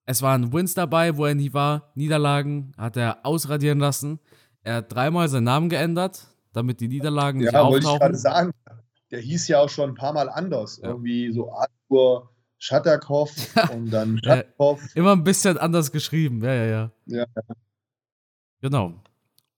Es 0.03 0.21
waren 0.21 0.51
Wins 0.51 0.73
dabei, 0.73 1.15
wo 1.15 1.23
er 1.23 1.35
nie 1.35 1.53
war. 1.53 1.93
Niederlagen 1.95 2.73
hat 2.77 2.97
er 2.97 3.25
ausradieren 3.25 3.79
lassen. 3.79 4.19
Er 4.63 4.75
hat 4.75 4.93
dreimal 4.93 5.29
seinen 5.29 5.45
Namen 5.45 5.69
geändert, 5.69 6.27
damit 6.51 6.81
die 6.81 6.89
Niederlagen 6.89 7.39
nicht 7.39 7.53
Ja, 7.53 7.63
wollte 7.63 7.77
ich 7.79 7.85
auftauchen. 7.85 7.99
gerade 7.99 8.17
sagen. 8.17 8.51
Der 9.09 9.21
hieß 9.21 9.47
ja 9.47 9.61
auch 9.61 9.69
schon 9.69 9.91
ein 9.91 9.95
paar 9.95 10.11
Mal 10.11 10.27
anders. 10.27 10.81
Ja. 10.83 10.89
Irgendwie 10.89 11.31
so 11.31 11.49
Arthur 11.49 12.29
Schatterkopf 12.59 13.55
und 13.71 13.91
dann 13.91 14.15
Ja. 14.23 14.37
Schatterkopf. 14.37 14.95
Immer 14.95 15.13
ein 15.13 15.23
bisschen 15.23 15.57
anders 15.57 15.91
geschrieben. 15.91 16.43
Ja, 16.43 16.53
ja, 16.53 16.65
ja. 16.65 16.91
Ja. 17.05 17.25
Genau. 18.61 19.01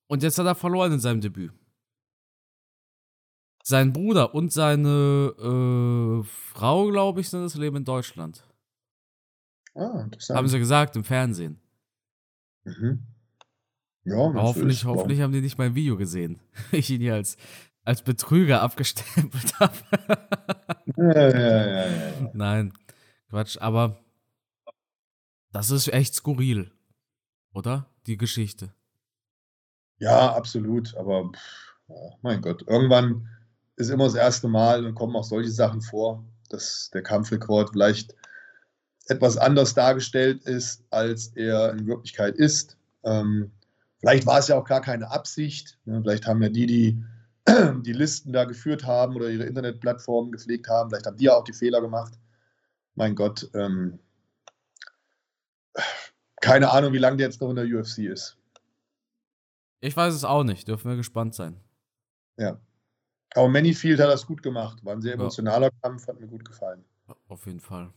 Und 0.07 0.23
jetzt 0.23 0.37
hat 0.37 0.45
er 0.45 0.55
verloren 0.55 0.93
in 0.93 0.99
seinem 0.99 1.21
Debüt. 1.21 1.53
Sein 3.63 3.93
Bruder 3.93 4.33
und 4.33 4.51
seine 4.51 5.33
äh, 5.37 6.23
Frau, 6.23 6.87
glaube 6.87 7.21
ich, 7.21 7.29
sind 7.29 7.43
das 7.43 7.55
leben 7.55 7.77
in 7.77 7.85
Deutschland. 7.85 8.43
Ah, 9.75 10.01
interessant. 10.01 10.37
Haben 10.37 10.47
sie 10.47 10.59
gesagt 10.59 10.95
im 10.95 11.03
Fernsehen. 11.03 11.59
Mhm. 12.63 13.05
Ja, 14.05 14.15
hoffentlich, 14.15 14.83
natürlich. 14.83 14.85
hoffentlich 14.85 15.21
haben 15.21 15.33
die 15.33 15.41
nicht 15.41 15.57
mein 15.57 15.75
Video 15.75 15.97
gesehen. 15.97 16.39
ich 16.71 16.89
ihn 16.89 17.01
hier 17.01 17.13
als, 17.13 17.37
als 17.83 18.01
Betrüger 18.01 18.61
abgestempelt 18.61 19.53
habe. 19.59 19.73
Ja, 20.97 21.13
ja, 21.13 21.29
ja, 21.29 21.65
ja, 21.65 21.85
ja. 21.85 22.31
Nein, 22.33 22.73
Quatsch, 23.29 23.57
aber 23.59 23.99
das 25.51 25.71
ist 25.71 25.87
echt 25.87 26.15
skurril. 26.15 26.71
Oder? 27.53 27.87
Die 28.07 28.17
Geschichte. 28.17 28.73
Ja, 29.97 30.33
absolut. 30.33 30.95
Aber 30.95 31.31
pff, 31.31 31.75
ja, 31.87 31.95
mein 32.21 32.41
Gott, 32.41 32.63
irgendwann 32.67 33.27
ist 33.75 33.89
immer 33.89 34.05
das 34.05 34.15
erste 34.15 34.47
Mal 34.47 34.85
und 34.85 34.95
kommen 34.95 35.15
auch 35.15 35.23
solche 35.23 35.51
Sachen 35.51 35.81
vor, 35.81 36.23
dass 36.49 36.89
der 36.93 37.03
Kampfrekord 37.03 37.71
vielleicht 37.71 38.15
etwas 39.07 39.37
anders 39.37 39.73
dargestellt 39.73 40.43
ist, 40.43 40.83
als 40.91 41.27
er 41.35 41.71
in 41.73 41.87
Wirklichkeit 41.87 42.35
ist. 42.35 42.77
Ähm, 43.03 43.51
vielleicht 43.99 44.25
war 44.25 44.39
es 44.39 44.47
ja 44.47 44.57
auch 44.57 44.65
gar 44.65 44.81
keine 44.81 45.09
Absicht. 45.11 45.79
Ne? 45.85 46.01
Vielleicht 46.01 46.27
haben 46.27 46.41
ja 46.41 46.49
die, 46.49 46.67
die 46.67 47.03
die 47.83 47.93
Listen 47.93 48.33
da 48.33 48.45
geführt 48.45 48.85
haben 48.85 49.15
oder 49.15 49.29
ihre 49.29 49.45
Internetplattformen 49.45 50.31
gepflegt 50.31 50.67
haben, 50.67 50.89
vielleicht 50.89 51.05
haben 51.05 51.17
die 51.17 51.25
ja 51.25 51.35
auch 51.35 51.43
die 51.43 51.53
Fehler 51.53 51.81
gemacht. 51.81 52.13
Mein 52.99 53.15
Gott, 53.15 53.49
ähm, 53.53 53.97
keine 56.41 56.69
Ahnung, 56.69 56.91
wie 56.91 56.97
lange 56.97 57.15
der 57.15 57.27
jetzt 57.27 57.39
noch 57.39 57.49
in 57.49 57.55
der 57.55 57.63
UFC 57.65 57.99
ist. 57.99 58.37
Ich 59.79 59.95
weiß 59.95 60.13
es 60.13 60.25
auch 60.25 60.43
nicht, 60.43 60.67
dürfen 60.67 60.89
wir 60.89 60.97
gespannt 60.97 61.33
sein. 61.33 61.57
Ja. 62.37 62.59
Aber 63.35 63.47
Manyfield 63.47 64.01
hat 64.01 64.09
das 64.09 64.25
gut 64.25 64.43
gemacht. 64.43 64.83
War 64.83 64.93
ein 64.93 65.01
sehr 65.01 65.13
Ja. 65.13 65.19
emotionaler 65.21 65.71
Kampf, 65.81 66.09
hat 66.09 66.19
mir 66.19 66.27
gut 66.27 66.43
gefallen. 66.43 66.83
Auf 67.29 67.45
jeden 67.45 67.61
Fall. 67.61 67.93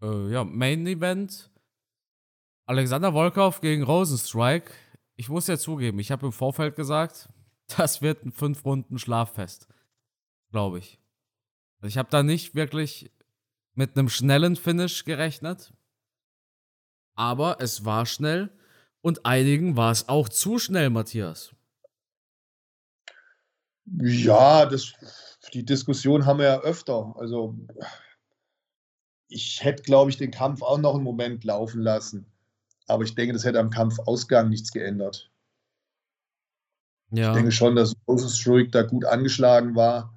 Äh, 0.00 0.30
ja, 0.30 0.44
Main 0.44 0.86
Event. 0.86 1.50
Alexander 2.64 3.12
Volkov 3.12 3.60
gegen 3.60 3.82
Rosenstrike. 3.82 4.72
Ich 5.16 5.28
muss 5.28 5.46
ja 5.46 5.58
zugeben, 5.58 5.98
ich 5.98 6.10
habe 6.10 6.24
im 6.24 6.32
Vorfeld 6.32 6.74
gesagt, 6.74 7.28
das 7.76 8.00
wird 8.00 8.24
ein 8.24 8.32
5 8.32 8.64
Runden 8.64 8.98
Schlaffest. 8.98 9.68
Glaube 10.52 10.78
ich. 10.78 10.98
Also 11.80 11.88
ich 11.88 11.98
habe 11.98 12.08
da 12.08 12.22
nicht 12.22 12.54
wirklich 12.54 13.12
mit 13.78 13.96
einem 13.96 14.08
schnellen 14.08 14.56
Finish 14.56 15.04
gerechnet. 15.04 15.72
Aber 17.14 17.58
es 17.60 17.84
war 17.84 18.06
schnell 18.06 18.50
und 19.02 19.24
einigen 19.24 19.76
war 19.76 19.92
es 19.92 20.08
auch 20.08 20.28
zu 20.28 20.58
schnell, 20.58 20.90
Matthias. 20.90 21.54
Ja, 23.86 24.66
das, 24.66 24.92
die 25.54 25.64
Diskussion 25.64 26.26
haben 26.26 26.40
wir 26.40 26.46
ja 26.46 26.60
öfter. 26.60 27.14
Also 27.18 27.56
ich 29.28 29.62
hätte, 29.62 29.84
glaube 29.84 30.10
ich, 30.10 30.16
den 30.16 30.32
Kampf 30.32 30.62
auch 30.62 30.78
noch 30.78 30.96
einen 30.96 31.04
Moment 31.04 31.44
laufen 31.44 31.80
lassen. 31.80 32.26
Aber 32.88 33.04
ich 33.04 33.14
denke, 33.14 33.32
das 33.32 33.44
hätte 33.44 33.60
am 33.60 33.70
Kampfausgang 33.70 34.48
nichts 34.48 34.72
geändert. 34.72 35.30
Ja. 37.10 37.30
Ich 37.30 37.36
denke 37.36 37.52
schon, 37.52 37.76
dass 37.76 37.94
Rosenstruik 38.08 38.72
da 38.72 38.82
gut 38.82 39.04
angeschlagen 39.04 39.76
war 39.76 40.14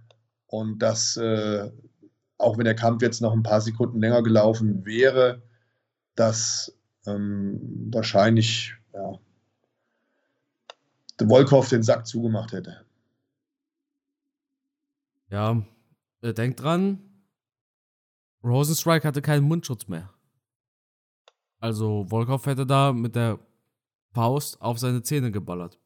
und 0.47 0.79
dass, 0.79 1.15
äh, 1.17 1.69
auch 2.41 2.57
wenn 2.57 2.65
der 2.65 2.75
Kampf 2.75 3.01
jetzt 3.01 3.21
noch 3.21 3.33
ein 3.33 3.43
paar 3.43 3.61
Sekunden 3.61 3.99
länger 3.99 4.23
gelaufen 4.23 4.85
wäre, 4.85 5.41
dass 6.15 6.77
ähm, 7.05 7.89
wahrscheinlich 7.91 8.75
ja, 8.93 9.19
der 11.19 11.29
Wolkow 11.29 11.67
den 11.67 11.83
Sack 11.83 12.07
zugemacht 12.07 12.51
hätte. 12.51 12.85
Ja, 15.29 15.63
äh, 16.21 16.33
denkt 16.33 16.61
dran, 16.61 16.99
Rosenstrike 18.43 19.07
hatte 19.07 19.21
keinen 19.21 19.43
Mundschutz 19.43 19.87
mehr. 19.87 20.13
Also 21.59 22.05
Volkov 22.09 22.45
hätte 22.47 22.65
da 22.65 22.91
mit 22.91 23.15
der 23.15 23.39
Faust 24.13 24.59
auf 24.61 24.79
seine 24.79 25.03
Zähne 25.03 25.31
geballert. 25.31 25.79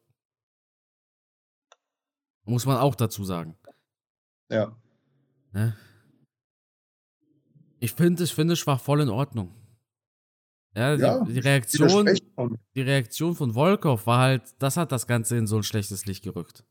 Muss 2.45 2.66
man 2.66 2.78
auch 2.78 2.95
dazu 2.95 3.26
sagen. 3.26 3.58
Ja. 4.49 4.76
Ne? 5.51 5.76
Ich 7.80 7.94
finde, 7.94 8.24
ich 8.24 8.34
finde, 8.34 8.54
es 8.54 8.66
war 8.66 8.80
voll 8.80 9.02
in 9.02 9.10
Ordnung. 9.10 9.54
Ja, 10.76 10.96
die, 10.96 11.02
ja, 11.02 11.24
die 11.24 11.40
Reaktion, 11.40 12.20
die 12.76 12.82
Reaktion 12.82 13.34
von 13.34 13.54
Volkov 13.54 14.06
war 14.08 14.20
halt, 14.20 14.44
das 14.60 14.76
hat 14.76 14.92
das 14.92 15.08
Ganze 15.08 15.38
in 15.38 15.48
so 15.48 15.56
ein 15.56 15.64
schlechtes 15.64 16.06
Licht 16.06 16.24
gerückt. 16.24 16.66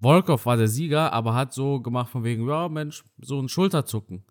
Volkov 0.00 0.46
war 0.46 0.56
der 0.56 0.68
Sieger, 0.68 1.12
aber 1.12 1.34
hat 1.34 1.52
so 1.52 1.80
gemacht 1.80 2.10
von 2.10 2.24
wegen, 2.24 2.48
ja, 2.48 2.68
Mensch, 2.68 3.04
so 3.18 3.40
ein 3.40 3.48
Schulterzucken. 3.48 4.24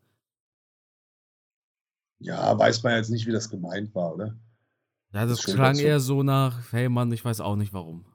Ja, 2.19 2.57
weiß 2.57 2.83
man 2.83 2.95
jetzt 2.95 3.09
nicht, 3.09 3.25
wie 3.25 3.31
das 3.31 3.49
gemeint 3.49 3.93
war, 3.95 4.13
oder? 4.13 4.37
Ja, 5.13 5.25
das, 5.25 5.41
das 5.41 5.55
klang 5.55 5.77
eher 5.77 5.99
so 5.99 6.23
nach, 6.23 6.71
hey 6.73 6.89
Mann, 6.89 7.11
ich 7.11 7.23
weiß 7.23 7.39
auch 7.39 7.55
nicht 7.55 7.73
warum. 7.73 8.05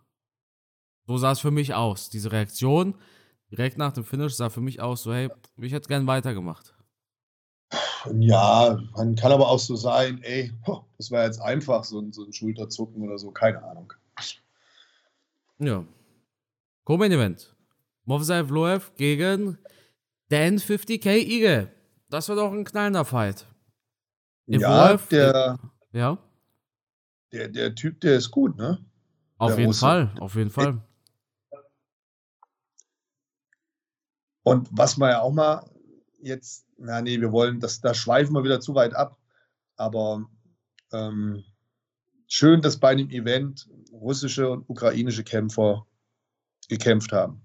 So 1.07 1.17
sah 1.17 1.33
es 1.33 1.41
für 1.41 1.51
mich 1.51 1.75
aus. 1.75 2.11
Diese 2.11 2.31
Reaktion 2.31 2.95
direkt 3.51 3.79
nach 3.79 3.93
dem 3.93 4.05
Finish 4.05 4.35
sah 4.35 4.51
für 4.51 4.61
mich 4.61 4.81
aus, 4.81 5.03
so, 5.03 5.13
hey, 5.13 5.31
ich 5.57 5.73
hätte 5.73 5.89
gern 5.89 6.07
weitergemacht. 6.07 6.75
Ja, 8.19 8.79
man 8.97 9.15
kann 9.15 9.33
aber 9.33 9.49
auch 9.49 9.59
so 9.59 9.77
sein, 9.77 10.23
ey, 10.23 10.53
das 10.97 11.11
war 11.11 11.25
jetzt 11.25 11.41
einfach 11.41 11.85
so 11.85 12.01
ein, 12.01 12.13
so 12.13 12.25
ein 12.25 12.33
Schulterzucken 12.33 13.03
oder 13.03 13.19
so, 13.19 13.31
keine 13.31 13.63
Ahnung. 13.63 13.93
Ja. 15.59 15.85
Co-Main 16.85 17.13
Event. 17.13 17.55
Movsai 18.05 18.45
Vloev 18.45 18.93
gegen 18.97 19.59
Dan 20.29 20.59
50k 20.59 21.17
Ige. 21.17 21.71
Das 22.09 22.29
wird 22.29 22.39
auch 22.39 22.53
ein 22.53 22.65
knallender 22.65 23.05
Fight. 23.05 23.47
Ja, 24.47 24.97
der, 24.97 25.59
ja. 25.93 26.19
Der, 27.33 27.49
der 27.49 27.75
Typ, 27.75 28.01
der 28.01 28.17
ist 28.17 28.31
gut, 28.31 28.57
ne? 28.57 28.85
Auf 29.39 29.51
der 29.51 29.59
jeden 29.59 29.69
Russe. 29.69 29.81
Fall, 29.81 30.15
auf 30.19 30.35
jeden 30.35 30.51
Fall. 30.51 30.83
Und 34.43 34.69
was 34.73 34.97
man 34.97 35.11
ja 35.11 35.21
auch 35.21 35.33
mal 35.33 35.70
jetzt, 36.23 36.67
na 36.79 37.01
nee, 37.01 37.21
wir 37.21 37.33
wollen, 37.33 37.61
das, 37.61 37.81
da 37.81 37.95
schweifen 37.95 38.35
wir 38.35 38.45
wieder 38.45 38.61
zu 38.61 38.75
weit 38.75 38.95
ab, 38.95 39.19
aber 39.77 40.29
ähm, 40.93 41.45
schön, 42.27 42.63
dass 42.63 42.79
bei 42.79 42.95
dem 42.95 43.11
Event 43.11 43.69
russische 43.93 44.51
und 44.51 44.69
ukrainische 44.69 45.25
Kämpfer 45.25 45.87
gekämpft 46.69 47.13
haben 47.13 47.43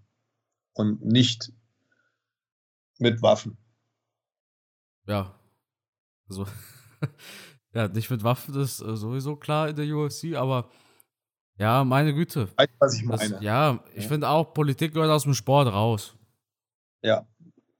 und 0.73 1.03
nicht 1.03 1.51
mit 2.99 3.21
Waffen. 3.21 3.57
Ja, 5.07 5.37
also 6.29 6.47
ja, 7.73 7.87
nicht 7.87 8.09
mit 8.09 8.23
Waffen 8.23 8.59
ist 8.59 8.81
äh, 8.81 8.95
sowieso 8.95 9.35
klar 9.35 9.69
in 9.69 9.75
der 9.75 9.85
UFC, 9.85 10.35
aber 10.35 10.69
ja, 11.57 11.83
meine 11.83 12.13
Güte. 12.13 12.49
Weißt 12.57 12.73
was 12.79 12.95
ich 12.95 13.03
meine? 13.03 13.29
Das, 13.29 13.41
ja, 13.41 13.83
ich 13.93 14.03
ja. 14.03 14.09
finde 14.09 14.29
auch, 14.29 14.53
Politik 14.53 14.93
gehört 14.93 15.11
aus 15.11 15.23
dem 15.23 15.33
Sport 15.33 15.71
raus. 15.71 16.15
Ja, 17.01 17.25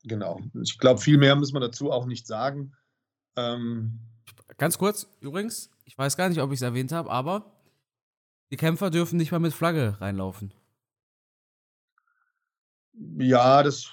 genau. 0.08 0.42
Ich 0.62 0.78
glaube, 0.80 1.02
viel 1.02 1.18
mehr 1.18 1.36
müssen 1.36 1.54
wir 1.54 1.60
dazu 1.60 1.92
auch 1.92 2.06
nicht 2.06 2.28
sagen. 2.28 2.74
Ähm, 3.36 4.00
Ganz 4.58 4.78
kurz, 4.78 5.08
übrigens, 5.20 5.70
ich 5.84 5.98
weiß 5.98 6.18
gar 6.18 6.30
nicht, 6.30 6.42
ob 6.42 6.52
ich 6.52 6.58
es 6.58 6.62
erwähnt 6.62 6.92
habe, 6.92 7.10
aber 7.12 7.52
die 8.52 8.58
Kämpfer 8.58 8.90
dürfen 8.90 9.18
nicht 9.18 9.32
mal 9.32 9.40
mit 9.40 9.54
Flagge 9.54 9.98
reinlaufen. 10.00 10.54
Ja, 13.18 13.64
das, 13.64 13.90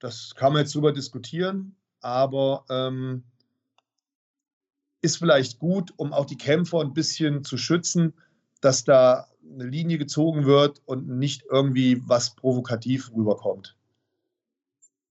das 0.00 0.34
kann 0.36 0.52
man 0.52 0.62
jetzt 0.62 0.74
drüber 0.74 0.92
diskutieren, 0.92 1.74
aber 2.00 2.64
ähm, 2.68 3.24
ist 5.00 5.18
vielleicht 5.18 5.58
gut, 5.58 5.92
um 5.96 6.12
auch 6.12 6.26
die 6.26 6.38
Kämpfer 6.38 6.80
ein 6.80 6.94
bisschen 6.94 7.44
zu 7.44 7.58
schützen, 7.58 8.14
dass 8.60 8.84
da 8.84 9.26
eine 9.42 9.64
Linie 9.64 9.98
gezogen 9.98 10.46
wird 10.46 10.80
und 10.86 11.08
nicht 11.08 11.44
irgendwie 11.50 12.02
was 12.06 12.34
provokativ 12.34 13.10
rüberkommt. 13.12 13.76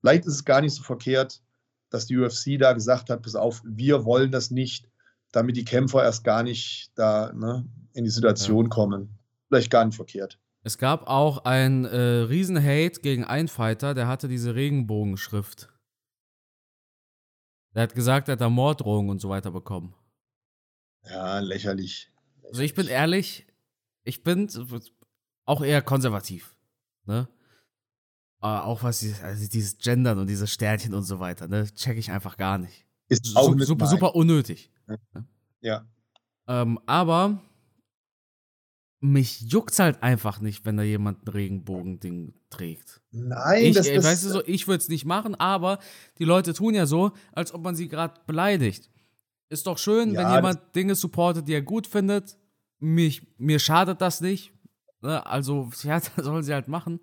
Vielleicht 0.03 0.25
ist 0.25 0.33
es 0.33 0.43
gar 0.43 0.59
nicht 0.59 0.73
so 0.73 0.83
verkehrt, 0.83 1.41
dass 1.89 2.07
die 2.07 2.17
UFC 2.17 2.59
da 2.59 2.73
gesagt 2.73 3.09
hat, 3.09 3.21
pass 3.21 3.35
auf, 3.35 3.61
wir 3.63 4.03
wollen 4.03 4.31
das 4.33 4.51
nicht, 4.51 4.89
damit 5.31 5.55
die 5.55 5.63
Kämpfer 5.63 6.03
erst 6.03 6.25
gar 6.25 6.43
nicht 6.43 6.91
da 6.95 7.31
ne, 7.31 7.65
in 7.93 8.03
die 8.03 8.09
Situation 8.09 8.65
ja. 8.65 8.69
kommen. 8.69 9.17
Vielleicht 9.47 9.71
gar 9.71 9.85
nicht 9.85 9.95
verkehrt. 9.95 10.39
Es 10.63 10.77
gab 10.77 11.07
auch 11.07 11.45
ein 11.45 11.85
äh, 11.85 11.97
Riesen-Hate 11.97 12.99
gegen 12.99 13.23
einen 13.23 13.47
Fighter, 13.47 13.93
der 13.93 14.09
hatte 14.09 14.27
diese 14.27 14.55
Regenbogenschrift. 14.55 15.69
Der 17.73 17.83
hat 17.83 17.95
gesagt, 17.95 18.27
er 18.27 18.33
hat 18.33 18.41
da 18.41 18.49
Morddrohungen 18.49 19.09
und 19.09 19.21
so 19.21 19.29
weiter 19.29 19.51
bekommen. 19.51 19.95
Ja, 21.05 21.39
lächerlich. 21.39 22.11
Also 22.43 22.61
ich 22.61 22.73
bin 22.73 22.87
ehrlich, 22.87 23.47
ich 24.03 24.21
bin 24.23 24.49
auch 25.45 25.63
eher 25.63 25.81
konservativ. 25.81 26.57
Ne? 27.05 27.29
Aber 28.43 28.65
auch 28.65 28.83
was 28.83 28.99
dieses, 28.99 29.23
also 29.23 29.47
dieses 29.47 29.77
Gendern 29.77 30.19
und 30.19 30.27
diese 30.27 30.47
Sternchen 30.47 30.93
und 30.93 31.03
so 31.03 31.21
weiter, 31.21 31.47
ne, 31.47 31.65
check 31.75 31.97
ich 31.97 32.11
einfach 32.11 32.35
gar 32.35 32.57
nicht. 32.57 32.85
Ist 33.07 33.37
auch 33.37 33.45
super, 33.45 33.65
super, 33.65 33.87
super 33.87 34.15
unnötig. 34.15 34.69
Ja. 34.89 34.97
Ja. 35.61 35.85
Ähm, 36.49 36.77
aber 36.85 37.41
mich 38.99 39.39
juckt's 39.43 39.79
halt 39.79 40.03
einfach 40.03 40.41
nicht, 40.41 40.65
wenn 40.65 40.75
da 40.75 40.83
jemand 40.83 41.25
ein 41.25 41.29
Regenbogending 41.29 42.33
trägt. 42.49 43.01
Nein, 43.11 43.63
ich, 43.63 43.75
das 43.77 43.87
äh, 43.87 44.03
weißt 44.03 44.25
du 44.25 44.29
so, 44.29 44.43
ich 44.45 44.67
würde 44.67 44.81
es 44.81 44.89
nicht 44.89 45.05
machen, 45.05 45.35
aber 45.35 45.79
die 46.19 46.25
Leute 46.25 46.53
tun 46.53 46.75
ja 46.75 46.85
so, 46.85 47.13
als 47.31 47.53
ob 47.53 47.63
man 47.63 47.77
sie 47.77 47.87
gerade 47.87 48.19
beleidigt. 48.27 48.89
Ist 49.47 49.67
doch 49.67 49.77
schön, 49.77 50.11
ja, 50.11 50.19
wenn 50.21 50.35
jemand 50.35 50.75
Dinge 50.75 50.95
supportet, 50.95 51.47
die 51.47 51.53
er 51.53 51.61
gut 51.61 51.87
findet. 51.87 52.35
Mich, 52.79 53.25
mir 53.37 53.59
schadet 53.59 54.01
das 54.01 54.19
nicht. 54.19 54.51
Ne? 55.01 55.25
Also, 55.25 55.71
ja, 55.83 56.01
sollen 56.17 56.43
sie 56.43 56.53
halt 56.53 56.67
machen. 56.67 56.99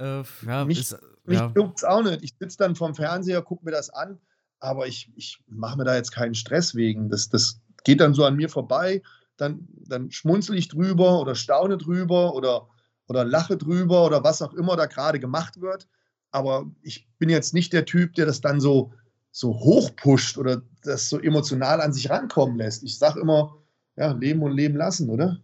Äh, 0.00 0.22
ja, 0.46 0.64
mich 0.64 0.80
ist, 0.80 0.98
mich 1.24 1.38
ja. 1.38 1.52
juckt's 1.54 1.84
auch 1.84 2.02
nicht. 2.02 2.22
Ich 2.22 2.34
sitze 2.38 2.56
dann 2.58 2.74
vorm 2.74 2.94
Fernseher, 2.94 3.42
gucke 3.42 3.64
mir 3.64 3.70
das 3.70 3.90
an, 3.90 4.18
aber 4.58 4.86
ich, 4.86 5.12
ich 5.14 5.38
mache 5.46 5.76
mir 5.76 5.84
da 5.84 5.94
jetzt 5.94 6.12
keinen 6.12 6.34
Stress 6.34 6.74
wegen. 6.74 7.10
Das, 7.10 7.28
das 7.28 7.60
geht 7.84 8.00
dann 8.00 8.14
so 8.14 8.24
an 8.24 8.36
mir 8.36 8.48
vorbei 8.48 9.02
dann, 9.40 9.66
dann 9.86 10.10
schmunzel 10.10 10.56
ich 10.56 10.68
drüber 10.68 11.20
oder 11.20 11.34
staune 11.34 11.78
drüber 11.78 12.34
oder, 12.34 12.68
oder 13.08 13.24
lache 13.24 13.56
drüber 13.56 14.04
oder 14.04 14.22
was 14.22 14.42
auch 14.42 14.54
immer 14.54 14.76
da 14.76 14.86
gerade 14.86 15.18
gemacht 15.18 15.60
wird. 15.60 15.88
Aber 16.30 16.70
ich 16.82 17.08
bin 17.18 17.28
jetzt 17.28 17.54
nicht 17.54 17.72
der 17.72 17.84
Typ, 17.84 18.14
der 18.14 18.26
das 18.26 18.40
dann 18.40 18.60
so, 18.60 18.92
so 19.32 19.54
hochpusht 19.54 20.36
oder 20.38 20.62
das 20.82 21.08
so 21.08 21.18
emotional 21.18 21.80
an 21.80 21.92
sich 21.92 22.10
rankommen 22.10 22.56
lässt. 22.56 22.82
Ich 22.82 22.98
sage 22.98 23.20
immer, 23.20 23.56
ja, 23.96 24.12
leben 24.12 24.42
und 24.42 24.52
leben 24.52 24.76
lassen, 24.76 25.08
oder? 25.08 25.42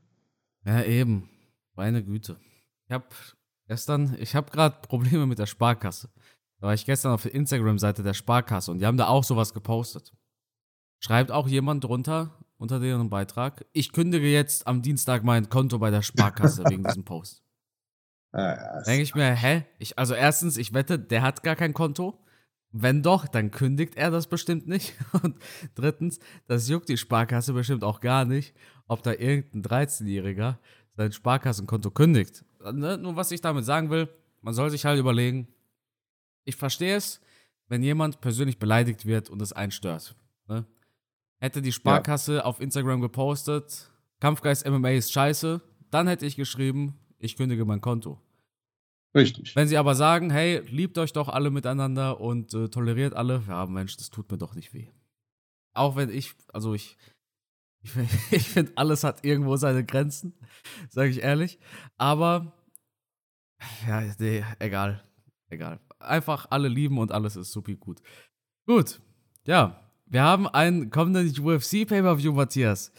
Ja, 0.64 0.82
eben. 0.82 1.28
Meine 1.74 2.04
Güte. 2.04 2.36
Ich 2.86 2.92
habe 2.92 3.07
gestern, 3.66 4.16
ich 4.18 4.34
habe 4.34 4.50
gerade 4.50 4.76
Probleme 4.88 5.26
mit 5.26 5.38
der 5.38 5.46
Sparkasse. 5.46 6.10
Da 6.60 6.68
war 6.68 6.74
ich 6.74 6.86
gestern 6.86 7.12
auf 7.12 7.22
der 7.22 7.34
Instagram-Seite 7.34 8.02
der 8.02 8.14
Sparkasse 8.14 8.70
und 8.70 8.78
die 8.78 8.86
haben 8.86 8.96
da 8.96 9.08
auch 9.08 9.24
sowas 9.24 9.52
gepostet. 9.52 10.12
Schreibt 11.00 11.30
auch 11.30 11.46
jemand 11.46 11.84
drunter, 11.84 12.38
unter 12.58 12.80
deren 12.80 13.10
Beitrag. 13.10 13.66
Ich 13.72 13.92
kündige 13.92 14.28
jetzt 14.28 14.66
am 14.66 14.82
Dienstag 14.82 15.24
mein 15.24 15.48
Konto 15.48 15.78
bei 15.78 15.90
der 15.90 16.02
Sparkasse 16.02 16.64
wegen 16.64 16.84
diesem 16.84 17.04
Post. 17.04 17.42
Ah, 18.32 18.82
Denke 18.82 19.02
ich 19.02 19.14
mir, 19.14 19.34
hä? 19.34 19.64
Ich, 19.78 19.98
also 19.98 20.12
erstens, 20.12 20.58
ich 20.58 20.74
wette, 20.74 20.98
der 20.98 21.22
hat 21.22 21.42
gar 21.42 21.56
kein 21.56 21.72
Konto. 21.72 22.18
Wenn 22.70 23.02
doch, 23.02 23.26
dann 23.26 23.50
kündigt 23.50 23.96
er 23.96 24.10
das 24.10 24.26
bestimmt 24.26 24.66
nicht. 24.66 24.94
Und 25.22 25.36
drittens, 25.74 26.18
das 26.46 26.68
juckt 26.68 26.90
die 26.90 26.98
Sparkasse 26.98 27.54
bestimmt 27.54 27.82
auch 27.82 28.00
gar 28.00 28.26
nicht, 28.26 28.54
ob 28.88 29.02
da 29.02 29.12
irgendein 29.12 29.86
13-Jähriger 29.86 30.58
sein 30.96 31.12
Sparkassenkonto 31.12 31.90
kündigt. 31.92 32.44
Ne? 32.72 32.98
Nur 32.98 33.16
was 33.16 33.30
ich 33.30 33.40
damit 33.40 33.64
sagen 33.64 33.90
will, 33.90 34.08
man 34.40 34.54
soll 34.54 34.70
sich 34.70 34.84
halt 34.84 34.98
überlegen, 34.98 35.48
ich 36.44 36.56
verstehe 36.56 36.96
es, 36.96 37.20
wenn 37.68 37.82
jemand 37.82 38.20
persönlich 38.20 38.58
beleidigt 38.58 39.06
wird 39.06 39.30
und 39.30 39.42
es 39.42 39.52
einstört. 39.52 40.14
Ne? 40.48 40.64
hätte 41.38 41.62
die 41.62 41.72
Sparkasse 41.72 42.36
ja. 42.36 42.44
auf 42.44 42.60
Instagram 42.60 43.00
gepostet, 43.00 43.90
Kampfgeist 44.20 44.66
MMA 44.68 44.90
ist 44.90 45.12
scheiße, 45.12 45.60
dann 45.90 46.08
hätte 46.08 46.26
ich 46.26 46.36
geschrieben, 46.36 46.98
ich 47.18 47.36
kündige 47.36 47.64
mein 47.64 47.80
Konto. 47.80 48.20
Richtig. 49.14 49.56
Wenn 49.56 49.68
sie 49.68 49.78
aber 49.78 49.94
sagen, 49.94 50.30
hey, 50.30 50.60
liebt 50.68 50.98
euch 50.98 51.12
doch 51.12 51.28
alle 51.28 51.50
miteinander 51.50 52.20
und 52.20 52.52
äh, 52.52 52.68
toleriert 52.68 53.14
alle, 53.14 53.42
ja, 53.48 53.64
Mensch, 53.66 53.96
das 53.96 54.10
tut 54.10 54.30
mir 54.30 54.36
doch 54.36 54.54
nicht 54.54 54.74
weh. 54.74 54.88
Auch 55.72 55.96
wenn 55.96 56.10
ich, 56.10 56.34
also 56.52 56.74
ich, 56.74 56.96
ich, 58.30 58.49
finde, 58.49 58.72
alles 58.76 59.05
hat 59.05 59.24
irgendwo 59.24 59.57
seine 59.57 59.84
Grenzen, 59.84 60.34
sage 60.89 61.11
ich 61.11 61.22
ehrlich. 61.22 61.59
Aber 61.97 62.53
Ja, 63.87 64.03
nee, 64.18 64.45
egal. 64.59 65.03
Egal. 65.49 65.80
Einfach 65.99 66.47
alle 66.51 66.68
lieben 66.68 66.99
und 66.99 67.12
alles 67.12 67.37
ist 67.37 67.53
supi 67.53 67.76
gut. 67.76 68.01
Gut. 68.66 69.01
Ja, 69.47 69.80
wir 70.07 70.22
haben 70.22 70.47
einen 70.49 70.91
kommenden 70.91 71.28
UFC 71.28 71.87
Pay-Per-View, 71.87 72.32
Matthias. 72.32 72.93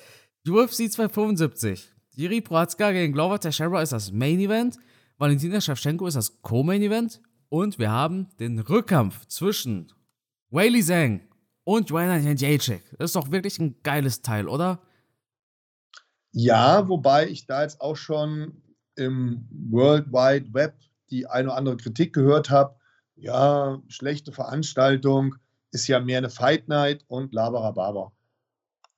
UFC 0.48 0.90
275. 0.90 1.94
Jiri 2.16 2.42
Prohatzka 2.42 2.92
gegen 2.92 3.14
Glover 3.14 3.40
Teixeira 3.40 3.82
ist 3.82 3.92
das 3.92 4.12
Main 4.12 4.40
Event. 4.40 4.78
Valentina 5.18 5.60
Shevchenko 5.60 6.08
ist 6.08 6.16
das 6.16 6.42
Co-Main 6.42 6.82
Event. 6.82 7.22
Und 7.50 7.80
wir 7.80 7.92
haben 7.92 8.28
den 8.40 8.60
Rückkampf 8.60 9.26
zwischen 9.28 9.92
Whaley 10.50 10.84
Zhang 10.84 11.27
und 11.68 11.90
Joanna 11.90 12.16
Jędrzejczyk. 12.16 12.82
Das 12.98 13.10
ist 13.10 13.16
doch 13.18 13.30
wirklich 13.30 13.60
ein 13.60 13.76
geiles 13.84 14.22
Teil, 14.22 14.48
oder? 14.48 14.80
Ja, 16.32 16.88
wobei 16.88 17.28
ich 17.28 17.46
da 17.46 17.64
jetzt 17.64 17.82
auch 17.82 17.98
schon 17.98 18.62
im 18.96 19.46
World 19.70 20.08
Wide 20.14 20.54
Web 20.54 20.76
die 21.10 21.28
eine 21.28 21.50
oder 21.50 21.58
andere 21.58 21.76
Kritik 21.76 22.14
gehört 22.14 22.50
habe. 22.50 22.76
Ja, 23.16 23.82
schlechte 23.90 24.32
Veranstaltung, 24.32 25.36
ist 25.72 25.88
ja 25.90 26.00
mehr 26.00 26.20
eine 26.20 26.30
Fight 26.30 26.70
Night 26.70 27.04
und 27.10 27.34
Labarababa. 27.34 28.14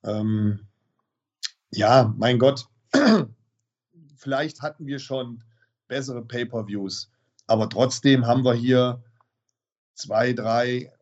Ähm, 0.04 0.68
ja, 1.72 2.14
mein 2.16 2.38
Gott, 2.38 2.68
vielleicht 4.16 4.62
hatten 4.62 4.86
wir 4.86 5.00
schon 5.00 5.42
bessere 5.88 6.22
Pay-per-Views, 6.24 7.10
aber 7.48 7.68
trotzdem 7.68 8.28
haben 8.28 8.44
wir 8.44 8.54
hier 8.54 9.02
zwei, 9.94 10.32
drei 10.32 10.92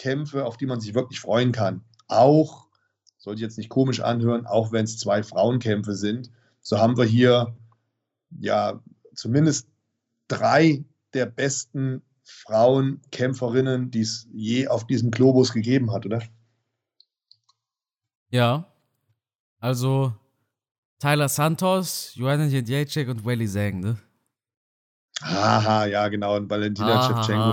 Top-Kämpfe, 0.00 0.44
auf 0.44 0.56
die 0.56 0.66
man 0.66 0.80
sich 0.80 0.94
wirklich 0.94 1.20
freuen 1.20 1.52
kann. 1.52 1.84
Auch, 2.08 2.68
sollte 3.18 3.42
jetzt 3.42 3.58
nicht 3.58 3.68
komisch 3.68 4.00
anhören, 4.00 4.46
auch 4.46 4.72
wenn 4.72 4.84
es 4.84 4.98
zwei 4.98 5.22
Frauenkämpfe 5.22 5.94
sind, 5.94 6.30
so 6.62 6.78
haben 6.78 6.96
wir 6.96 7.04
hier 7.04 7.56
ja 8.38 8.82
zumindest 9.14 9.68
drei 10.28 10.84
der 11.14 11.26
besten 11.26 12.02
Frauenkämpferinnen, 12.22 13.90
die 13.90 14.00
es 14.00 14.28
je 14.32 14.68
auf 14.68 14.86
diesem 14.86 15.10
Globus 15.10 15.52
gegeben 15.52 15.92
hat, 15.92 16.06
oder? 16.06 16.22
Ja. 18.30 18.66
Also 19.58 20.14
Tyler 20.98 21.28
Santos, 21.28 22.12
Joanna 22.14 22.46
Jędrzejczyk 22.46 23.08
und 23.08 23.24
Welly 23.24 23.48
Zhang, 23.48 23.80
ne? 23.80 23.98
Haha, 25.22 25.86
ja, 25.86 26.08
genau. 26.08 26.36
Und 26.36 26.48
Valentina 26.48 27.02
Shevchenko. 27.02 27.52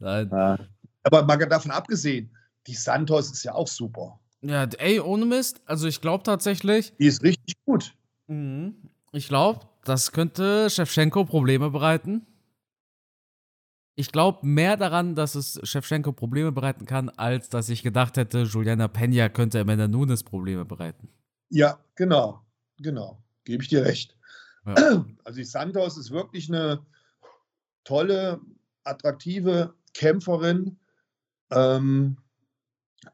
Aber 1.02 1.24
mal 1.24 1.36
davon 1.36 1.70
abgesehen, 1.70 2.36
die 2.66 2.74
Santos 2.74 3.30
ist 3.30 3.42
ja 3.44 3.54
auch 3.54 3.68
super. 3.68 4.20
Ja, 4.42 4.64
ey, 4.78 5.00
ohne 5.00 5.26
Mist. 5.26 5.60
Also 5.66 5.86
ich 5.86 6.00
glaube 6.00 6.24
tatsächlich. 6.24 6.94
Die 6.98 7.06
ist 7.06 7.22
richtig 7.22 7.54
gut. 7.64 7.94
Mhm. 8.26 8.74
Ich 9.12 9.28
glaube, 9.28 9.66
das 9.84 10.12
könnte 10.12 10.70
Shevchenko 10.70 11.24
Probleme 11.24 11.70
bereiten. 11.70 12.26
Ich 13.96 14.12
glaube 14.12 14.46
mehr 14.46 14.76
daran, 14.76 15.14
dass 15.14 15.34
es 15.34 15.60
Shevchenko 15.62 16.12
Probleme 16.12 16.52
bereiten 16.52 16.86
kann, 16.86 17.10
als 17.10 17.50
dass 17.50 17.68
ich 17.68 17.82
gedacht 17.82 18.16
hätte, 18.16 18.42
Juliana 18.42 18.88
Pena 18.88 19.28
könnte 19.28 19.60
Amanda 19.60 19.88
Nunes 19.88 20.22
Probleme 20.22 20.64
bereiten. 20.64 21.08
Ja, 21.50 21.78
genau. 21.96 22.40
Genau. 22.78 23.22
Gebe 23.44 23.62
ich 23.62 23.68
dir 23.68 23.84
recht. 23.84 24.16
Ja. 24.76 25.04
Also 25.24 25.38
die 25.38 25.44
Santos 25.44 25.96
ist 25.96 26.10
wirklich 26.10 26.48
eine 26.48 26.84
tolle, 27.84 28.40
attraktive 28.84 29.74
Kämpferin, 29.94 30.78
ähm, 31.50 32.16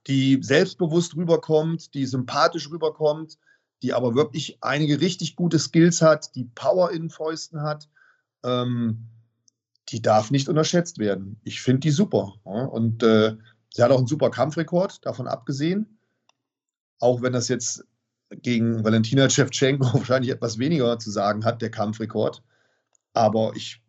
die 0.06 0.42
selbstbewusst 0.42 1.14
rüberkommt, 1.16 1.94
die 1.94 2.06
sympathisch 2.06 2.70
rüberkommt, 2.70 3.38
die 3.82 3.92
aber 3.92 4.14
wirklich 4.14 4.58
einige 4.62 5.00
richtig 5.00 5.36
gute 5.36 5.58
Skills 5.58 6.00
hat, 6.00 6.34
die 6.34 6.44
Power 6.44 6.90
in 6.90 7.10
Fäusten 7.10 7.62
hat. 7.62 7.88
Ähm, 8.42 9.08
die 9.90 10.02
darf 10.02 10.30
nicht 10.30 10.48
unterschätzt 10.48 10.98
werden. 10.98 11.40
Ich 11.44 11.60
finde 11.60 11.80
die 11.80 11.90
super. 11.90 12.34
Und 12.44 13.02
äh, 13.02 13.36
sie 13.72 13.82
hat 13.82 13.90
auch 13.90 13.98
einen 13.98 14.06
super 14.06 14.30
Kampfrekord, 14.30 15.04
davon 15.06 15.28
abgesehen. 15.28 15.98
Auch 16.98 17.22
wenn 17.22 17.32
das 17.32 17.48
jetzt 17.48 17.84
gegen 18.30 18.84
Valentina 18.84 19.28
Shevchenko 19.28 19.86
wahrscheinlich 19.94 20.30
etwas 20.30 20.58
weniger 20.58 20.98
zu 20.98 21.10
sagen 21.10 21.44
hat, 21.44 21.62
der 21.62 21.70
Kampfrekord. 21.70 22.42
Aber 23.12 23.52
ich 23.54 23.82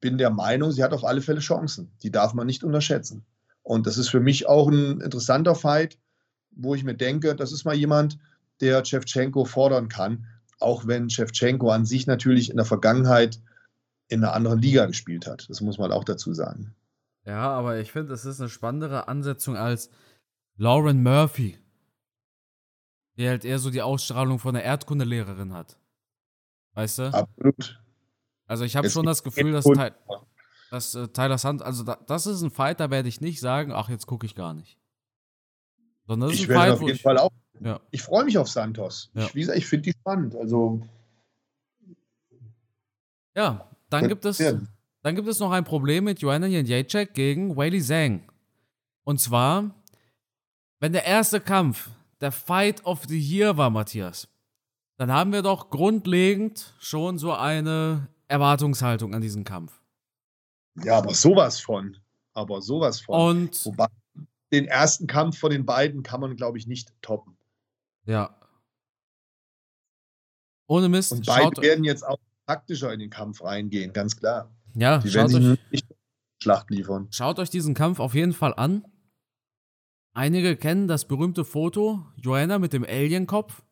bin 0.00 0.18
der 0.18 0.30
Meinung, 0.30 0.72
sie 0.72 0.82
hat 0.82 0.92
auf 0.92 1.04
alle 1.04 1.22
Fälle 1.22 1.40
Chancen. 1.40 1.92
Die 2.02 2.10
darf 2.10 2.34
man 2.34 2.46
nicht 2.46 2.64
unterschätzen. 2.64 3.24
Und 3.62 3.86
das 3.86 3.98
ist 3.98 4.08
für 4.08 4.20
mich 4.20 4.46
auch 4.48 4.68
ein 4.68 5.00
interessanter 5.00 5.54
Fight, 5.54 5.98
wo 6.50 6.74
ich 6.74 6.84
mir 6.84 6.94
denke, 6.94 7.34
das 7.34 7.52
ist 7.52 7.64
mal 7.64 7.74
jemand, 7.74 8.18
der 8.60 8.84
Shevchenko 8.84 9.44
fordern 9.44 9.88
kann, 9.88 10.26
auch 10.58 10.86
wenn 10.86 11.10
Shevchenko 11.10 11.70
an 11.70 11.84
sich 11.84 12.06
natürlich 12.06 12.50
in 12.50 12.56
der 12.56 12.64
Vergangenheit 12.64 13.40
in 14.08 14.24
einer 14.24 14.32
anderen 14.32 14.60
Liga 14.60 14.86
gespielt 14.86 15.26
hat. 15.26 15.48
Das 15.48 15.60
muss 15.60 15.78
man 15.78 15.92
auch 15.92 16.04
dazu 16.04 16.32
sagen. 16.32 16.74
Ja, 17.24 17.50
aber 17.50 17.78
ich 17.78 17.92
finde, 17.92 18.14
es 18.14 18.24
ist 18.24 18.40
eine 18.40 18.48
spannendere 18.48 19.06
Ansetzung 19.06 19.56
als 19.56 19.90
Lauren 20.56 21.02
Murphy, 21.02 21.58
die 23.18 23.28
halt 23.28 23.44
eher 23.44 23.58
so 23.58 23.70
die 23.70 23.82
Ausstrahlung 23.82 24.38
von 24.38 24.56
einer 24.56 24.64
Erdkundelehrerin 24.64 25.52
hat. 25.52 25.76
Weißt 26.74 27.00
du? 27.00 27.12
Absolut. 27.12 27.82
Also 28.46 28.64
ich 28.64 28.76
habe 28.76 28.88
schon 28.88 29.04
das 29.04 29.22
Gefühl, 29.22 29.52
dass, 29.52 29.64
Ty 29.64 29.90
dass 30.70 30.94
äh, 30.94 31.08
Tyler 31.08 31.36
Sand, 31.36 31.62
also 31.62 31.84
da, 31.84 31.98
das 32.06 32.26
ist 32.26 32.40
ein 32.40 32.50
Fight, 32.50 32.80
da 32.80 32.90
werde 32.90 33.08
ich 33.08 33.20
nicht 33.20 33.40
sagen, 33.40 33.72
ach, 33.72 33.90
jetzt 33.90 34.06
gucke 34.06 34.24
ich 34.24 34.34
gar 34.34 34.54
nicht. 34.54 34.78
Sondern 36.06 36.30
das 36.30 36.38
ist 36.38 36.44
ich 36.44 36.50
ein 36.50 36.56
Fight, 36.56 36.72
auf 36.72 36.82
jeden 36.82 36.98
Fall 36.98 37.18
auch 37.18 37.32
ja. 37.60 37.80
Ich 37.90 38.02
freue 38.02 38.24
mich 38.24 38.38
auf 38.38 38.48
Santos. 38.48 39.10
Ja. 39.14 39.24
Ich, 39.26 39.34
wie 39.34 39.40
gesagt, 39.40 39.58
ich 39.58 39.66
finde 39.66 39.84
die 39.84 39.92
spannend. 39.92 40.34
Also. 40.36 40.82
Ja, 43.34 43.68
dann 43.90 44.08
gibt 44.08 44.24
es, 44.24 44.38
dann 44.38 45.14
gibt 45.14 45.28
es 45.28 45.38
noch 45.38 45.50
ein 45.50 45.64
Problem 45.64 46.04
mit 46.04 46.20
Joanna 46.20 46.46
Jędrzejczyk 46.46 47.14
gegen 47.14 47.56
Weili 47.56 47.80
Zhang. 47.80 48.22
Und 49.04 49.20
zwar, 49.20 49.74
wenn 50.80 50.92
der 50.92 51.04
erste 51.04 51.40
Kampf 51.40 51.90
der 52.20 52.32
Fight 52.32 52.84
of 52.84 53.04
the 53.08 53.18
Year 53.18 53.56
war, 53.56 53.70
Matthias, 53.70 54.28
dann 54.96 55.12
haben 55.12 55.32
wir 55.32 55.42
doch 55.42 55.70
grundlegend 55.70 56.74
schon 56.80 57.18
so 57.18 57.32
eine 57.32 58.08
Erwartungshaltung 58.26 59.14
an 59.14 59.20
diesen 59.20 59.44
Kampf. 59.44 59.80
Ja, 60.82 60.98
aber 60.98 61.14
sowas 61.14 61.60
von. 61.60 61.96
Aber 62.34 62.62
sowas 62.62 63.00
von. 63.00 63.38
Und 63.38 63.64
Wobei 63.64 63.86
den 64.52 64.66
ersten 64.66 65.06
Kampf 65.06 65.38
von 65.38 65.50
den 65.50 65.66
beiden 65.66 66.02
kann 66.02 66.20
man, 66.20 66.36
glaube 66.36 66.58
ich, 66.58 66.66
nicht 66.66 66.92
toppen. 67.02 67.36
Ja. 68.06 68.34
Ohne 70.66 70.88
Mist. 70.88 71.12
Und 71.12 71.26
beide 71.26 71.60
werden 71.62 71.84
jetzt 71.84 72.06
auch 72.06 72.18
taktischer 72.46 72.92
in 72.92 73.00
den 73.00 73.10
Kampf 73.10 73.42
reingehen, 73.42 73.92
ganz 73.92 74.16
klar. 74.16 74.50
Ja, 74.74 74.98
Die 74.98 75.12
werden 75.12 75.28
sich 75.28 75.60
nicht 75.70 75.86
Schlacht 76.42 76.70
liefern. 76.70 77.08
Schaut 77.10 77.38
euch 77.38 77.50
diesen 77.50 77.74
Kampf 77.74 78.00
auf 78.00 78.14
jeden 78.14 78.32
Fall 78.32 78.54
an. 78.54 78.84
Einige 80.18 80.56
kennen 80.56 80.88
das 80.88 81.04
berühmte 81.04 81.44
Foto 81.44 82.04
Joanna 82.16 82.58
mit 82.58 82.72
dem 82.72 82.82
Alien-Kopf. 82.82 83.62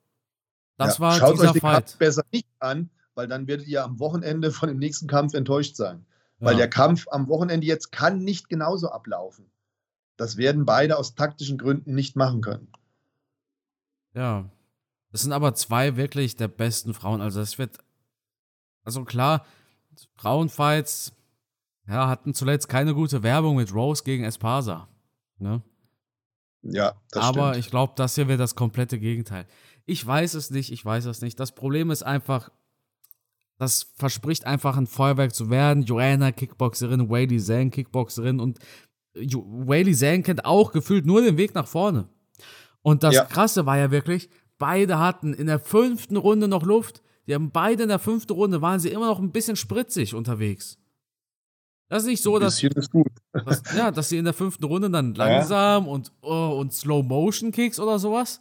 Das 0.76 0.98
ja, 0.98 1.00
war 1.00 1.18
schaut 1.18 1.34
dieser 1.34 1.46
euch 1.46 1.52
den 1.54 1.60
Fight. 1.60 1.86
Kampf 1.86 1.98
besser 1.98 2.22
nicht 2.30 2.46
an, 2.60 2.88
weil 3.16 3.26
dann 3.26 3.48
werdet 3.48 3.66
ihr 3.66 3.82
am 3.82 3.98
Wochenende 3.98 4.52
von 4.52 4.68
dem 4.68 4.78
nächsten 4.78 5.08
Kampf 5.08 5.34
enttäuscht 5.34 5.74
sein. 5.74 6.06
Ja. 6.38 6.46
Weil 6.46 6.56
der 6.56 6.70
Kampf 6.70 7.08
am 7.10 7.26
Wochenende 7.26 7.66
jetzt 7.66 7.90
kann 7.90 8.22
nicht 8.22 8.48
genauso 8.48 8.90
ablaufen. 8.90 9.50
Das 10.16 10.36
werden 10.36 10.64
beide 10.64 10.98
aus 10.98 11.16
taktischen 11.16 11.58
Gründen 11.58 11.96
nicht 11.96 12.14
machen 12.14 12.42
können. 12.42 12.68
Ja. 14.14 14.48
Das 15.10 15.22
sind 15.22 15.32
aber 15.32 15.52
zwei 15.56 15.96
wirklich 15.96 16.36
der 16.36 16.46
besten 16.46 16.94
Frauen. 16.94 17.22
Also 17.22 17.40
es 17.40 17.58
wird. 17.58 17.78
Also 18.84 19.02
klar, 19.02 19.44
Frauenfights 20.14 21.12
ja, 21.88 22.06
hatten 22.06 22.34
zuletzt 22.34 22.68
keine 22.68 22.94
gute 22.94 23.24
Werbung 23.24 23.56
mit 23.56 23.74
Rose 23.74 24.04
gegen 24.04 24.22
Espasa. 24.22 24.86
Ne? 25.38 25.60
Ja, 26.72 26.94
das 27.10 27.24
Aber 27.24 27.50
stimmt. 27.50 27.64
ich 27.64 27.70
glaube, 27.70 27.92
das 27.96 28.14
hier 28.14 28.28
wird 28.28 28.40
das 28.40 28.54
komplette 28.54 28.98
Gegenteil. 28.98 29.46
Ich 29.84 30.04
weiß 30.04 30.34
es 30.34 30.50
nicht, 30.50 30.72
ich 30.72 30.84
weiß 30.84 31.04
es 31.06 31.22
nicht. 31.22 31.38
Das 31.38 31.52
Problem 31.52 31.90
ist 31.90 32.02
einfach, 32.02 32.50
das 33.58 33.92
verspricht 33.96 34.44
einfach 34.44 34.76
ein 34.76 34.86
Feuerwerk 34.86 35.34
zu 35.34 35.48
werden. 35.50 35.84
Joanna, 35.84 36.32
Kickboxerin, 36.32 37.08
Whaley 37.08 37.38
Zhang, 37.38 37.70
Kickboxerin 37.70 38.40
und 38.40 38.58
Whaley 39.14 39.94
Zhang 39.94 40.22
kennt 40.22 40.44
auch 40.44 40.72
gefühlt 40.72 41.06
nur 41.06 41.22
den 41.22 41.38
Weg 41.38 41.54
nach 41.54 41.68
vorne. 41.68 42.08
Und 42.82 43.02
das 43.02 43.14
ja. 43.14 43.24
Krasse 43.24 43.66
war 43.66 43.78
ja 43.78 43.90
wirklich, 43.90 44.28
beide 44.58 44.98
hatten 44.98 45.34
in 45.34 45.46
der 45.46 45.58
fünften 45.58 46.16
Runde 46.16 46.48
noch 46.48 46.62
Luft. 46.64 47.02
Die 47.26 47.34
haben 47.34 47.50
beide 47.50 47.84
in 47.84 47.88
der 47.88 47.98
fünften 47.98 48.32
Runde, 48.32 48.62
waren 48.62 48.78
sie 48.78 48.90
immer 48.90 49.06
noch 49.06 49.18
ein 49.18 49.32
bisschen 49.32 49.56
spritzig 49.56 50.14
unterwegs. 50.14 50.78
Das 51.88 52.02
ist 52.02 52.08
nicht 52.08 52.22
so, 52.22 52.38
dass, 52.38 52.60
dass, 53.32 53.62
ja, 53.76 53.90
dass 53.92 54.08
sie 54.08 54.18
in 54.18 54.24
der 54.24 54.34
fünften 54.34 54.64
Runde 54.64 54.90
dann 54.90 55.14
langsam 55.14 55.84
ja. 55.84 55.90
und, 55.90 56.12
oh, 56.20 56.56
und 56.58 56.72
Slow-Motion-Kicks 56.72 57.78
oder 57.78 57.98
sowas. 57.98 58.40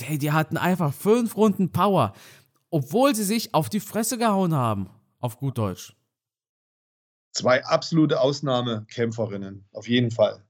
Hey, 0.00 0.18
die 0.18 0.32
hatten 0.32 0.56
einfach 0.56 0.92
fünf 0.92 1.36
Runden 1.36 1.70
Power, 1.70 2.12
obwohl 2.70 3.14
sie 3.14 3.24
sich 3.24 3.54
auf 3.54 3.68
die 3.68 3.80
Fresse 3.80 4.18
gehauen 4.18 4.52
haben, 4.52 4.90
auf 5.20 5.38
gut 5.38 5.58
Deutsch. 5.58 5.94
Zwei 7.32 7.64
absolute 7.64 8.20
Ausnahmekämpferinnen, 8.20 9.66
auf 9.72 9.88
jeden 9.88 10.10
Fall. 10.10 10.42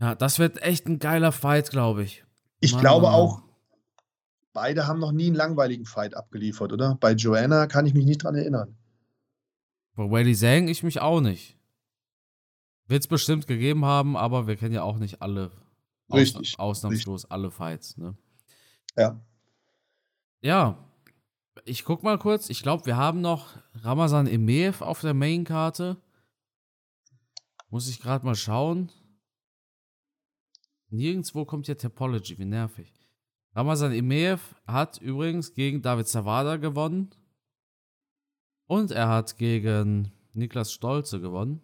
Ja, 0.00 0.14
das 0.14 0.38
wird 0.38 0.62
echt 0.62 0.86
ein 0.86 0.98
geiler 0.98 1.32
Fight, 1.32 1.70
glaube 1.70 2.04
ich. 2.04 2.24
Ich 2.60 2.72
Mann, 2.72 2.80
glaube 2.80 3.06
Mann. 3.06 3.14
auch, 3.14 3.42
beide 4.52 4.86
haben 4.86 5.00
noch 5.00 5.12
nie 5.12 5.26
einen 5.26 5.36
langweiligen 5.36 5.86
Fight 5.86 6.14
abgeliefert, 6.14 6.72
oder? 6.72 6.96
Bei 7.00 7.12
Joanna 7.12 7.66
kann 7.66 7.86
ich 7.86 7.94
mich 7.94 8.04
nicht 8.04 8.22
dran 8.22 8.36
erinnern. 8.36 8.76
Bei 9.94 10.10
Weili 10.10 10.34
Zhang 10.34 10.68
ich 10.68 10.82
mich 10.82 11.00
auch 11.00 11.20
nicht. 11.20 11.58
Wird 12.86 13.02
es 13.02 13.08
bestimmt 13.08 13.46
gegeben 13.46 13.84
haben, 13.84 14.16
aber 14.16 14.46
wir 14.46 14.56
kennen 14.56 14.74
ja 14.74 14.82
auch 14.82 14.98
nicht 14.98 15.22
alle. 15.22 15.50
Richtig. 16.12 16.58
ausnahmslos 16.58 17.24
richtig. 17.24 17.32
alle 17.32 17.50
Fights, 17.50 17.96
ne? 17.96 18.16
Ja. 18.96 19.20
Ja. 20.42 20.88
Ich 21.64 21.84
guck 21.84 22.02
mal 22.02 22.18
kurz. 22.18 22.50
Ich 22.50 22.62
glaube, 22.62 22.86
wir 22.86 22.96
haben 22.96 23.20
noch 23.20 23.56
Ramazan 23.74 24.26
Emeev 24.26 24.82
auf 24.82 25.00
der 25.00 25.14
Main-Karte. 25.14 25.96
Muss 27.70 27.88
ich 27.88 28.00
gerade 28.00 28.24
mal 28.26 28.34
schauen. 28.34 28.90
Nirgendwo 30.90 31.44
kommt 31.46 31.66
hier 31.66 31.78
Topology, 31.78 32.38
wie 32.38 32.44
nervig. 32.44 32.92
Ramazan 33.54 33.92
Emeev 33.92 34.54
hat 34.66 34.98
übrigens 34.98 35.54
gegen 35.54 35.80
David 35.80 36.08
Zavada 36.08 36.56
gewonnen. 36.56 37.14
Und 38.66 38.90
er 38.90 39.08
hat 39.08 39.36
gegen 39.36 40.12
Niklas 40.32 40.72
Stolze 40.72 41.20
gewonnen. 41.20 41.60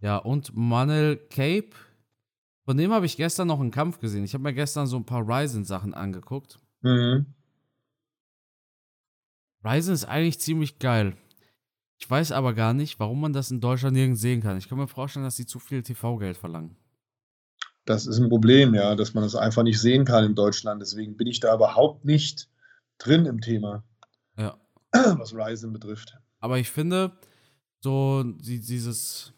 Ja, 0.00 0.16
und 0.16 0.56
Manel 0.56 1.16
Cape. 1.16 1.70
Von 2.64 2.76
dem 2.76 2.92
habe 2.92 3.06
ich 3.06 3.16
gestern 3.16 3.48
noch 3.48 3.60
einen 3.60 3.70
Kampf 3.70 3.98
gesehen. 3.98 4.24
Ich 4.24 4.34
habe 4.34 4.44
mir 4.44 4.54
gestern 4.54 4.86
so 4.86 4.96
ein 4.96 5.04
paar 5.04 5.26
Ryzen-Sachen 5.26 5.92
angeguckt. 5.92 6.58
Mhm. 6.82 7.26
Ryzen 9.64 9.92
ist 9.92 10.04
eigentlich 10.04 10.40
ziemlich 10.40 10.78
geil. 10.78 11.16
Ich 11.98 12.08
weiß 12.08 12.32
aber 12.32 12.54
gar 12.54 12.72
nicht, 12.72 12.98
warum 12.98 13.20
man 13.20 13.34
das 13.34 13.50
in 13.50 13.60
Deutschland 13.60 13.94
nirgends 13.94 14.22
sehen 14.22 14.40
kann. 14.40 14.56
Ich 14.56 14.68
kann 14.68 14.78
mir 14.78 14.88
vorstellen, 14.88 15.24
dass 15.24 15.36
sie 15.36 15.44
zu 15.44 15.58
viel 15.58 15.82
TV-Geld 15.82 16.38
verlangen. 16.38 16.76
Das 17.84 18.06
ist 18.06 18.18
ein 18.18 18.28
Problem, 18.30 18.74
ja, 18.74 18.94
dass 18.94 19.12
man 19.12 19.22
das 19.24 19.34
einfach 19.34 19.62
nicht 19.62 19.80
sehen 19.80 20.04
kann 20.04 20.24
in 20.24 20.34
Deutschland. 20.34 20.80
Deswegen 20.80 21.16
bin 21.16 21.26
ich 21.26 21.40
da 21.40 21.54
überhaupt 21.54 22.04
nicht 22.04 22.48
drin 22.98 23.26
im 23.26 23.40
Thema. 23.40 23.84
Ja. 24.36 24.58
Was 24.92 25.34
Ryzen 25.34 25.72
betrifft. 25.72 26.16
Aber 26.40 26.58
ich 26.58 26.70
finde, 26.70 27.18
so 27.80 28.22
dieses, 28.24 29.32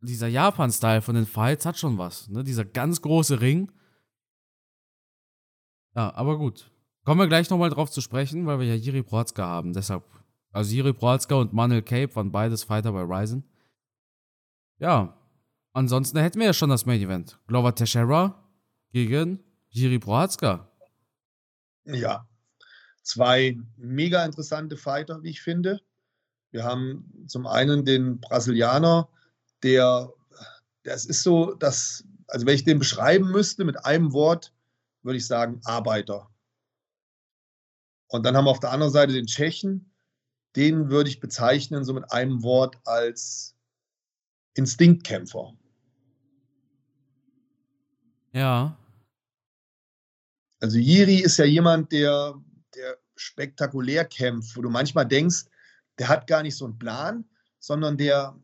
dieser 0.00 0.28
Japan-Style 0.28 1.02
von 1.02 1.14
den 1.14 1.26
Fights 1.26 1.66
hat 1.66 1.78
schon 1.78 1.98
was. 1.98 2.28
Ne? 2.28 2.44
Dieser 2.44 2.64
ganz 2.64 3.00
große 3.00 3.40
Ring. 3.40 3.70
Ja, 5.94 6.14
aber 6.14 6.38
gut. 6.38 6.70
Kommen 7.04 7.20
wir 7.20 7.28
gleich 7.28 7.50
nochmal 7.50 7.70
drauf 7.70 7.90
zu 7.90 8.00
sprechen, 8.00 8.46
weil 8.46 8.58
wir 8.58 8.66
ja 8.66 8.74
Jiri 8.74 9.02
Prohatzka 9.02 9.44
haben. 9.44 9.72
Deshalb, 9.72 10.04
also 10.52 10.72
Jiri 10.72 10.92
Prohatzka 10.92 11.34
und 11.34 11.52
Manuel 11.52 11.82
Cape 11.82 12.14
waren 12.16 12.32
beides 12.32 12.64
Fighter 12.64 12.92
bei 12.92 13.02
Ryzen. 13.02 13.44
Ja, 14.78 15.16
ansonsten 15.72 16.18
hätten 16.18 16.38
wir 16.38 16.46
ja 16.46 16.52
schon 16.52 16.70
das 16.70 16.86
Main 16.86 17.00
Event. 17.00 17.38
Glover 17.46 17.74
Teixeira 17.74 18.42
gegen 18.90 19.40
Jiri 19.68 19.98
Prohatzka. 19.98 20.68
Ja, 21.84 22.26
zwei 23.04 23.56
mega 23.76 24.24
interessante 24.24 24.76
Fighter, 24.76 25.22
wie 25.22 25.30
ich 25.30 25.42
finde. 25.42 25.80
Wir 26.50 26.64
haben 26.64 27.24
zum 27.28 27.46
einen 27.46 27.84
den 27.84 28.20
Brasilianer, 28.20 29.08
der, 29.62 30.12
das 30.82 31.04
ist 31.04 31.22
so, 31.22 31.54
dass, 31.54 32.04
also 32.28 32.46
wenn 32.46 32.54
ich 32.54 32.64
den 32.64 32.78
beschreiben 32.78 33.30
müsste 33.30 33.64
mit 33.64 33.84
einem 33.84 34.12
Wort, 34.12 34.52
würde 35.02 35.18
ich 35.18 35.26
sagen 35.26 35.60
Arbeiter. 35.64 36.30
Und 38.08 38.24
dann 38.24 38.36
haben 38.36 38.46
wir 38.46 38.50
auf 38.50 38.60
der 38.60 38.70
anderen 38.70 38.92
Seite 38.92 39.12
den 39.12 39.26
Tschechen, 39.26 39.90
den 40.56 40.90
würde 40.90 41.10
ich 41.10 41.20
bezeichnen 41.20 41.84
so 41.84 41.92
mit 41.92 42.10
einem 42.12 42.42
Wort 42.42 42.78
als 42.84 43.56
Instinktkämpfer. 44.54 45.52
Ja. 48.32 48.76
Also 50.60 50.78
Jiri 50.78 51.18
ist 51.18 51.36
ja 51.36 51.44
jemand, 51.44 51.92
der, 51.92 52.40
der 52.76 52.98
spektakulär 53.16 54.04
kämpft, 54.04 54.56
wo 54.56 54.62
du 54.62 54.70
manchmal 54.70 55.06
denkst, 55.06 55.44
der 55.98 56.08
hat 56.08 56.26
gar 56.26 56.42
nicht 56.42 56.56
so 56.56 56.64
einen 56.64 56.78
Plan, 56.78 57.24
sondern 57.58 57.96
der, 57.96 58.36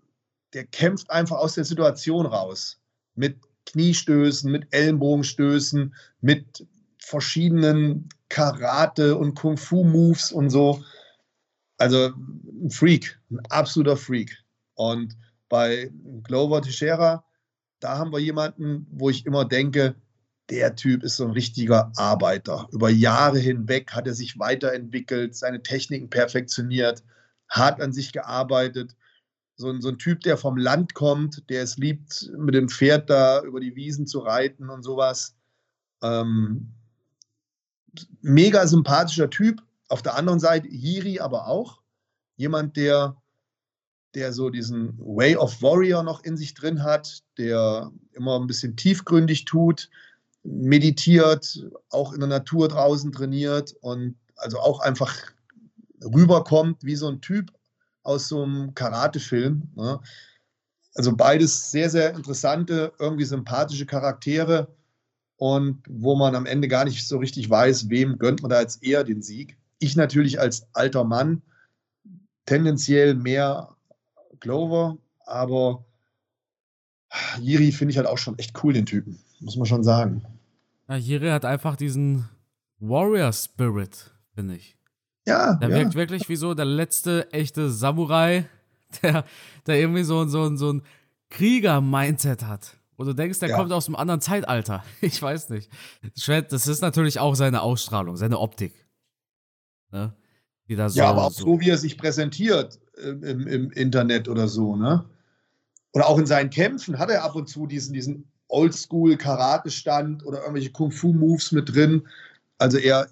der 0.53 0.65
kämpft 0.67 1.11
einfach 1.11 1.37
aus 1.37 1.55
der 1.55 1.65
Situation 1.65 2.27
raus. 2.27 2.81
Mit 3.15 3.39
Kniestößen, 3.67 4.51
mit 4.51 4.67
Ellenbogenstößen, 4.71 5.95
mit 6.21 6.67
verschiedenen 6.99 8.09
Karate- 8.29 9.17
und 9.17 9.35
Kung-Fu-Moves 9.35 10.33
und 10.33 10.51
so. 10.51 10.83
Also 11.77 12.13
ein 12.15 12.71
Freak, 12.71 13.21
ein 13.31 13.41
absoluter 13.49 13.97
Freak. 13.97 14.37
Und 14.75 15.17
bei 15.49 15.91
Glover 16.23 16.63
Teixeira, 16.63 17.25
da 17.81 17.99
haben 17.99 18.13
wir 18.13 18.19
jemanden, 18.19 18.87
wo 18.91 19.11
ich 19.11 19.27
immer 19.27 19.45
denke, 19.45 19.95
der 20.51 20.75
Typ 20.75 21.03
ist 21.05 21.17
so 21.17 21.25
ein 21.25 21.31
richtiger 21.31 21.93
Arbeiter. 21.97 22.69
Über 22.73 22.91
Jahre 22.91 23.39
hinweg 23.39 23.93
hat 23.93 24.07
er 24.07 24.15
sich 24.15 24.39
weiterentwickelt, 24.39 25.37
seine 25.37 25.63
Techniken 25.63 26.11
perfektioniert, 26.11 27.03
hart 27.49 27.81
an 27.81 27.93
sich 27.93 28.13
gearbeitet 28.13 28.97
so 29.61 29.69
ein, 29.69 29.81
so 29.81 29.89
ein 29.89 29.99
Typ, 29.99 30.21
der 30.23 30.37
vom 30.37 30.57
Land 30.57 30.95
kommt, 30.95 31.49
der 31.51 31.63
es 31.63 31.77
liebt, 31.77 32.33
mit 32.37 32.55
dem 32.55 32.69
Pferd 32.69 33.11
da 33.11 33.43
über 33.43 33.61
die 33.61 33.77
Wiesen 33.77 34.07
zu 34.07 34.21
reiten 34.21 34.71
und 34.71 34.83
sowas. 34.83 35.37
Ähm, 36.03 36.73
mega 38.23 38.67
sympathischer 38.67 39.31
Typ. 39.31 39.63
Auf 39.89 40.03
der 40.03 40.17
anderen 40.17 40.41
Seite 40.41 40.69
Hiri 40.69 41.21
aber 41.21 41.47
auch. 41.47 41.83
Jemand, 42.37 42.77
der, 42.77 43.17
der 44.15 44.33
so 44.33 44.49
diesen 44.49 44.99
Way 44.99 45.37
of 45.37 45.61
Warrior 45.63 46.03
noch 46.03 46.25
in 46.25 46.37
sich 46.37 46.55
drin 46.55 46.83
hat, 46.83 47.23
der 47.37 47.93
immer 48.13 48.41
ein 48.41 48.47
bisschen 48.47 48.77
tiefgründig 48.77 49.45
tut, 49.45 49.91
meditiert, 50.43 51.67
auch 51.91 52.13
in 52.13 52.21
der 52.21 52.29
Natur 52.29 52.69
draußen 52.69 53.13
trainiert 53.13 53.75
und 53.81 54.17
also 54.37 54.59
auch 54.59 54.81
einfach 54.81 55.15
rüberkommt 56.03 56.83
wie 56.83 56.97
so 56.97 57.09
ein 57.09 57.21
Typ 57.21 57.53
aus 58.03 58.29
so 58.29 58.43
einem 58.43 58.75
Karate-Film. 58.75 59.69
Ne? 59.77 60.01
Also 60.95 61.15
beides 61.15 61.71
sehr, 61.71 61.91
sehr 61.91 62.15
interessante, 62.15 62.93
irgendwie 62.99 63.25
sympathische 63.25 63.87
Charaktere 63.87 64.75
und 65.37 65.83
wo 65.89 66.17
man 66.17 66.35
am 66.35 66.47
Ende 66.47 66.69
gar 66.69 66.85
nicht 66.85 67.07
so 67.07 67.19
richtig 67.19 67.49
weiß, 67.49 67.89
wem 67.89 68.19
gönnt 68.19 68.43
man 68.43 68.51
da 68.51 68.61
jetzt 68.61 68.83
eher 68.83 69.05
den 69.05 69.23
Sieg. 69.23 69.57
Ich 69.79 69.97
natürlich 69.97 70.41
als 70.41 70.67
alter 70.73 71.05
Mann 71.05 71.43
tendenziell 72.47 73.15
mehr 73.15 73.77
Clover, 74.41 74.99
aber 75.25 75.85
Jiri 77.41 77.73
finde 77.73 77.93
ich 77.93 77.99
halt 77.99 78.07
auch 78.07 78.19
schon 78.19 78.39
echt 78.39 78.63
cool, 78.63 78.73
den 78.73 78.87
Typen, 78.87 79.19
muss 79.41 79.57
man 79.57 79.67
schon 79.67 79.83
sagen. 79.83 80.23
Ja, 80.89 80.97
Jiri 80.97 81.29
hat 81.29 81.45
einfach 81.45 81.77
diesen 81.77 82.29
Warrior 82.79 83.33
Spirit, 83.33 84.13
finde 84.35 84.57
ich. 84.57 84.77
Ja. 85.27 85.55
Der 85.55 85.69
ja. 85.69 85.77
wirkt 85.77 85.95
wirklich 85.95 86.29
wie 86.29 86.37
so 86.37 86.55
der 86.55 86.65
letzte 86.65 87.33
echte 87.33 87.71
Samurai, 87.71 88.47
der, 89.03 89.25
der 89.67 89.79
irgendwie 89.79 90.05
so, 90.05 90.27
so, 90.27 90.55
so 90.57 90.73
ein 90.73 90.83
Krieger-Mindset 91.31 92.45
hat. 92.45 92.77
Und 92.97 93.07
du 93.07 93.15
denkst, 93.15 93.39
der 93.39 93.51
ja. 93.51 93.57
kommt 93.57 93.73
aus 93.73 93.87
einem 93.87 93.97
anderen 93.97 94.21
Zeitalter. 94.21 94.85
Ich 95.01 95.21
weiß 95.23 95.49
nicht. 95.51 95.71
Das 96.51 96.67
ist 96.67 96.83
natürlich 96.83 97.19
auch 97.19 97.35
seine 97.35 97.63
Ausstrahlung, 97.63 98.17
seine 98.17 98.39
Optik. 98.39 98.75
Ne? 99.91 100.15
So, 100.69 101.01
ja, 101.01 101.11
aber 101.11 101.25
auch 101.25 101.33
so, 101.33 101.45
so 101.45 101.61
wie 101.61 101.71
er 101.71 101.79
sich 101.79 101.99
präsentiert 101.99 102.79
im, 103.03 103.47
im, 103.47 103.71
Internet 103.73 104.29
oder 104.29 104.47
so, 104.47 104.77
ne? 104.77 105.05
Oder 105.93 106.09
auch 106.09 106.19
in 106.19 106.27
seinen 106.27 106.51
Kämpfen 106.51 106.99
hat 106.99 107.11
er 107.11 107.25
ab 107.25 107.35
und 107.35 107.49
zu 107.49 107.67
diesen, 107.67 107.93
diesen 107.93 108.25
Oldschool-Karate-Stand 108.49 110.25
oder 110.25 110.41
irgendwelche 110.41 110.71
Kung-Fu-Moves 110.71 111.53
mit 111.53 111.75
drin. 111.75 112.07
Also 112.59 112.79
er, 112.79 113.09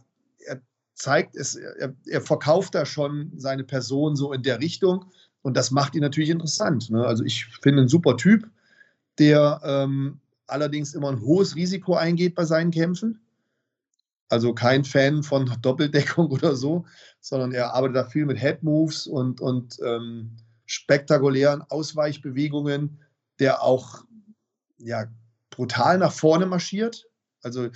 zeigt 0.98 1.36
es, 1.36 1.54
er, 1.54 1.94
er, 2.06 2.20
verkauft 2.20 2.74
da 2.74 2.84
schon 2.84 3.32
seine 3.36 3.64
Person 3.64 4.16
so 4.16 4.32
in 4.32 4.42
der 4.42 4.60
Richtung 4.60 5.06
und 5.42 5.56
das 5.56 5.70
macht 5.70 5.94
ihn 5.94 6.02
natürlich 6.02 6.30
interessant. 6.30 6.90
Ne? 6.90 7.06
Also 7.06 7.24
ich 7.24 7.46
finde 7.62 7.82
einen 7.82 7.88
super 7.88 8.16
Typ, 8.16 8.48
der 9.18 9.60
ähm, 9.64 10.20
allerdings 10.46 10.94
immer 10.94 11.10
ein 11.10 11.20
hohes 11.20 11.54
Risiko 11.54 11.94
eingeht 11.94 12.34
bei 12.34 12.44
seinen 12.44 12.70
Kämpfen. 12.70 13.20
Also 14.28 14.52
kein 14.52 14.84
Fan 14.84 15.22
von 15.22 15.50
Doppeldeckung 15.62 16.26
oder 16.30 16.56
so, 16.56 16.84
sondern 17.20 17.52
er 17.52 17.74
arbeitet 17.74 17.96
da 17.96 18.04
viel 18.04 18.26
mit 18.26 18.40
Headmoves 18.40 19.06
und, 19.06 19.40
und 19.40 19.78
ähm, 19.84 20.36
spektakulären 20.68 21.62
Ausweichbewegungen, 21.62 23.00
der 23.40 23.62
auch 23.62 24.04
ja, 24.76 25.06
brutal 25.50 25.98
nach 25.98 26.12
vorne 26.12 26.46
marschiert. 26.46 27.06
Also 27.42 27.70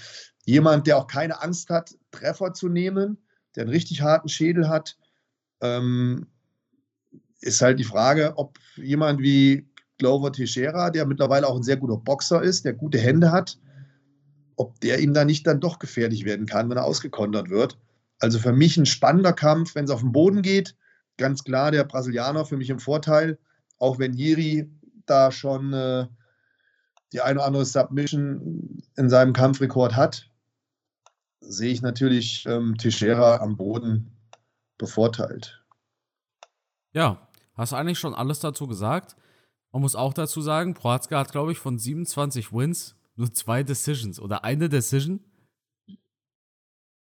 jemand, 0.45 0.87
der 0.87 0.99
auch 0.99 1.07
keine 1.07 1.43
Angst 1.43 1.71
hat, 1.71 1.97
Treffer 2.11 2.53
zu 2.53 2.69
nehmen, 2.69 3.17
der 3.57 3.63
einen 3.63 3.73
richtig 3.73 4.03
harten 4.03 4.29
Schädel 4.29 4.69
hat, 4.69 4.99
ähm, 5.61 6.27
ist 7.41 7.63
halt 7.63 7.81
die 7.81 7.85
Frage, 7.85 8.35
ob 8.37 8.59
jemand 8.77 9.21
wie 9.21 9.67
Glover 9.99 10.31
Teixeira, 10.31 10.91
der 10.91 11.07
mittlerweile 11.07 11.47
auch 11.47 11.57
ein 11.57 11.63
sehr 11.63 11.79
guter 11.79 11.97
Boxer 11.97 12.43
ist, 12.43 12.65
der 12.65 12.75
gute 12.75 12.99
Hände 12.99 13.33
hat, 13.33 13.59
ob 14.57 14.79
der 14.81 15.01
ihm 15.01 15.15
da 15.15 15.25
nicht 15.25 15.47
dann 15.47 15.61
doch 15.61 15.79
gefährlich 15.79 16.25
werden 16.25 16.47
kann, 16.47 16.69
wenn 16.69 16.77
er 16.77 16.85
ausgekontert 16.85 17.49
wird. 17.49 17.79
Also 18.19 18.39
für 18.39 18.53
mich 18.53 18.77
ein 18.77 18.87
spannender 18.87 19.33
Kampf, 19.33 19.75
wenn 19.75 19.87
es 19.87 19.91
auf 19.91 20.01
den 20.01 20.13
Boden 20.13 20.43
geht. 20.43 20.77
Ganz 21.17 21.45
klar 21.45 21.71
der 21.71 21.85
Brasilianer 21.85 22.45
für 22.45 22.57
mich 22.57 22.71
im 22.71 22.79
Vorteil, 22.79 23.39
auch 23.79 23.99
wenn 23.99 24.15
Jiri 24.15 24.71
da 25.07 25.31
schon 25.31 25.73
äh, 25.73 26.07
die 27.13 27.21
eine 27.21 27.39
oder 27.39 27.47
andere 27.47 27.65
Submission 27.65 28.83
in 28.97 29.11
seinem 29.11 29.33
Kampfrekord 29.33 29.97
hat. 29.97 30.31
sehe 31.41 31.73
ich 31.73 31.83
natürlich 31.83 32.47
ähm, 32.47 32.77
Teixeira 32.79 33.39
am 33.39 33.57
Boden 33.57 34.17
bevorteilt. 34.79 35.63
Ja, 36.93 37.29
hast 37.55 37.73
eigentlich 37.73 37.99
schon 37.99 38.15
alles 38.15 38.41
dazu 38.41 38.67
gesagt? 38.67 39.17
Man 39.73 39.83
muss 39.83 39.97
auch 39.97 40.13
dazu 40.13 40.41
sagen, 40.41 40.75
Prohatzka 40.75 41.19
hat, 41.19 41.33
glaube 41.33 41.53
ich, 41.53 41.59
von 41.59 41.79
27 41.79 42.53
Wins 42.53 42.95
nur 43.17 43.33
zwei 43.33 43.63
Decisions 43.63 44.21
oder 44.21 44.45
eine 44.45 44.69
Decision. 44.69 45.21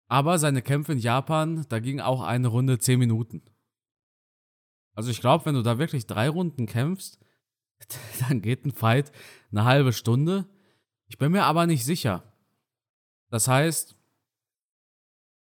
Aber 0.08 0.38
seine 0.38 0.62
Kämpfe 0.62 0.93
in 0.93 0.99
Japan, 0.99 1.66
da 1.70 1.80
ging 1.80 1.99
auch 1.99 2.22
eine 2.22 2.47
Runde 2.47 2.80
10 2.80 2.99
Minuten. 2.99 3.41
Also 4.93 5.09
ich 5.09 5.21
glaube, 5.21 5.45
wenn 5.45 5.55
du 5.55 5.61
da 5.61 5.77
wirklich 5.79 6.05
drei 6.05 6.29
Runden 6.29 6.65
kämpfst, 6.65 7.19
dann 8.27 8.41
geht 8.41 8.65
ein 8.65 8.71
Fight 8.71 9.11
eine 9.51 9.65
halbe 9.65 9.93
Stunde. 9.93 10.47
Ich 11.07 11.17
bin 11.17 11.31
mir 11.31 11.43
aber 11.43 11.65
nicht 11.67 11.85
sicher. 11.85 12.23
Das 13.29 13.47
heißt, 13.47 13.95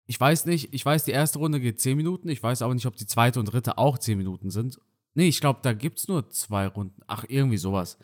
ich 0.05 0.19
weiß 0.19 0.45
nicht, 0.45 0.73
ich 0.73 0.85
weiß, 0.85 1.05
die 1.05 1.11
erste 1.11 1.39
Runde 1.39 1.59
geht 1.59 1.79
10 1.79 1.95
Minuten, 1.95 2.29
ich 2.29 2.41
weiß 2.41 2.61
aber 2.61 2.73
nicht, 2.73 2.87
ob 2.87 2.95
die 2.95 3.05
zweite 3.05 3.39
und 3.39 3.45
dritte 3.45 3.77
auch 3.77 3.97
10 3.97 4.17
Minuten 4.17 4.49
sind. 4.49 4.79
Nee, 5.13 5.27
ich 5.27 5.39
glaube, 5.39 5.59
da 5.61 5.73
gibt 5.73 5.99
es 5.99 6.07
nur 6.07 6.29
zwei 6.29 6.67
Runden. 6.67 7.01
Ach, 7.07 7.25
irgendwie 7.27 7.57
sowas. 7.57 7.97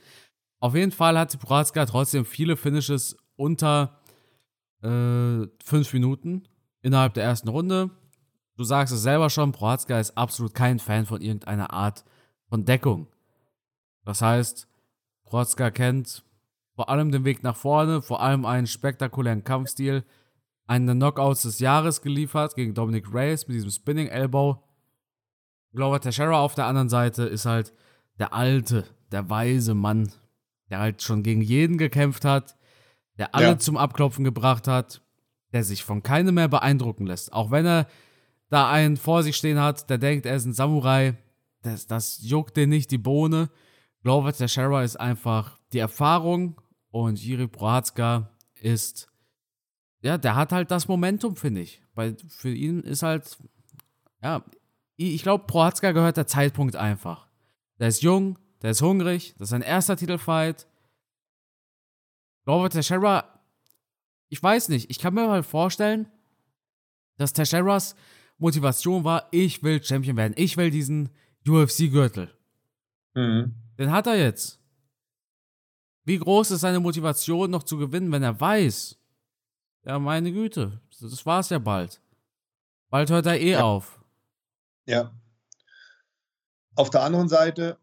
Auf 0.59 0.75
jeden 0.75 0.91
Fall 0.91 1.17
hatte 1.17 1.37
Prohatzka 1.37 1.85
trotzdem 1.85 2.25
viele 2.25 2.57
Finishes 2.57 3.17
unter 3.35 4.01
äh, 4.81 5.47
fünf 5.63 5.93
Minuten 5.93 6.47
innerhalb 6.81 7.13
der 7.13 7.23
ersten 7.23 7.49
Runde. 7.49 7.89
Du 8.57 8.63
sagst 8.63 8.93
es 8.93 9.01
selber 9.01 9.29
schon, 9.29 9.51
Prohatzka 9.51 9.99
ist 9.99 10.17
absolut 10.17 10.53
kein 10.53 10.79
Fan 10.79 11.05
von 11.05 11.21
irgendeiner 11.21 11.73
Art 11.73 12.05
von 12.47 12.63
Deckung. 12.63 13.07
Das 14.05 14.21
heißt, 14.21 14.67
Prohatzka 15.23 15.71
kennt 15.71 16.23
vor 16.75 16.89
allem 16.89 17.11
den 17.11 17.25
Weg 17.25 17.43
nach 17.43 17.55
vorne, 17.55 18.01
vor 18.01 18.21
allem 18.21 18.45
einen 18.45 18.67
spektakulären 18.67 19.43
Kampfstil, 19.43 20.03
einen 20.67 20.97
Knockouts 20.97 21.43
des 21.43 21.59
Jahres 21.59 22.01
geliefert 22.01 22.55
gegen 22.55 22.73
Dominic 22.73 23.13
Reyes 23.13 23.47
mit 23.47 23.55
diesem 23.55 23.71
Spinning 23.71 24.07
Elbow. 24.07 24.63
Glover 25.73 25.99
Teixeira 25.99 26.39
auf 26.39 26.55
der 26.55 26.65
anderen 26.65 26.89
Seite 26.89 27.23
ist 27.23 27.45
halt 27.45 27.73
der 28.19 28.33
alte, 28.33 28.85
der 29.11 29.29
weise 29.29 29.73
Mann, 29.73 30.11
der 30.69 30.79
halt 30.79 31.01
schon 31.01 31.23
gegen 31.23 31.41
jeden 31.41 31.77
gekämpft 31.77 32.25
hat, 32.25 32.55
der 33.17 33.35
alle 33.35 33.47
ja. 33.47 33.59
zum 33.59 33.77
Abklopfen 33.77 34.23
gebracht 34.23 34.67
hat, 34.67 35.01
der 35.53 35.63
sich 35.63 35.83
von 35.83 36.03
keinem 36.03 36.35
mehr 36.35 36.47
beeindrucken 36.47 37.05
lässt. 37.05 37.33
Auch 37.33 37.51
wenn 37.51 37.65
er 37.65 37.87
da 38.49 38.69
einen 38.69 38.97
vor 38.97 39.23
sich 39.23 39.35
stehen 39.35 39.59
hat, 39.59 39.89
der 39.89 39.97
denkt, 39.97 40.25
er 40.25 40.35
ist 40.35 40.45
ein 40.45 40.53
Samurai, 40.53 41.15
das, 41.61 41.87
das 41.87 42.19
juckt 42.21 42.57
den 42.57 42.69
nicht 42.69 42.91
die 42.91 42.97
Bohne. 42.97 43.49
Glover 44.03 44.33
Teixeira 44.33 44.83
ist 44.83 44.97
einfach 44.97 45.59
die 45.73 45.79
Erfahrung 45.79 46.61
und 46.91 47.21
Jiri 47.21 47.47
Prohatzka 47.47 48.29
ist, 48.61 49.07
ja, 50.01 50.17
der 50.17 50.35
hat 50.35 50.51
halt 50.51 50.69
das 50.69 50.87
Momentum, 50.87 51.35
finde 51.35 51.61
ich. 51.61 51.81
Weil 51.95 52.15
für 52.27 52.53
ihn 52.53 52.81
ist 52.81 53.03
halt, 53.03 53.37
ja, 54.21 54.43
ich 54.95 55.23
glaube, 55.23 55.45
Prohatzka 55.45 55.91
gehört 55.91 56.17
der 56.17 56.27
Zeitpunkt 56.27 56.75
einfach. 56.75 57.27
Der 57.79 57.87
ist 57.87 58.01
jung, 58.01 58.37
der 58.61 58.71
ist 58.71 58.81
hungrig, 58.81 59.33
das 59.37 59.47
ist 59.47 59.49
sein 59.49 59.61
erster 59.61 59.97
Titelfight. 59.97 60.67
Robert 62.47 62.73
Teixeira, 62.73 63.41
ich 64.29 64.41
weiß 64.41 64.69
nicht, 64.69 64.89
ich 64.89 64.99
kann 64.99 65.13
mir 65.13 65.27
mal 65.27 65.43
vorstellen, 65.43 66.07
dass 67.17 67.33
Teixeiras 67.33 67.95
Motivation 68.37 69.03
war, 69.03 69.27
ich 69.31 69.63
will 69.63 69.83
Champion 69.83 70.17
werden, 70.17 70.33
ich 70.37 70.57
will 70.57 70.69
diesen 70.69 71.09
UFC-Gürtel. 71.47 72.29
Mhm. 73.13 73.53
Den 73.77 73.91
hat 73.91 74.07
er 74.07 74.17
jetzt. 74.17 74.59
Wie 76.03 76.17
groß 76.17 76.51
ist 76.51 76.61
seine 76.61 76.79
Motivation 76.79 77.49
noch 77.49 77.63
zu 77.63 77.77
gewinnen, 77.77 78.11
wenn 78.11 78.23
er 78.23 78.39
weiß, 78.39 78.97
ja, 79.85 79.99
meine 79.99 80.31
Güte, 80.31 80.81
das 80.99 81.25
war's 81.25 81.49
ja 81.49 81.59
bald. 81.59 82.01
Bald 82.89 83.09
hört 83.09 83.25
er 83.25 83.39
eh 83.39 83.51
ja. 83.51 83.63
auf. 83.63 83.99
Ja. 84.85 85.11
Auf 86.75 86.89
der 86.89 87.03
anderen 87.03 87.29
Seite 87.29 87.77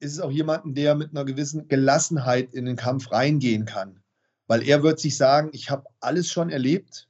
ist 0.00 0.12
es 0.12 0.20
auch 0.20 0.30
jemanden, 0.30 0.74
der 0.74 0.94
mit 0.94 1.10
einer 1.10 1.24
gewissen 1.24 1.68
Gelassenheit 1.68 2.54
in 2.54 2.64
den 2.64 2.76
Kampf 2.76 3.10
reingehen 3.10 3.64
kann. 3.64 4.02
Weil 4.46 4.62
er 4.62 4.82
wird 4.82 5.00
sich 5.00 5.16
sagen, 5.16 5.50
ich 5.52 5.70
habe 5.70 5.86
alles 6.00 6.30
schon 6.30 6.50
erlebt 6.50 7.08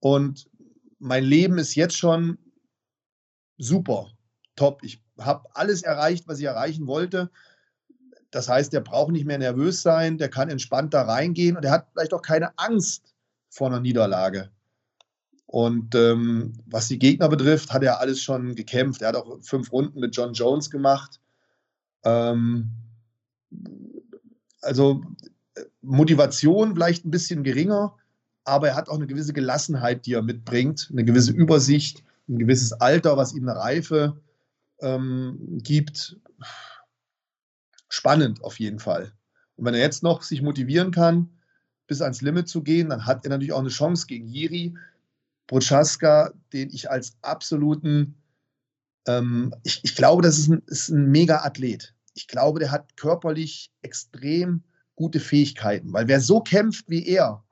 und 0.00 0.48
mein 1.04 1.22
Leben 1.22 1.58
ist 1.58 1.74
jetzt 1.74 1.96
schon 1.96 2.38
super, 3.58 4.10
top. 4.56 4.82
Ich 4.82 5.04
habe 5.18 5.46
alles 5.52 5.82
erreicht, 5.82 6.26
was 6.26 6.38
ich 6.38 6.46
erreichen 6.46 6.86
wollte. 6.86 7.30
Das 8.30 8.48
heißt, 8.48 8.72
der 8.72 8.80
braucht 8.80 9.12
nicht 9.12 9.26
mehr 9.26 9.38
nervös 9.38 9.82
sein, 9.82 10.16
der 10.16 10.30
kann 10.30 10.48
entspannt 10.48 10.94
da 10.94 11.02
reingehen 11.02 11.56
und 11.56 11.64
er 11.64 11.72
hat 11.72 11.88
vielleicht 11.92 12.14
auch 12.14 12.22
keine 12.22 12.58
Angst 12.58 13.14
vor 13.50 13.66
einer 13.68 13.80
Niederlage. 13.80 14.50
Und 15.46 15.94
ähm, 15.94 16.54
was 16.66 16.88
die 16.88 16.98
Gegner 16.98 17.28
betrifft, 17.28 17.72
hat 17.72 17.84
er 17.84 18.00
alles 18.00 18.22
schon 18.22 18.54
gekämpft. 18.54 19.02
Er 19.02 19.08
hat 19.08 19.16
auch 19.16 19.38
fünf 19.42 19.70
Runden 19.70 20.00
mit 20.00 20.16
John 20.16 20.32
Jones 20.32 20.70
gemacht. 20.70 21.20
Ähm, 22.02 22.70
also 24.62 25.02
Motivation 25.82 26.74
vielleicht 26.74 27.04
ein 27.04 27.10
bisschen 27.10 27.44
geringer, 27.44 27.94
aber 28.44 28.68
er 28.68 28.74
hat 28.76 28.88
auch 28.88 28.96
eine 28.96 29.06
gewisse 29.06 29.32
Gelassenheit, 29.32 30.06
die 30.06 30.14
er 30.14 30.22
mitbringt, 30.22 30.88
eine 30.92 31.04
gewisse 31.04 31.32
Übersicht, 31.32 32.04
ein 32.28 32.38
gewisses 32.38 32.72
Alter, 32.72 33.16
was 33.16 33.34
ihm 33.34 33.48
eine 33.48 33.58
Reife 33.58 34.20
ähm, 34.80 35.58
gibt. 35.62 36.18
Spannend 37.88 38.42
auf 38.42 38.58
jeden 38.58 38.78
Fall. 38.78 39.12
Und 39.56 39.64
wenn 39.64 39.74
er 39.74 39.80
jetzt 39.80 40.02
noch 40.02 40.22
sich 40.22 40.42
motivieren 40.42 40.90
kann, 40.90 41.30
bis 41.86 42.02
ans 42.02 42.22
Limit 42.22 42.48
zu 42.48 42.62
gehen, 42.62 42.88
dann 42.88 43.06
hat 43.06 43.24
er 43.24 43.30
natürlich 43.30 43.52
auch 43.52 43.60
eine 43.60 43.68
Chance 43.68 44.06
gegen 44.06 44.28
Jiri, 44.28 44.74
Prochaska, 45.46 46.32
den 46.52 46.70
ich 46.70 46.90
als 46.90 47.16
absoluten, 47.20 48.16
ähm, 49.06 49.54
ich, 49.62 49.80
ich, 49.84 49.94
glaube, 49.94 50.22
das 50.22 50.38
ist 50.38 50.48
ein, 50.48 50.62
ist 50.66 50.88
ein 50.88 51.10
Mega-Athlet. 51.10 51.94
Ich 52.14 52.26
glaube, 52.26 52.58
der 52.60 52.70
hat 52.70 52.96
körperlich 52.96 53.70
extrem 53.82 54.64
gute 54.96 55.20
Fähigkeiten, 55.20 55.92
weil 55.92 56.08
wer 56.08 56.20
so 56.20 56.40
kämpft 56.40 56.88
wie 56.88 57.06
er, 57.06 57.43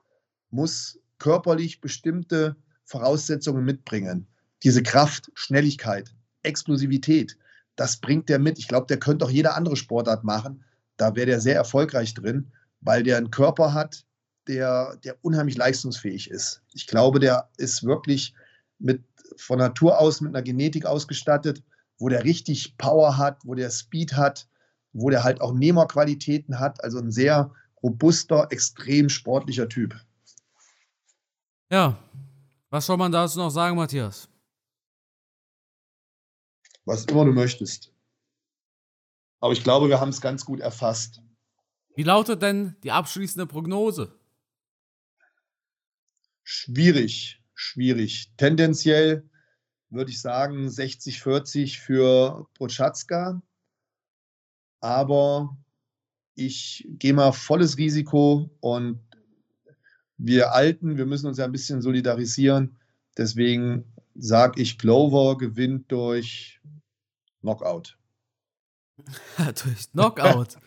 muss 0.53 0.99
körperlich 1.19 1.81
bestimmte 1.81 2.55
Voraussetzungen 2.85 3.65
mitbringen. 3.65 4.27
Diese 4.63 4.83
Kraft, 4.83 5.31
Schnelligkeit, 5.33 6.13
Explosivität, 6.43 7.37
das 7.75 7.97
bringt 7.97 8.29
der 8.29 8.39
mit. 8.39 8.59
Ich 8.59 8.67
glaube, 8.67 8.87
der 8.87 8.99
könnte 8.99 9.25
auch 9.25 9.29
jede 9.29 9.53
andere 9.53 9.75
Sportart 9.75 10.23
machen. 10.23 10.63
Da 10.97 11.15
wäre 11.15 11.25
der 11.25 11.41
sehr 11.41 11.55
erfolgreich 11.55 12.13
drin, 12.13 12.51
weil 12.81 13.03
der 13.03 13.17
einen 13.17 13.31
Körper 13.31 13.73
hat, 13.73 14.05
der, 14.47 14.97
der 15.03 15.17
unheimlich 15.21 15.57
leistungsfähig 15.57 16.29
ist. 16.29 16.61
Ich 16.73 16.85
glaube, 16.85 17.19
der 17.19 17.49
ist 17.57 17.83
wirklich 17.83 18.35
mit, 18.77 19.01
von 19.37 19.57
Natur 19.57 19.99
aus 19.99 20.21
mit 20.21 20.35
einer 20.35 20.43
Genetik 20.43 20.85
ausgestattet, 20.85 21.63
wo 21.97 22.09
der 22.09 22.23
richtig 22.23 22.77
Power 22.77 23.17
hat, 23.17 23.39
wo 23.45 23.55
der 23.55 23.71
Speed 23.71 24.13
hat, 24.13 24.47
wo 24.91 25.09
der 25.09 25.23
halt 25.23 25.41
auch 25.41 25.53
Nehmerqualitäten 25.53 26.59
hat. 26.59 26.83
Also 26.83 26.99
ein 26.99 27.11
sehr 27.11 27.51
robuster, 27.81 28.47
extrem 28.51 29.09
sportlicher 29.09 29.67
Typ. 29.67 29.95
Ja, 31.69 31.97
was 32.69 32.85
soll 32.85 32.97
man 32.97 33.11
dazu 33.11 33.39
noch 33.39 33.49
sagen, 33.49 33.75
Matthias? 33.75 34.29
Was 36.85 37.05
immer 37.05 37.25
du 37.25 37.31
möchtest. 37.31 37.93
Aber 39.39 39.53
ich 39.53 39.63
glaube, 39.63 39.89
wir 39.89 39.99
haben 39.99 40.09
es 40.09 40.21
ganz 40.21 40.45
gut 40.45 40.59
erfasst. 40.59 41.21
Wie 41.95 42.03
lautet 42.03 42.41
denn 42.41 42.75
die 42.83 42.91
abschließende 42.91 43.45
Prognose? 43.45 44.17
Schwierig, 46.43 47.41
schwierig. 47.53 48.33
Tendenziell 48.37 49.29
würde 49.89 50.11
ich 50.11 50.21
sagen 50.21 50.67
60-40 50.67 51.79
für 51.79 52.47
Prochatzka. 52.55 53.41
Aber 54.79 55.57
ich 56.35 56.87
gehe 56.89 57.13
mal 57.13 57.31
volles 57.31 57.77
Risiko 57.77 58.49
und 58.59 58.99
wir 60.23 60.53
Alten, 60.53 60.97
wir 60.97 61.05
müssen 61.05 61.27
uns 61.27 61.37
ja 61.37 61.45
ein 61.45 61.51
bisschen 61.51 61.81
solidarisieren. 61.81 62.77
Deswegen 63.17 63.83
sage 64.15 64.61
ich, 64.61 64.77
Clover 64.77 65.37
gewinnt 65.37 65.91
durch 65.91 66.61
Knockout. 67.41 67.97
durch 69.37 69.91
Knockout. 69.91 70.57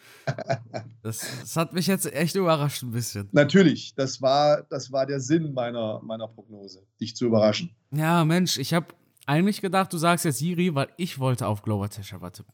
Das, 1.02 1.24
das, 1.40 1.56
hat 1.56 1.72
mich 1.72 1.86
jetzt 1.86 2.12
echt 2.12 2.34
überrascht 2.34 2.82
ein 2.82 2.90
bisschen. 2.90 3.28
Natürlich, 3.32 3.94
das 3.94 4.20
war, 4.20 4.64
das 4.64 4.92
war 4.92 5.06
der 5.06 5.20
Sinn 5.20 5.54
meiner, 5.54 6.02
meiner 6.02 6.28
Prognose, 6.28 6.82
dich 7.00 7.16
zu 7.16 7.26
überraschen. 7.26 7.74
Ja, 7.92 8.24
Mensch, 8.24 8.58
ich 8.58 8.74
habe 8.74 8.88
eigentlich 9.24 9.60
gedacht, 9.60 9.92
du 9.92 9.98
sagst 9.98 10.24
jetzt 10.24 10.38
Siri, 10.38 10.74
weil 10.74 10.88
ich 10.96 11.18
wollte 11.18 11.46
auf 11.46 11.62
Glover 11.62 11.88
Teixeira 11.88 12.30
tippen. 12.30 12.52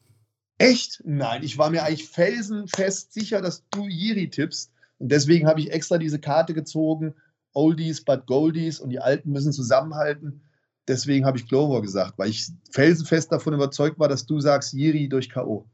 Echt? 0.59 1.03
Nein, 1.05 1.43
ich 1.43 1.59
war 1.59 1.71
mir 1.71 1.83
eigentlich 1.83 2.09
felsenfest 2.09 3.13
sicher, 3.13 3.41
dass 3.41 3.67
du 3.71 3.89
Jiri 3.89 4.31
tippst. 4.31 4.71
Und 5.03 5.11
deswegen 5.11 5.49
habe 5.49 5.59
ich 5.59 5.73
extra 5.73 5.99
diese 5.99 6.21
Karte 6.21 6.55
gezogen. 6.55 7.17
Oldies 7.55 8.05
but 8.05 8.25
Goldies 8.27 8.79
und 8.79 8.91
die 8.91 9.01
Alten 9.01 9.33
müssen 9.33 9.53
zusammenhalten. 9.53 10.43
Deswegen 10.87 11.27
habe 11.27 11.39
ich 11.39 11.49
Glover 11.49 11.83
gesagt, 11.83 12.19
weil 12.19 12.31
ich 12.31 12.49
felsenfest 12.71 13.33
davon 13.33 13.53
überzeugt 13.53 13.99
war, 13.99 14.09
dass 14.09 14.27
du 14.27 14.39
sagst 14.39 14.73
Jiri 14.73 15.09
durch 15.09 15.29
K.O. 15.29 15.69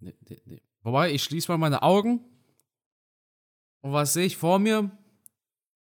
Nee, 0.00 0.16
nee, 0.28 0.42
nee. 0.46 0.62
Wobei, 0.82 1.12
ich 1.12 1.22
schließe 1.22 1.48
mal 1.52 1.58
meine 1.58 1.82
Augen. 1.82 2.24
Und 3.82 3.92
was 3.92 4.14
sehe 4.14 4.26
ich 4.26 4.36
vor 4.36 4.58
mir? 4.58 4.90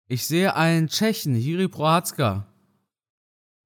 Ich 0.08 0.28
sehe 0.28 0.56
einen 0.56 0.90
Tschechen, 0.90 1.36
Jiri 1.36 1.70
Prohatska, 1.70 2.46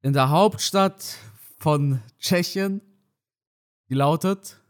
in 0.02 0.14
der 0.14 0.30
Hauptstadt 0.30 1.18
von 1.58 2.02
Tschechien, 2.20 2.80
die 3.90 3.96
lautet 3.96 4.62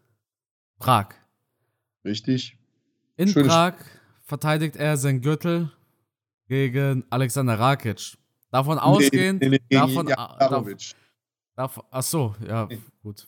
Prag. 0.79 1.09
Richtig. 2.03 2.56
In 3.17 3.29
Schönes 3.29 3.47
Prag 3.47 3.73
verteidigt 4.21 4.75
er 4.75 4.95
seinen 4.95 5.21
Gürtel 5.21 5.71
gegen 6.47 7.03
Alexander 7.09 7.57
Rakic. 7.57 8.15
Davon 8.51 8.77
ausgehend. 8.77 9.41
Nee, 9.41 9.49
nee, 9.49 9.59
nee, 9.69 9.77
davon, 9.77 10.05
Blachowitz. 10.05 10.95
Davon, 11.55 11.83
ach 11.89 12.03
so, 12.03 12.35
ja, 12.47 12.69
gut. 13.01 13.27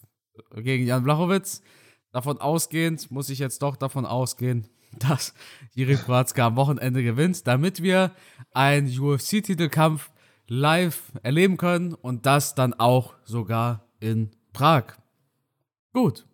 Gegen 0.55 0.85
Jan 0.85 1.03
Blachowitz. 1.03 1.63
Davon 2.11 2.39
ausgehend 2.39 3.09
muss 3.09 3.29
ich 3.29 3.39
jetzt 3.39 3.61
doch 3.63 3.75
davon 3.75 4.05
ausgehen, 4.05 4.67
dass 4.99 5.33
Jiri 5.73 5.97
Prohatzka 5.97 6.45
am 6.45 6.55
Wochenende 6.55 7.03
gewinnt, 7.03 7.47
damit 7.47 7.81
wir 7.81 8.11
einen 8.53 8.87
UFC-Titelkampf 8.87 10.11
live 10.47 11.11
erleben 11.23 11.57
können 11.57 11.95
und 11.95 12.27
das 12.27 12.53
dann 12.53 12.75
auch 12.75 13.15
sogar 13.23 13.87
in 13.99 14.31
Prag. 14.53 14.97
Gut. 15.93 16.28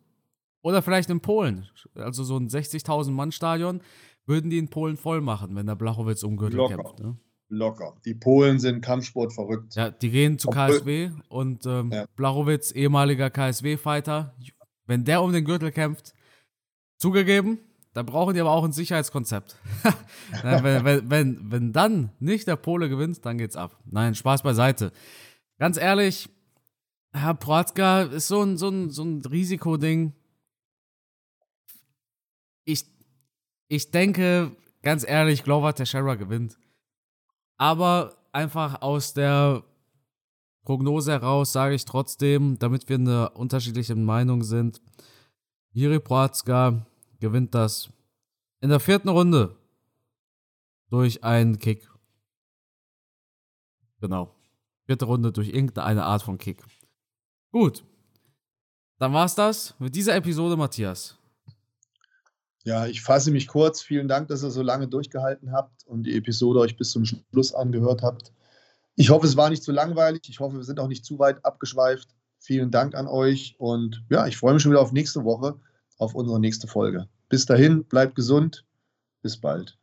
Oder 0.66 0.82
vielleicht 0.82 1.12
in 1.12 1.20
Polen. 1.20 1.68
Also 1.94 2.24
so 2.24 2.38
ein 2.38 2.50
60.000 2.50 3.12
Mann 3.12 3.32
Stadion 3.32 3.82
würden 4.26 4.50
die 4.50 4.58
in 4.58 4.68
Polen 4.68 4.98
voll 4.98 5.22
machen, 5.22 5.56
wenn 5.56 5.68
der 5.68 5.76
Blachowitz 5.76 6.24
um 6.24 6.38
Gürtel 6.38 6.58
Locker. 6.58 6.76
kämpft. 6.78 7.00
Ne? 7.02 7.18
Locker. 7.50 7.94
Die 8.04 8.16
Polen 8.16 8.58
sind 8.58 8.82
Kampfsport 8.82 9.32
verrückt. 9.32 9.76
Ja, 9.76 9.92
die 9.92 10.10
gehen 10.10 10.40
zu 10.40 10.50
KSW 10.50 11.12
und 11.30 11.68
ähm, 11.68 11.92
ja. 11.92 12.08
Blachowitz, 12.16 12.72
ehemaliger 12.72 13.30
KSW-Fighter, 13.30 14.34
wenn 14.88 15.04
der 15.04 15.22
um 15.22 15.32
den 15.32 15.46
Gürtel 15.46 15.72
kämpft, 15.72 16.16
zugegeben, 16.98 17.60
da 17.94 18.02
brauchen 18.02 18.34
die 18.34 18.42
aber 18.42 18.50
auch 18.50 18.64
ein 18.64 18.72
Sicherheitskonzept. 18.72 19.58
wenn, 20.42 20.84
wenn, 20.84 21.12
wenn, 21.12 21.52
wenn 21.52 21.74
dann 21.74 22.10
nicht 22.20 22.48
der 22.48 22.56
Pole 22.56 22.90
gewinnt, 22.90 23.24
dann 23.24 23.38
geht's 23.38 23.56
ab. 23.56 23.78
Nein, 23.86 24.16
Spaß 24.16 24.42
beiseite. 24.42 24.92
Ganz 25.60 25.78
ehrlich, 25.78 26.28
Herr 27.14 27.36
Proatzka 27.36 28.02
ist 28.02 28.30
so 28.30 28.42
ein, 28.42 28.58
so 28.58 28.70
ein, 28.70 28.90
so 28.90 29.04
ein 29.04 29.22
Risikoding. 29.22 30.14
Ich, 32.66 32.86
ich 33.68 33.92
denke, 33.92 34.52
ganz 34.82 35.08
ehrlich, 35.08 35.44
Glover 35.44 35.74
Teixeira 35.74 36.16
gewinnt. 36.16 36.58
Aber 37.58 38.16
einfach 38.32 38.82
aus 38.82 39.14
der 39.14 39.64
Prognose 40.64 41.12
heraus 41.12 41.54
sage 41.54 41.76
ich 41.76 41.86
trotzdem, 41.86 42.60
damit 42.60 42.90
wir 42.90 42.98
in 42.98 43.08
einer 43.08 43.36
unterschiedlichen 43.36 44.04
Meinung 44.04 44.44
sind, 44.44 44.82
Jiri 45.72 46.00
Proatzka 46.00 46.86
gewinnt 47.20 47.54
das 47.54 47.90
in 48.62 48.70
der 48.70 48.80
vierten 48.80 49.10
Runde 49.10 49.56
durch 50.90 51.24
einen 51.24 51.60
Kick. 51.60 51.90
Genau. 54.00 54.36
Vierte 54.86 55.06
Runde 55.06 55.32
durch 55.32 55.50
irgendeine 55.50 56.06
Art 56.06 56.22
von 56.22 56.38
Kick. 56.38 56.64
Gut. 57.52 57.84
Dann 58.98 59.14
war's 59.14 59.36
das 59.36 59.76
mit 59.80 59.96
dieser 59.96 60.16
Episode, 60.16 60.56
Matthias. 60.56 61.18
Ja, 62.66 62.88
ich 62.88 63.02
fasse 63.02 63.32
mich 63.32 63.48
kurz. 63.48 63.82
Vielen 63.82 64.08
Dank, 64.08 64.28
dass 64.28 64.44
ihr 64.44 64.50
so 64.50 64.64
lange 64.64 64.88
durchgehalten 64.88 65.52
habt 65.52 65.86
und 65.86 66.04
die 66.04 66.18
Episode 66.18 66.60
euch 66.60 66.76
bis 66.76 66.90
zum 66.90 67.06
Schluss 67.06 67.54
angehört 67.54 68.02
habt. 68.02 68.34
Ich 68.96 69.12
hoffe, 69.12 69.28
es 69.28 69.38
war 69.38 69.50
nicht 69.52 69.64
zu 69.64 69.72
langweilig. 69.72 70.24
Ich 70.30 70.40
hoffe, 70.40 70.58
wir 70.58 70.64
sind 70.64 70.80
auch 70.80 70.88
nicht 70.88 71.06
zu 71.06 71.20
weit 71.20 71.46
abgeschweift. 71.46 72.16
Vielen 72.40 72.72
Dank 72.72 72.96
an 72.96 73.08
euch 73.08 73.56
und 73.60 74.04
ja, 74.10 74.26
ich 74.26 74.38
freue 74.38 74.54
mich 74.54 74.64
schon 74.64 74.72
wieder 74.72 74.82
auf 74.82 74.92
nächste 74.92 75.24
Woche, 75.24 75.60
auf 75.98 76.16
unsere 76.16 76.40
nächste 76.40 76.68
Folge. 76.68 77.08
Bis 77.30 77.46
dahin, 77.46 77.84
bleibt 77.86 78.16
gesund. 78.16 78.66
Bis 79.22 79.38
bald. 79.38 79.78